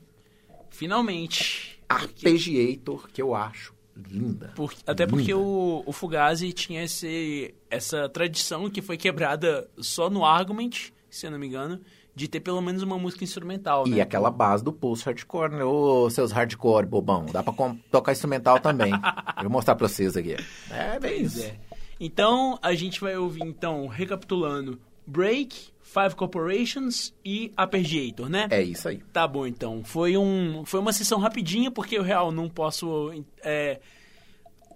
[0.69, 1.81] Finalmente.
[1.89, 4.53] Arpeggiator, que eu acho linda.
[4.55, 5.39] Por- até porque Linda.
[5.39, 11.31] o, o Fugazi tinha esse, essa tradição que foi quebrada só no Argument, se eu
[11.31, 11.81] não me engano,
[12.21, 14.01] de ter pelo menos uma música instrumental, E né?
[14.03, 15.65] aquela base do post-hardcore, né?
[15.65, 17.25] Ô, seus hardcore, bobão.
[17.33, 17.55] Dá pra
[17.91, 18.93] tocar instrumental também.
[19.39, 20.37] eu vou mostrar pra vocês aqui.
[20.71, 21.47] É, bem Pois isso.
[21.47, 21.55] é.
[21.99, 28.49] Então, a gente vai ouvir, então, recapitulando, Break, Five Corporations e Arpeggiator, né?
[28.51, 28.99] É isso aí.
[29.15, 29.83] Tá bom, então.
[29.83, 33.81] Foi, um, foi uma sessão rapidinha, porque eu real não posso é,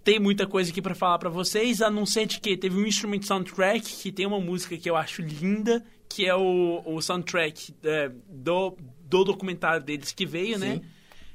[0.02, 2.86] ter muita coisa aqui pra falar pra vocês, a não ser de que teve um
[2.86, 5.84] instrument soundtrack, que tem uma música que eu acho linda,
[6.14, 10.74] que é o, o soundtrack é, do, do documentário deles que veio, né?
[10.74, 10.82] Sim.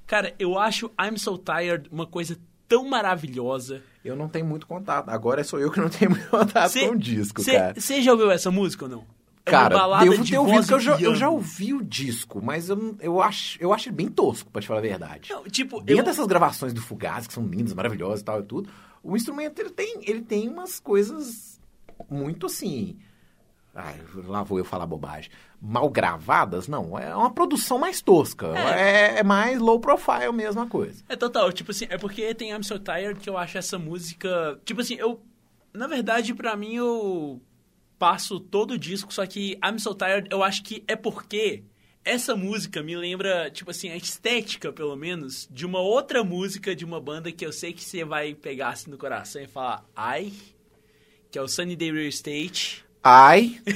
[0.07, 3.83] Cara, eu acho I'm So Tired uma coisa tão maravilhosa.
[4.05, 5.09] Eu não tenho muito contato.
[5.09, 7.73] Agora sou eu que não tenho muito contato com o disco, cara.
[7.77, 9.03] Você já ouviu essa música ou não?
[9.45, 12.95] É Cara, devo de ter ouvido, eu já, eu já ouvi o disco, mas eu,
[13.01, 15.29] eu, acho, eu acho ele bem tosco, pra te falar a verdade.
[15.29, 18.43] Não, tipo, Dentro eu, dessas gravações do Fugaz, que são lindas, maravilhosas e tal e
[18.43, 18.69] tudo,
[19.03, 21.59] o instrumento ele tem, ele tem umas coisas
[22.09, 22.97] muito assim.
[23.73, 25.29] Ai, lá vou eu falar bobagem.
[25.61, 26.97] Mal gravadas, não.
[26.97, 28.47] É uma produção mais tosca.
[28.57, 31.03] É, é mais low profile mesmo a coisa.
[31.07, 34.59] É total, tipo assim, é porque tem I'm So Tired que eu acho essa música.
[34.65, 35.21] Tipo assim, eu.
[35.73, 37.41] Na verdade, pra mim, eu
[37.99, 41.63] passo todo o disco, só que I'm So Tired eu acho que é porque
[42.03, 46.85] essa música me lembra, tipo assim, a estética, pelo menos, de uma outra música de
[46.85, 50.33] uma banda que eu sei que você vai pegar assim no coração e falar, ai,
[51.29, 52.85] que é o Sunny Day Real Estate.
[53.03, 53.59] Ai.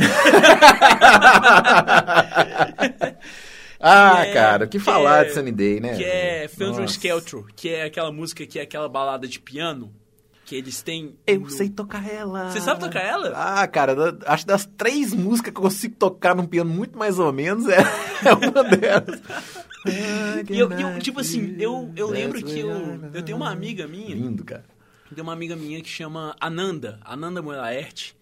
[3.80, 5.96] ah, é- cara, o que falar é- de Sunny Day, né?
[5.96, 6.94] Que é Feltro Nossa.
[6.94, 9.94] Skeltro, que é aquela música que é aquela balada de piano
[10.46, 11.16] que eles têm.
[11.26, 12.50] Eu no- sei tocar ela.
[12.52, 13.32] Você sabe tocar ela?
[13.36, 17.18] Ah, cara, acho que das três músicas que eu consigo tocar num piano muito mais
[17.18, 17.78] ou menos, é,
[18.28, 19.22] é uma delas.
[19.86, 22.70] E eu, eu, tipo assim, eu, eu lembro que eu,
[23.14, 24.64] eu tenho uma amiga minha, Lindo, cara.
[25.14, 28.14] tem uma amiga minha que chama Ananda, Ananda Moelaert,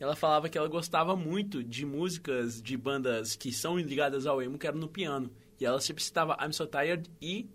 [0.00, 4.58] ela falava que ela gostava muito de músicas de bandas que são ligadas ao emo,
[4.58, 5.30] que eram no piano.
[5.60, 7.46] E ela sempre citava I'm So Tired e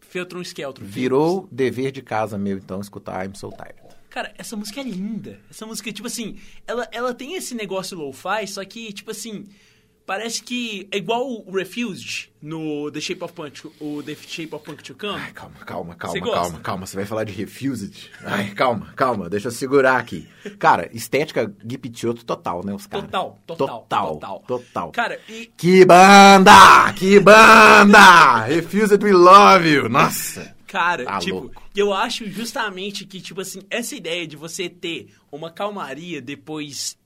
[0.00, 0.84] Feltron Skeltron.
[0.86, 3.96] Virou dever de casa meu, então, escutar I'm So Tired.
[4.08, 5.40] Cara, essa música é linda.
[5.50, 9.46] Essa música, tipo assim, ela, ela tem esse negócio lo-fi, só que, tipo assim,
[10.06, 14.64] parece que é igual o Refused no The Shape of Punk, o The Shape of
[14.64, 15.18] Punk to Come.
[15.20, 16.86] Ai, calma, calma, calma, calma, calma.
[16.86, 18.10] Você vai falar de Refused?
[18.24, 20.28] Ai, calma, calma, deixa eu segurar aqui.
[20.58, 23.06] Cara, estética Gipitioto total, né, os caras?
[23.06, 24.44] Total, total, Total, total.
[24.46, 24.92] total.
[24.92, 26.92] Cara, e Que banda!
[26.94, 28.44] Que banda!
[28.44, 29.88] Refused We Love You!
[29.88, 30.54] Nossa!
[30.66, 31.62] Cara, Tá tipo, louco.
[31.76, 36.96] eu acho justamente que, tipo assim, essa ideia de você ter uma calmaria depois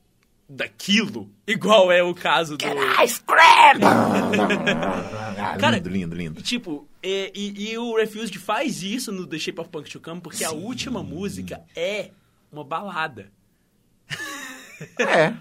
[0.52, 2.64] daquilo, igual é o caso do.
[3.05, 3.78] Ice Cream!
[5.60, 6.43] Cara, lindo, lindo, lindo.
[6.43, 10.20] Tipo, e, e- e o Refused faz isso no The Shape of Punk to Come,
[10.20, 12.10] porque a última música é
[12.51, 13.31] uma balada.
[14.98, 15.32] É.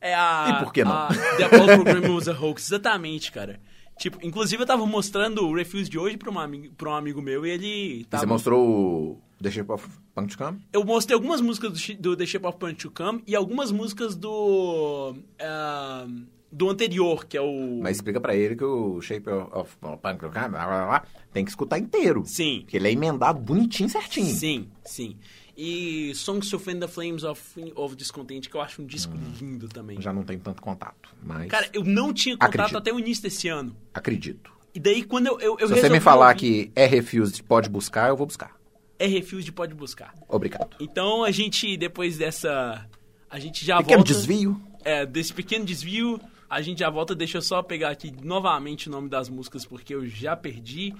[0.00, 0.58] É a.
[0.60, 0.92] E por que não?
[0.92, 3.60] a The Apollo Program was a hoax, exatamente, cara.
[3.98, 7.50] Tipo, inclusive eu tava mostrando o Refused hoje pra, uma, pra um amigo meu e
[7.50, 8.04] ele.
[8.10, 8.22] Tava...
[8.22, 10.58] Você mostrou o The Shape of Punk to Come?
[10.72, 14.16] Eu mostrei algumas músicas do, do The Shape of Punk to Come e algumas músicas
[14.16, 15.14] do.
[15.40, 16.06] ah,
[16.50, 17.80] do anterior, que é o.
[17.82, 21.02] Mas explica pra ele que o Shape of Punk to Come blá, blá, blá,
[21.32, 22.22] tem que escutar inteiro.
[22.24, 22.60] Sim.
[22.62, 24.34] Porque ele é emendado bonitinho, certinho.
[24.34, 25.16] Sim, sim.
[25.58, 27.40] E Songs to Fan the Flames of,
[27.74, 29.32] of Discontent, que eu acho um disco Hum.
[29.40, 30.00] lindo também.
[30.00, 32.76] Já não tem tanto contato, mas Cara, eu não tinha contato Acredito.
[32.78, 33.74] até o início desse ano.
[33.92, 34.50] acredito.
[34.74, 37.70] E daí, quando eu, eu, eu Se você me falar ouvir- que é Refused, pode
[37.70, 38.54] buscar, eu vou buscar.
[38.98, 40.14] É Refuse pode buscar.
[40.28, 40.76] Obrigado.
[40.80, 42.86] Então a gente, depois dessa.
[43.30, 44.12] A gente já Pequeno volta.
[44.12, 44.60] desvio.
[44.84, 47.14] É, desse pequeno desvio, a gente já volta.
[47.14, 50.94] Deixa eu só pegar aqui novamente o nome das músicas, porque eu já perdi.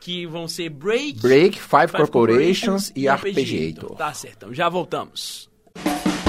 [0.00, 3.94] Que vão ser Break, Break, Five, Five Corporations e Arpeggiator.
[3.94, 5.48] Tá certo, então já voltamos.
[5.74, 6.21] Can't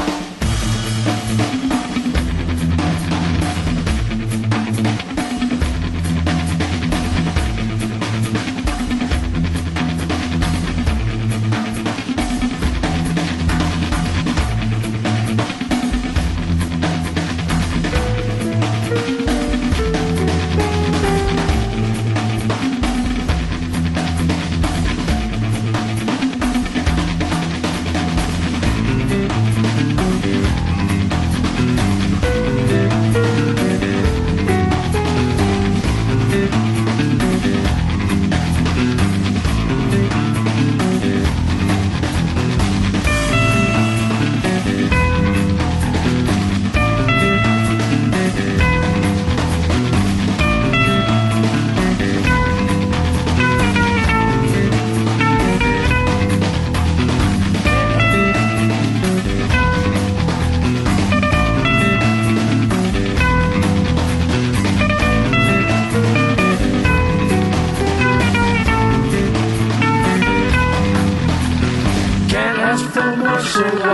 [73.83, 73.89] We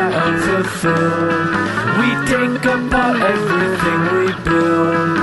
[2.28, 5.19] take apart everything we build.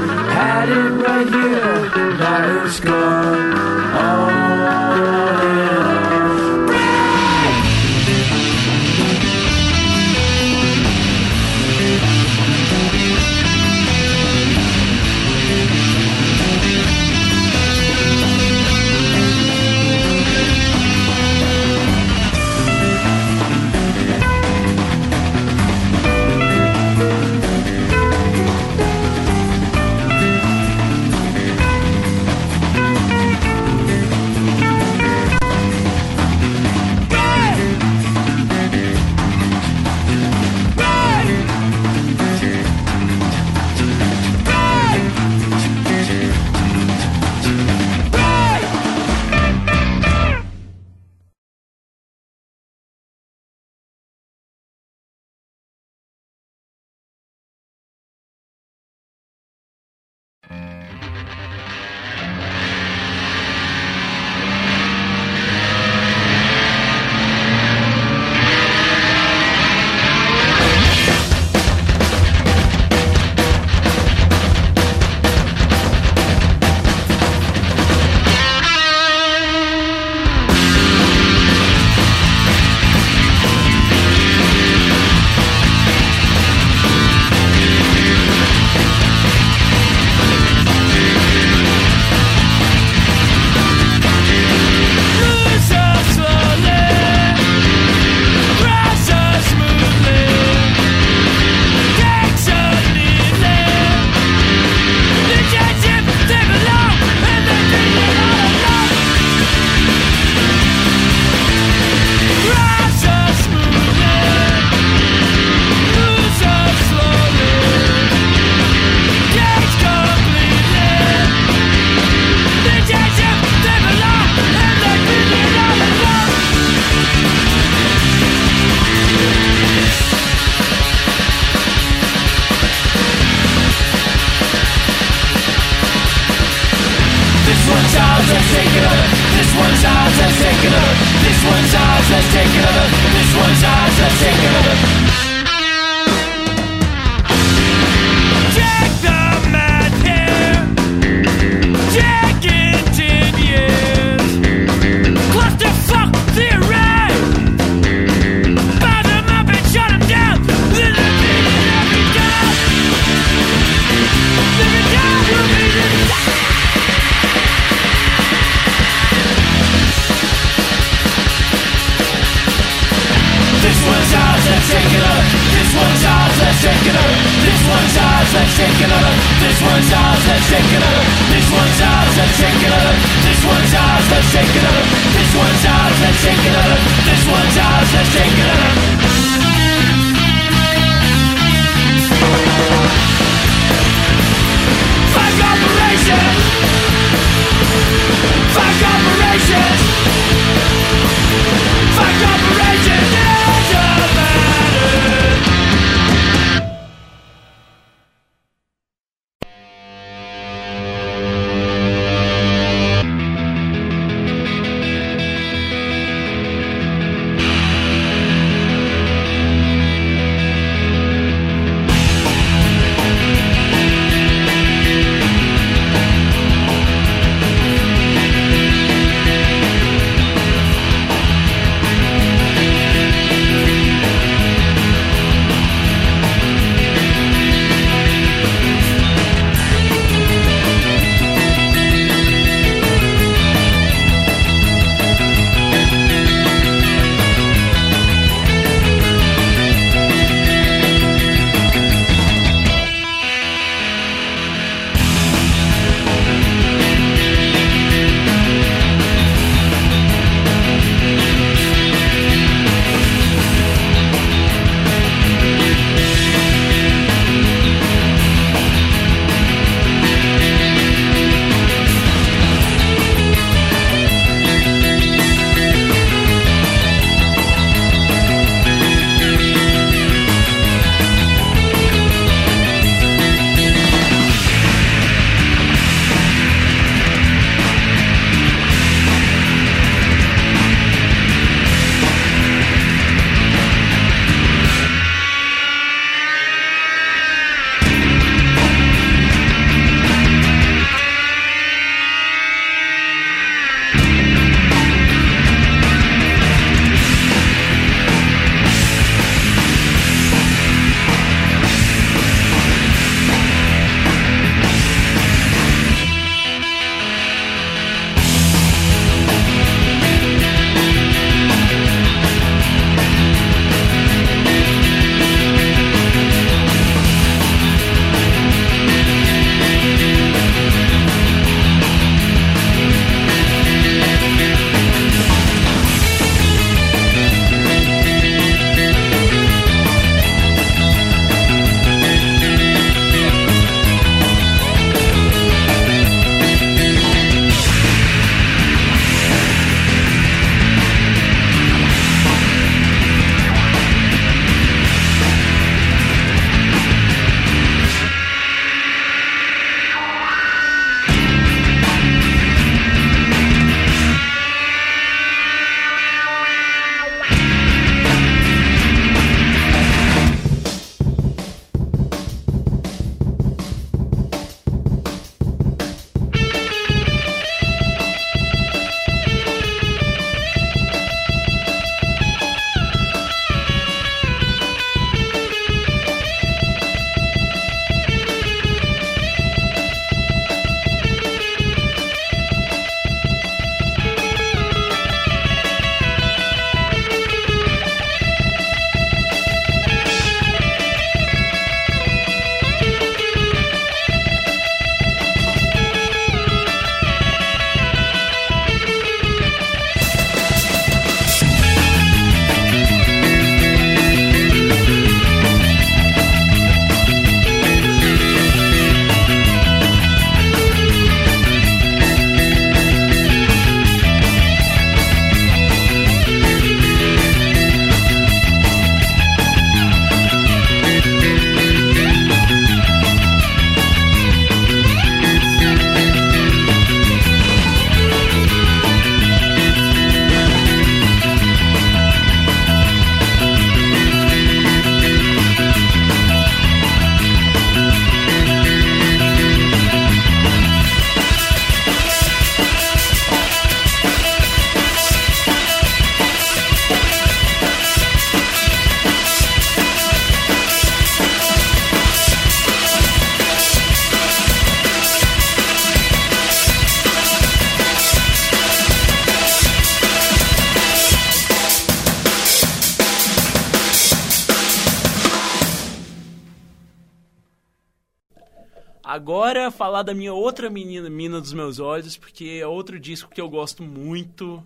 [479.96, 483.48] Falar da minha outra menina, Mina dos Meus Olhos, porque é outro disco que eu
[483.48, 484.62] gosto muito,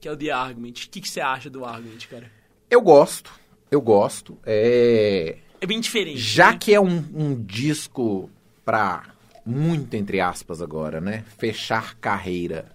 [0.00, 0.70] que é o The Argument.
[0.70, 2.30] O que, que você acha do Argument, cara?
[2.70, 3.30] Eu gosto,
[3.70, 4.38] eu gosto.
[4.44, 5.36] É...
[5.60, 6.18] É bem diferente.
[6.18, 6.58] Já né?
[6.58, 8.30] que é um, um disco
[8.64, 11.24] pra, muito entre aspas agora, né?
[11.36, 12.72] Fechar carreira,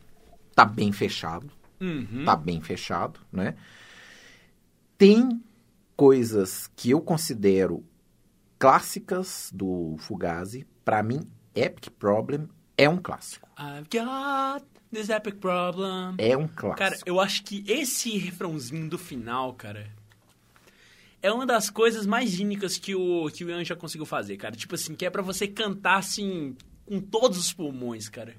[0.53, 1.49] tá bem fechado.
[1.81, 2.23] Uhum.
[2.23, 3.55] Tá bem fechado, né?
[4.97, 5.41] Tem
[5.95, 7.83] coisas que eu considero
[8.59, 10.67] clássicas do Fugazi.
[10.85, 13.47] Pra mim, Epic Problem é um clássico.
[13.57, 16.15] I've got this epic problem.
[16.17, 16.77] É um clássico.
[16.77, 19.89] Cara, eu acho que esse refrãozinho do final, cara,
[21.21, 24.55] é uma das coisas mais únicas que o, que o Ian já conseguiu fazer, cara.
[24.55, 26.55] Tipo assim, que é pra você cantar, assim,
[26.85, 28.35] com todos os pulmões, cara.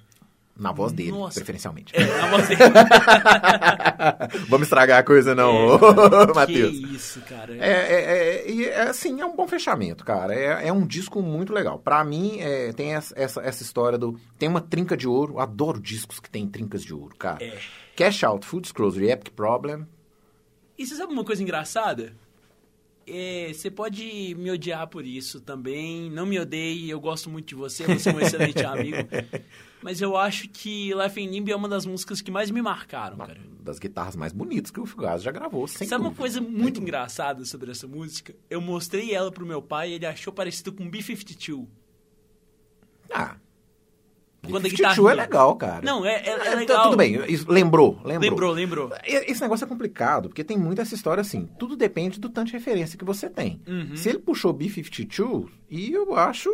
[0.58, 1.38] Na voz dele, Nossa.
[1.38, 1.92] preferencialmente.
[1.94, 2.60] É, na voz dele.
[4.48, 5.78] Vamos estragar a coisa não, É,
[6.28, 6.74] que Matheus.
[6.76, 7.54] isso, cara.
[7.54, 8.00] É, é,
[8.46, 10.34] é, e é, assim, é um bom fechamento, cara.
[10.34, 11.78] É, é um disco muito legal.
[11.78, 14.18] Pra mim, é, tem essa, essa, essa história do...
[14.38, 15.38] Tem uma trinca de ouro.
[15.38, 17.44] Adoro discos que tem trincas de ouro, cara.
[17.44, 17.58] É.
[17.94, 18.70] Cash Out, Food
[19.02, 19.86] e Epic Problem.
[20.78, 22.14] E você sabe uma coisa engraçada?
[23.08, 26.10] É, você pode me odiar por isso também.
[26.10, 28.96] Não me odeie, eu gosto muito de você, você é um excelente amigo.
[29.80, 33.16] Mas eu acho que Life in Limbo é uma das músicas que mais me marcaram,
[33.18, 33.40] cara.
[33.60, 36.20] Das guitarras mais bonitas que o Fugaz já gravou, sem Sabe uma dúvida.
[36.22, 38.34] coisa muito engraçada sobre essa música?
[38.50, 41.68] Eu mostrei ela pro meu pai e ele achou parecido com B-52.
[43.12, 43.36] Ah,
[44.50, 45.82] Quando a 52 guitarrinha- é legal, cara.
[45.84, 46.82] Não, é, é, é legal.
[46.84, 47.16] Tudo bem,
[47.48, 48.18] lembrou, lembrou.
[48.30, 48.90] Lembrou, lembrou.
[49.04, 51.46] Esse negócio é complicado, porque tem muito essa história assim.
[51.58, 53.60] Tudo depende do tanto de referência que você tem.
[53.66, 53.96] Uhum.
[53.96, 56.50] Se ele puxou B-52, e eu acho,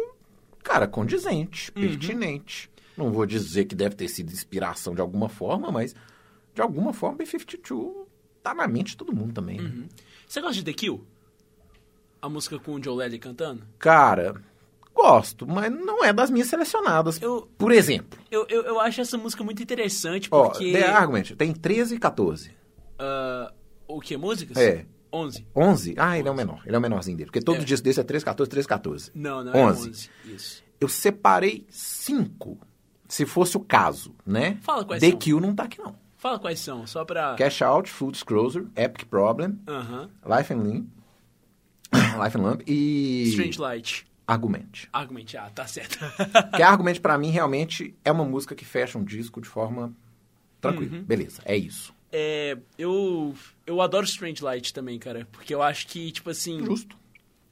[0.63, 1.83] cara, condizente, Uhum.
[1.83, 2.71] pertinente.
[2.97, 5.95] Não vou dizer que deve ter sido inspiração de alguma forma, mas
[6.55, 8.07] de alguma forma B-52
[8.43, 9.59] tá na mente de todo mundo também.
[9.61, 9.71] né?
[9.71, 9.89] Uhum.
[10.27, 11.05] Você gosta de The Kill?
[12.21, 13.63] A música com o Joe Lely cantando?
[13.79, 14.41] Cara,
[14.95, 17.21] gosto, mas não é das minhas selecionadas.
[17.21, 20.73] Eu- Por exemplo, Eu, eu, eu acho essa música muito interessante ó, porque...
[20.73, 22.51] The Argument tem 13 e 14.
[22.99, 23.53] ah,
[23.89, 24.17] o que?
[24.17, 24.57] Músicas?
[24.57, 24.87] É.
[25.13, 25.47] 11.
[25.55, 25.95] 11?
[25.99, 26.63] Ah, ele é o menor.
[26.65, 27.27] Ele é o menorzinho dele.
[27.27, 27.65] Porque todo É.
[27.65, 29.11] disco desse é 13, 14, 13, 14.
[29.15, 29.89] Não, não é 11.
[29.91, 30.11] 11.
[30.25, 30.65] Isso.
[30.81, 32.59] Eu separei cinco,
[33.07, 34.57] se fosse o caso, né?
[34.63, 35.19] Fala quais The são.
[35.19, 35.95] Kill não tá aqui, não.
[36.17, 37.35] Fala quais são, só pra...
[37.35, 40.09] Cash Out, Food Closer, Epic Problem, Aham.
[40.25, 40.87] Life and Limb,
[42.25, 43.25] Life and Lamp e...
[43.31, 44.07] Strange Light.
[44.27, 44.87] Argument.
[44.93, 45.99] Argument, ah, tá certo.
[46.57, 49.95] Que Argument, pra mim, realmente é uma música que fecha um disco de forma
[50.61, 50.97] tranquila.
[50.99, 51.03] Uhum.
[51.05, 51.93] Beleza, é isso.
[52.11, 53.35] É, eu,
[53.67, 55.27] eu adoro Strange Light também, cara.
[55.33, 56.65] Porque eu acho que, tipo assim...
[56.65, 56.97] Justo.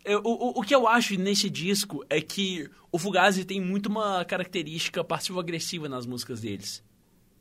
[0.04, 3.86] Eu- o, o- o que eu acho nesse disco é que o Fugazi tem muito
[3.86, 6.82] uma característica passivo-agressiva nas músicas deles.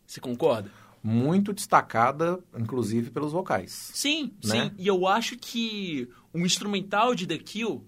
[0.08, 0.72] Você concorda?
[1.04, 3.92] Muito destacada, inclusive, pelos vocais.
[3.94, 4.66] Sim, Né?
[4.66, 4.72] sim.
[4.78, 7.86] E eu acho que o instrumental de The Kill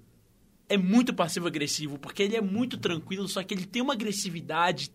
[0.73, 4.91] é muito passivo-agressivo, porque ele é muito tranquilo, só que ele tem uma agressividade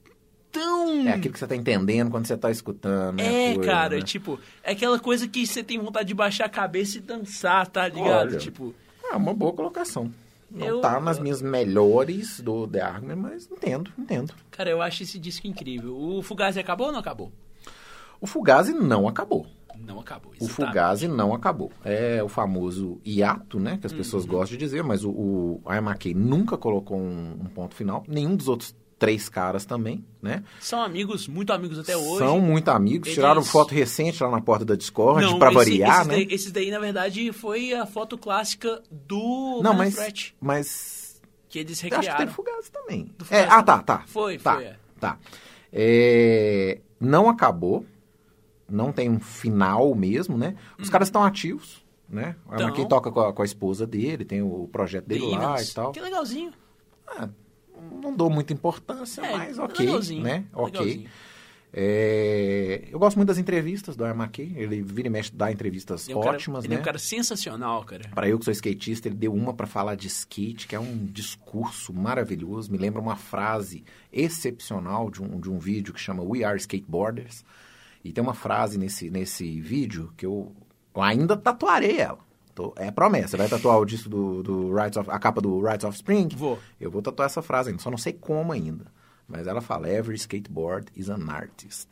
[0.51, 1.07] tão...
[1.07, 3.17] É aquilo que você tá entendendo quando você tá escutando.
[3.17, 4.03] né, É, coisa, cara, né?
[4.03, 7.87] tipo, é aquela coisa que você tem vontade de baixar a cabeça e dançar, tá
[7.89, 8.29] ligado?
[8.31, 8.39] Olha.
[8.39, 8.75] Tipo,
[9.11, 10.13] É uma boa colocação.
[10.51, 14.33] Não Eu- tá nas minhas melhores do The Argument, mas entendo, entendo.
[14.51, 15.97] cara, eu acho esse disco incrível.
[15.97, 17.31] O Fugazi acabou ou não acabou?
[18.21, 19.47] O Fugazi não acabou.
[19.85, 20.33] Não acabou.
[20.33, 20.67] O isso tá.
[20.69, 21.71] Fugazi não acabou.
[21.85, 23.79] É o famoso hiato, né?
[23.81, 24.31] Que as pessoas Uhum.
[24.31, 28.05] gostam de dizer, mas o, o McKay nunca colocou um, um ponto final.
[28.09, 30.43] Nenhum dos outros três caras também, né?
[30.59, 32.19] São amigos, muito amigos até hoje.
[32.25, 33.07] São muito amigos.
[33.09, 36.15] Eles- Tiraram foto recente lá na porta da Discord, esse- variar, esses né?
[36.15, 41.73] Daí, esses daí, na verdade, foi a foto clássica do Não, mas, mas que eles
[41.73, 42.19] eu acho que recriaram.
[42.25, 43.11] teve Fugazi também.
[43.31, 44.03] É, Fugazi ah, tá, tá.
[44.07, 44.77] Foi, tá, foi, é.
[44.99, 45.19] Tá.
[45.71, 47.85] É, não acabou.
[48.69, 50.57] Não tem um final mesmo, né?
[50.79, 52.35] Os caras estão ativos, né?
[52.51, 52.57] Hum.
[52.57, 52.73] Tão.
[52.73, 55.93] Quem toca com a, com a esposa dele, tem o projeto dele lá e tal.
[55.93, 56.53] Que legalzinho.
[57.07, 57.29] Ah,
[58.03, 60.45] não dou muita importância, É, mas ok, legalzinho, né?
[60.53, 60.81] Ok.
[60.81, 61.09] legalzinho.
[61.79, 64.53] É, eu gosto muito das entrevistas do Ian McKay.
[64.57, 66.79] Ele vira e mexe, dá entrevistas Ele é um cara- ótimas, ele né?
[66.79, 68.09] é um cara sensacional, cara.
[68.15, 71.05] Para eu que sou skatista, ele deu uma para falar de skate, que é um
[71.05, 72.73] discurso maravilhoso.
[72.73, 77.45] Me lembra uma frase excepcional de um, de um vídeo que chama We Are Skateboarders.
[78.09, 80.55] E tem uma frase nesse, nesse vídeo que eu,
[80.95, 82.19] eu ainda tatuarei ela.
[82.55, 83.37] Tô- é promessa.
[83.37, 86.29] Vai tatuar o disco do, do Rights of, a capa do Rights of Spring?
[86.37, 86.59] Vou.
[86.81, 88.87] Eu vou tatuar essa frase ainda, só não sei como ainda.
[89.29, 91.89] Mas ela fala, every skateboard is an artist.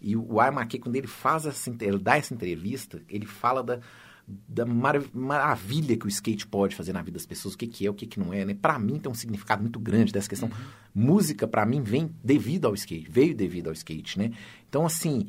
[0.00, 3.78] E o McKay, quando ele faz essa, ele dá essa entrevista, ele fala da,
[4.26, 7.86] da marav- maravilha que o skate pode fazer na vida das pessoas, o que, que
[7.86, 8.54] é, o que, que não é, né?
[8.60, 10.50] Pra mim tem um significado muito grande dessa questão.
[10.94, 14.32] Música, pra mim, vem devido ao skate, veio devido ao skate, né?
[14.68, 15.28] Então, assim,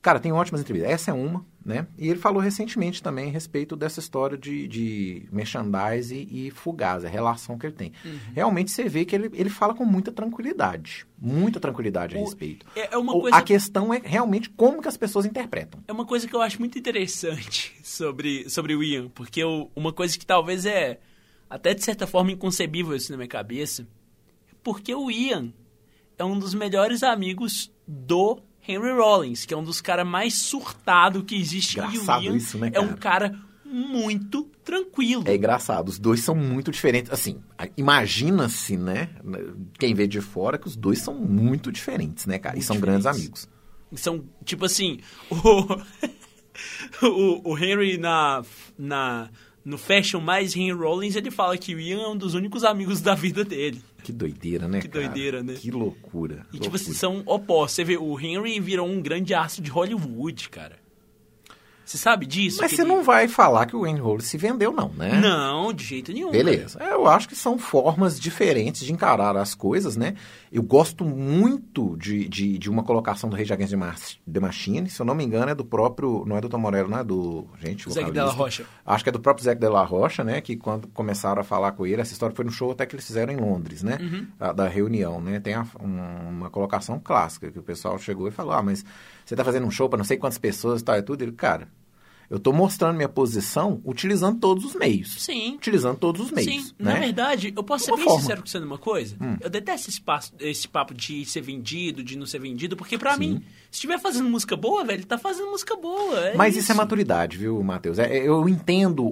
[0.00, 0.92] Cara, tem ótimas entrevistas.
[0.92, 1.86] Essa é uma, né?
[1.98, 7.08] E ele falou recentemente também a respeito dessa história de, de merchandise e fugaz, a
[7.08, 7.92] relação que ele tem.
[8.04, 8.18] Uhum.
[8.32, 11.04] Realmente você vê que ele, ele fala com muita tranquilidade.
[11.20, 12.64] Muita tranquilidade a O- respeito.
[12.76, 15.82] é- é uma O- coisa- A questão é realmente como que as pessoas interpretam.
[15.88, 19.92] É uma coisa que eu acho muito interessante sobre, sobre o Ian, porque eu- uma
[19.92, 21.00] coisa que talvez é
[21.50, 23.84] até de certa forma inconcebível isso na minha cabeça,
[24.62, 25.52] porque o Ian
[26.16, 31.24] é um dos melhores amigos do Henry Rollins, que é um dos caras mais surtado
[31.24, 31.78] que existe.
[31.78, 33.30] Engraçado e Ian isso, né, é um cara?
[33.30, 35.24] cara muito tranquilo.
[35.26, 37.12] É engraçado, os dois são muito diferentes.
[37.12, 37.38] Assim,
[37.76, 39.10] imagina-se, né?
[39.78, 42.54] Quem vê de fora, que os dois são muito diferentes, né, cara?
[42.54, 43.22] e Muito são grandes diferentes.
[43.22, 43.48] amigos.
[43.94, 45.00] São, tipo assim,
[45.30, 48.42] o, o, o Henry na,
[48.78, 49.28] na,
[49.64, 53.00] no fashion mais Henry Rollins, ele fala que o Ian é um dos únicos amigos
[53.00, 53.82] da vida dele.
[54.02, 55.04] Que doideira, né, Que cara?
[55.04, 55.54] doideira, né?
[55.54, 56.46] Que loucura.
[56.52, 56.98] E, tipo assim, loucura.
[56.98, 57.76] são opostos.
[57.76, 60.76] Você vê, o Henry virou um grande astro de Hollywood, cara.
[61.88, 62.58] Você sabe disso?
[62.60, 65.18] Mas você ele- não vai falar que o Rollins se vendeu, não, né?
[65.20, 66.30] Não, de jeito nenhum.
[66.30, 66.78] Beleza.
[66.82, 70.14] É, Eu acho que são formas diferentes de encarar as coisas, né?
[70.52, 74.88] Eu gosto muito de, de, de uma colocação do Rage Against the Mach- the Machine.
[74.90, 76.24] Se eu não me engano, é do próprio...
[76.26, 77.46] Não é do Tom Morello, não é do...
[77.58, 78.12] Gente, Zac vocalista.
[78.12, 78.64] Della Rocha.
[78.84, 80.40] Acho que é do próprio Zac Della Rocha, né?
[80.42, 83.06] Que quando começaram a falar com ele, essa história foi no show até que eles
[83.06, 83.96] fizeram em Londres, né?
[84.00, 84.26] Uhum.
[84.38, 85.40] Da, da reunião, né?
[85.40, 88.84] Tem a- um- uma colocação clássica que o pessoal chegou e falou: Ah, mas
[89.24, 91.22] você tá fazendo um show para não sei quantas pessoas e tal e tudo?
[91.22, 91.68] Ele, cara,
[92.30, 95.14] eu tô mostrando minha posição utilizando todos os meios.
[95.22, 95.54] Sim.
[95.56, 96.50] Utilizando todos os meios.
[96.68, 96.92] Sim, né?
[96.94, 98.18] na verdade, eu posso ser bem forma.
[98.18, 98.20] Hum.
[98.20, 99.16] sincero com você numa coisa.
[99.40, 103.16] Eu detesto esse, passo- esse papo de ser vendido, de não ser vendido, porque pra
[103.16, 103.40] mim,
[103.70, 106.18] se estiver fazendo música boa, velho, tá fazendo música boa.
[106.20, 106.70] é Mas isso.
[106.70, 107.98] é maturidade, viu, Matheus?
[107.98, 109.08] É, eu entendo o,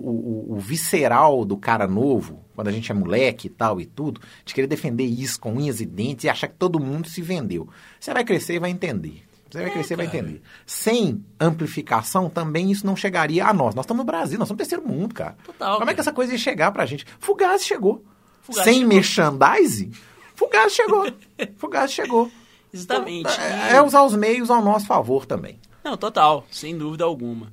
[0.51, 4.21] o- o visceral do cara novo, quando a gente é moleque e tal e tudo,
[4.45, 7.69] de querer defender isso com unhas e dentes e achar que todo mundo se vendeu.
[8.01, 9.23] Você vai crescer e vai entender.
[9.57, 10.43] Você vai É, crescer vai entender.
[10.67, 13.75] Sem amplificação, também isso não chegaria a nós.
[13.75, 15.37] Nós estamos no Brasil, nós somos terceiro mundo, cara.
[15.45, 15.95] Total, Como é cara.
[15.95, 17.07] que essa coisa ia chegar pra gente?
[17.19, 18.05] Fugaz chegou.
[18.43, 18.89] Fugaz Sem chegou.
[18.89, 19.91] merchandising,
[20.35, 21.11] Fugaz chegou.
[21.57, 22.31] Fugaz chegou.
[22.73, 23.31] Exatamente.
[23.41, 25.59] É, E- é usar os meios ao nosso favor também.
[25.83, 27.53] Não, total, sem dúvida alguma.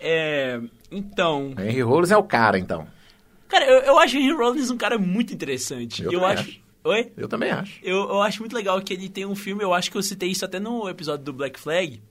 [0.00, 0.60] É,
[0.90, 2.86] então, Henry Rollins é o cara, então.
[3.48, 6.02] cara, eu, eu acho o Henry Rollins um cara muito interessante.
[6.02, 6.60] Eu Eu, acho.
[6.84, 7.12] Oi?
[7.16, 7.78] Eu também acho.
[7.82, 10.30] Eu, eu acho muito legal que ele tem um filme, eu acho que eu citei
[10.30, 12.02] isso até no episódio do Black Flag,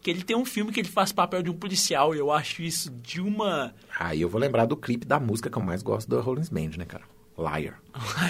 [0.00, 2.62] que ele tem um filme que ele faz papel de um policial, e eu acho
[2.62, 3.74] isso de uma.
[3.98, 6.70] Aí eu vou lembrar do clipe da música que eu mais gosto do Rollins Band,
[6.78, 7.04] né, cara?
[7.36, 7.80] Liar.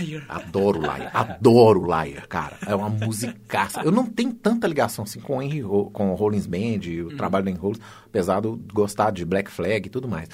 [0.01, 0.25] Liar.
[0.29, 1.11] Adoro Liar.
[1.13, 2.57] Adoro Liar, cara.
[2.67, 3.83] É uma musicaça.
[3.83, 7.45] Eu não tenho tanta ligação assim com o, Henry com o Rollins Band, o trabalho
[7.45, 10.29] do Henry Rollins, apesar de eu gostar de Black Flag e tudo mais.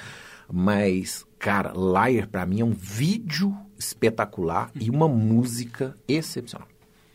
[0.51, 6.67] Mas, cara, Liar pra mim é um vídeo espetacular e uma música excepcional.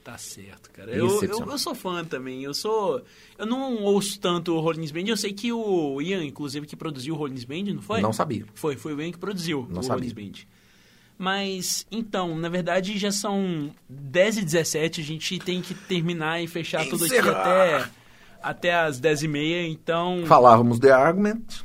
[0.04, 0.92] Tá certo, cara.
[0.92, 2.44] Eu, eu, eu sou fã também.
[2.44, 3.02] Eu sou.
[3.38, 5.04] Eu não ouço tanto o Rollins Band.
[5.08, 8.02] Eu sei que o Ian, inclusive, que produziu o Rollins Band, não foi?
[8.02, 8.46] Não sabia.
[8.54, 10.10] Foi, foi o Ian que produziu Não o sabia.
[10.10, 10.46] Rollins Band.
[11.18, 16.48] Mas, então, na verdade já são 10 e 17 a gente tem que terminar e
[16.48, 17.40] fechar tudo aqui Encerrar.
[17.40, 17.90] até,
[18.42, 19.68] até as 10 e meia.
[19.68, 21.63] Então, Falávamos The Argument,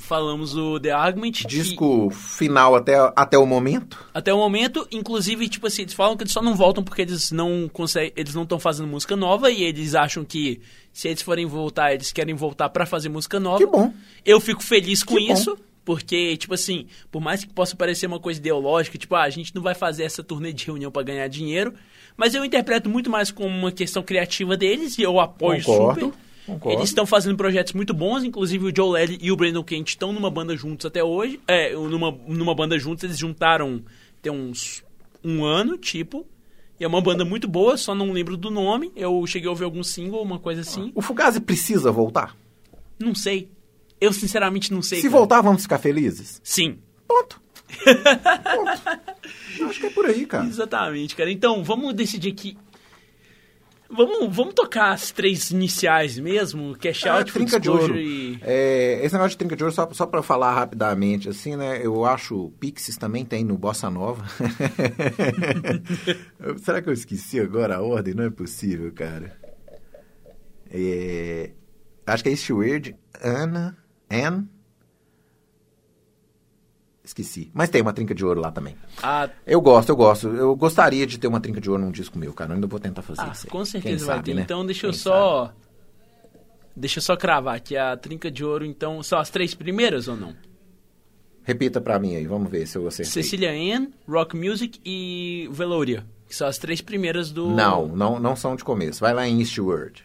[0.00, 1.32] falamos o The Argument.
[1.32, 3.98] que- disco final até, até o momento.
[4.12, 7.30] Até o momento, inclusive, tipo assim, eles falam que eles só não voltam porque eles
[7.30, 10.60] não conseguem, eles não estão fazendo música nova e eles acham que
[10.92, 13.58] se eles forem voltar, eles querem voltar pra fazer música nova.
[13.58, 13.92] Que bom.
[14.24, 15.32] Eu fico feliz com Que bom.
[15.32, 19.30] isso, porque tipo assim, por mais que possa parecer uma coisa ideológica, tipo, ah, a
[19.30, 21.72] gente não vai fazer essa turnê de reunião pra ganhar dinheiro,
[22.16, 26.18] mas eu interpreto muito mais como uma questão criativa deles e eu apoio Concordo, super.
[26.52, 26.78] Concordo.
[26.78, 30.12] Eles estão fazendo projetos muito bons, inclusive o Joe Lely e o Brandon Kent estão
[30.12, 31.40] numa banda juntos até hoje.
[31.46, 33.82] É, numa, numa banda juntos, eles juntaram
[34.22, 34.82] tem uns
[35.24, 36.26] um ano, tipo.
[36.78, 38.90] E é uma banda muito boa, só não lembro do nome.
[38.96, 40.90] Eu cheguei a ouvir algum single, uma coisa assim.
[40.94, 42.34] O Fugazi precisa voltar?
[42.98, 43.50] Não sei.
[44.00, 44.98] Eu sinceramente não sei.
[44.98, 45.18] Se cara.
[45.18, 46.40] voltar, vamos ficar felizes?
[46.42, 46.78] Sim.
[47.06, 47.40] Ponto.
[47.84, 48.82] Ponto.
[49.58, 50.46] Eu Acho que é por aí, cara.
[50.46, 51.30] Exatamente, cara.
[51.30, 52.56] Então, vamos decidir aqui.
[53.92, 57.96] Vamos, vamos tocar as três iniciais mesmo, Cash Ah, Out, Full trinca de ouro.
[57.98, 58.38] E...
[58.40, 61.84] É, esse negócio de trinca de ouro, só, só pra falar rapidamente, assim, né?
[61.84, 64.24] Eu acho Pixies também tem no Bossa Nova.
[66.62, 68.14] Será que eu esqueci agora a ordem?
[68.14, 69.36] Não é possível, cara.
[70.70, 71.50] É,
[72.06, 73.76] acho que é Steward, Anna,
[74.08, 74.48] Anne.
[77.02, 77.50] Esqueci.
[77.54, 78.76] Mas tem uma trinca de ouro lá também.
[79.02, 80.28] Ah, Eu gosto, eu gosto.
[80.28, 82.50] Eu gostaria de ter uma trinca de ouro num disco meu, cara.
[82.50, 83.46] Eu ainda vou tentar fazer ah, isso.
[83.46, 84.34] com Quem certeza vai sabe, ter.
[84.34, 84.42] né?
[84.42, 85.52] Então, deixa eu Quem só...
[86.76, 90.16] Deixa eu só cravar aqui a trinca de ouro, então, são as três primeiras ou
[90.16, 90.34] não?
[91.42, 93.22] Repita pra mim aí, vamos ver se eu acertei.
[93.22, 97.48] Cecilia Ann, Rock Music e Veloria, que são as três primeiras do...
[97.50, 99.00] Não, não, não são de começo.
[99.00, 100.04] Vai lá em Eastward.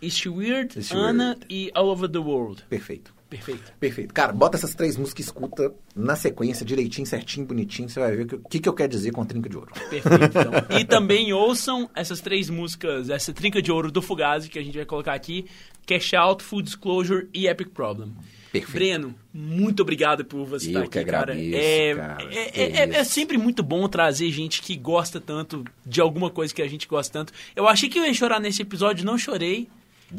[0.00, 2.64] East Weird, East Anna e All Over the World.
[2.68, 3.12] Perfeito.
[3.28, 3.72] Perfeito.
[3.78, 4.14] Perfeito.
[4.14, 7.86] Cara, bota essas três músicas e escuta na sequência, direitinho, certinho, bonitinho.
[7.88, 9.70] Você vai ver o que, que, eu quero dizer com Trinca de Ouro.
[9.90, 10.52] Perfeito, então.
[10.78, 14.76] E também ouçam essas três músicas, essa trinca de ouro do Fugazi que a gente
[14.76, 15.44] vai colocar aqui,
[15.86, 18.12] Cash Out, Full Disclosure e Epic Problem.
[18.50, 18.72] Perfeito.
[18.72, 21.32] Breno, muito obrigado por você Eu estar aqui, cara.
[21.34, 22.24] agradeço, É, cara.
[22.34, 26.54] é, é- é- é sempre muito bom trazer gente que gosta tanto de alguma coisa
[26.54, 27.32] que a gente gosta tanto.
[27.54, 29.68] Eu achei que eu ia chorar nesse episódio, não chorei.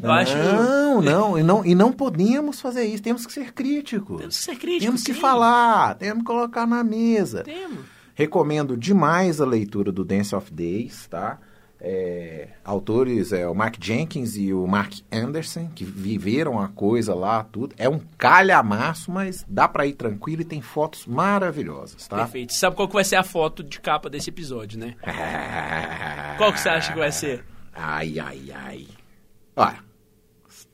[0.00, 0.36] Eu acho.
[0.36, 3.02] Não, não, e não, e não podemos fazer isso.
[3.02, 4.18] Temos que ser críticos.
[4.18, 5.20] Temos que ser críticos, Temos que sim.
[5.20, 7.42] falar, temos que colocar na mesa.
[7.42, 7.84] Temos.
[8.14, 11.38] Recomendo demais a leitura do Dance of Days, tá?
[11.82, 17.42] É, autores é o Mark Jenkins e o Mark Anderson, que viveram a coisa lá,
[17.42, 17.74] tudo.
[17.78, 22.18] É um calhamaço, mas dá pra ir tranquilo e tem fotos maravilhosas, tá?
[22.18, 22.52] Perfeito.
[22.52, 24.94] Sabe qual que vai ser a foto de capa desse episódio, né?
[26.36, 27.44] Qual que você acha que vai ser?
[27.74, 28.86] Ai, ai, ai.
[29.56, 29.78] Olha,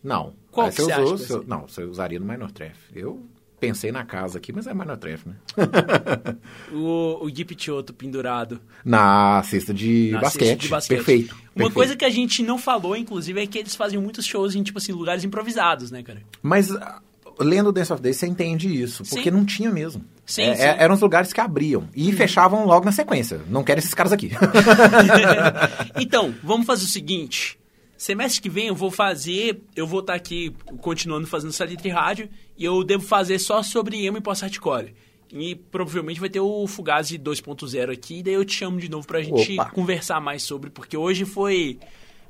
[0.03, 0.35] não.
[0.51, 1.47] Qual que você usou- acha ser?
[1.47, 2.78] Não, você usaria no Minor Treff.
[2.94, 3.27] Eu
[3.59, 5.35] pensei na casa aqui, mas é Minor Treff, né?
[6.73, 8.61] O, o Gui Picciotto pendurado.
[8.85, 10.47] Na cesta de, na basquete.
[10.48, 10.97] cesta de basquete.
[10.97, 11.35] Perfeito.
[11.35, 11.74] Uma perfeito.
[11.74, 14.78] coisa que a gente não falou, inclusive, é que eles faziam muitos shows em, tipo
[14.78, 16.23] assim, lugares improvisados, né, cara?
[16.43, 17.01] Mas ah,
[17.39, 19.03] lendo Dance of Days, você entende isso.
[19.05, 19.36] Porque Sim.
[19.36, 20.05] não tinha mesmo.
[20.24, 20.62] Sim, É- sim.
[20.62, 21.89] é- eram os lugares que abriam.
[21.94, 23.40] E fechavam logo na sequência.
[23.48, 24.31] Não quero esses caras aqui.
[25.98, 27.59] então, vamos fazer o seguinte.
[27.97, 32.64] Semestre que vem eu vou fazer, eu vou estar aqui continuando fazendo Salitre Rádio e
[32.64, 34.94] eu devo fazer só sobre emo e pós-hardcore.
[35.32, 39.06] E provavelmente vai ter o Fugazi 2.0 aqui, e daí eu te chamo de novo
[39.06, 39.70] pra gente Opa.
[39.70, 41.78] conversar mais sobre, porque hoje foi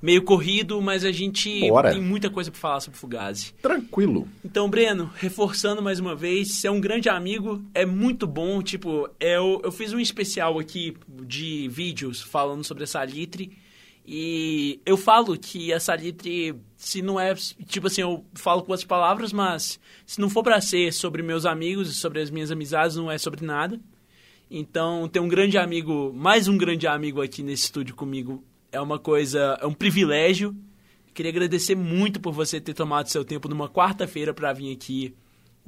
[0.00, 1.90] meio corrido, mas a gente Bora.
[1.90, 3.52] tem muita coisa pra falar sobre Fugazi.
[3.60, 4.28] Tranquilo.
[4.44, 8.62] Então, Breno, reforçando mais uma vez, você é um grande amigo, é muito bom.
[8.62, 13.52] Tipo, eu, eu fiz um especial aqui de vídeos falando sobre a Salitre.
[14.06, 17.34] E eu falo que a Salitre, se não é.
[17.34, 21.44] Tipo assim, eu falo com outras palavras, mas se não for pra ser sobre meus
[21.44, 23.80] amigos e sobre as minhas amizades, não é sobre nada.
[24.48, 28.98] Então, ter um grande amigo, mais um grande amigo aqui nesse estúdio comigo, é uma
[28.98, 30.56] coisa, é um privilégio.
[31.12, 35.16] Queria agradecer muito por você ter tomado seu tempo numa quarta-feira pra vir aqui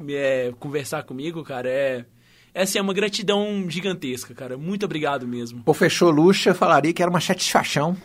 [0.09, 1.69] é, conversar comigo, cara.
[1.69, 2.07] É,
[2.55, 4.57] essa é uma gratidão gigantesca, cara.
[4.57, 5.63] Muito obrigado mesmo.
[5.63, 7.97] Pô, fechou luxa, falaria que era uma satisfação.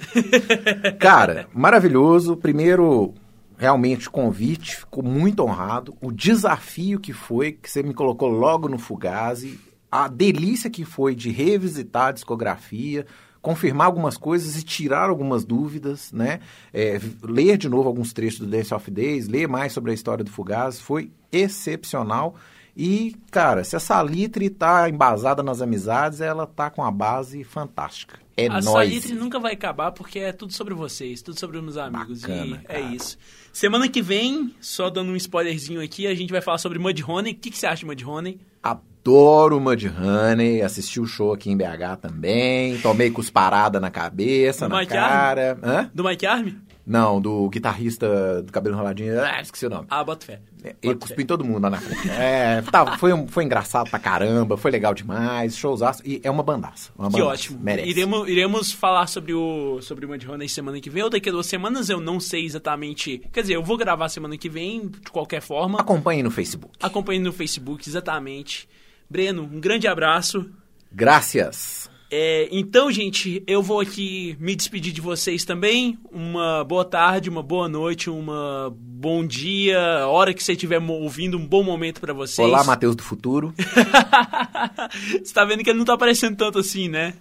[0.99, 2.35] Cara, maravilhoso.
[2.37, 3.13] Primeiro,
[3.57, 5.95] realmente, convite, ficou muito honrado.
[6.01, 9.59] O desafio que foi, que você me colocou logo no Fugazi.
[9.91, 13.05] A delícia que foi de revisitar a discografia,
[13.41, 16.39] confirmar algumas coisas e tirar algumas dúvidas, né?
[16.73, 20.23] É, ler de novo alguns trechos do Dance of Days, ler mais sobre a história
[20.23, 22.35] do Fugazi, foi excepcional.
[22.75, 28.19] E, cara, se a Salitre tá embasada nas amizades, ela tá com a base fantástica.
[28.35, 28.65] É a nóis.
[28.65, 32.21] Salitre nunca vai acabar porque é tudo sobre vocês, tudo sobre os meus amigos.
[32.21, 32.95] Bacana, e é cara.
[32.95, 33.17] isso.
[33.51, 37.33] Semana que vem, só dando um spoilerzinho aqui, a gente vai falar sobre Mudhoney.
[37.33, 38.39] O que, que você acha de Mudhoney?
[38.63, 44.79] Adoro Mudhoney, assisti o show aqui em BH também, tomei cusparada na cabeça, Do na
[44.79, 45.59] Mike cara.
[45.61, 45.91] Hã?
[45.93, 46.57] Do Mike Army?
[46.85, 49.87] Não, do guitarrista do cabelo enroladinho, ah, esqueci o nome.
[49.89, 50.41] Ah, bota fé.
[50.81, 52.09] Ele cuspiu em todo mundo lá na frente.
[52.09, 56.43] É, tá, foi, um- foi engraçado pra caramba, foi legal demais, showzaço, e é uma
[56.43, 56.91] bandaça.
[56.97, 57.59] Uma Que bandaça, ótimo.
[57.61, 57.87] Merece.
[57.89, 61.45] Iremos, iremos falar sobre o sobre o Mudhoney semana que vem ou daqui a duas
[61.45, 63.21] semanas, eu não sei exatamente.
[63.31, 65.79] Quer dizer, eu vou gravar semana que vem, de qualquer forma.
[65.79, 66.73] Acompanhe no Facebook.
[66.81, 68.67] Acompanhe no Facebook, exatamente.
[69.09, 70.49] Breno, um grande abraço.
[70.91, 71.89] Graças.
[72.15, 75.97] É, então, gente, eu vou aqui me despedir de vocês também.
[76.11, 81.39] Uma boa tarde, uma boa noite, uma bom dia, a hora que você estiver ouvindo,
[81.39, 82.47] um bom momento pra vocês.
[82.47, 83.51] Olá, Matheus do Futuro.
[85.23, 87.15] você tá vendo que ele não tá aparecendo tanto assim, né?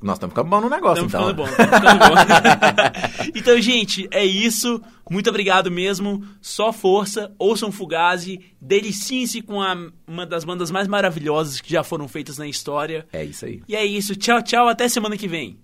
[0.00, 1.46] Nós estamos ficando bom no negócio, Estamos então.
[1.46, 3.30] ficando bom, estamos ficando bom.
[3.34, 4.80] então, gente, é isso.
[5.10, 6.24] Muito obrigado mesmo.
[6.40, 7.32] Só força.
[7.38, 8.40] Ouçam Fugazi.
[8.60, 9.76] Deliciem-se com a-
[10.06, 13.06] uma das bandas mais maravilhosas que já foram feitas na história.
[13.12, 13.62] É isso aí.
[13.68, 14.14] E é isso.
[14.14, 14.68] Tchau, tchau.
[14.68, 15.58] Até semana que vem.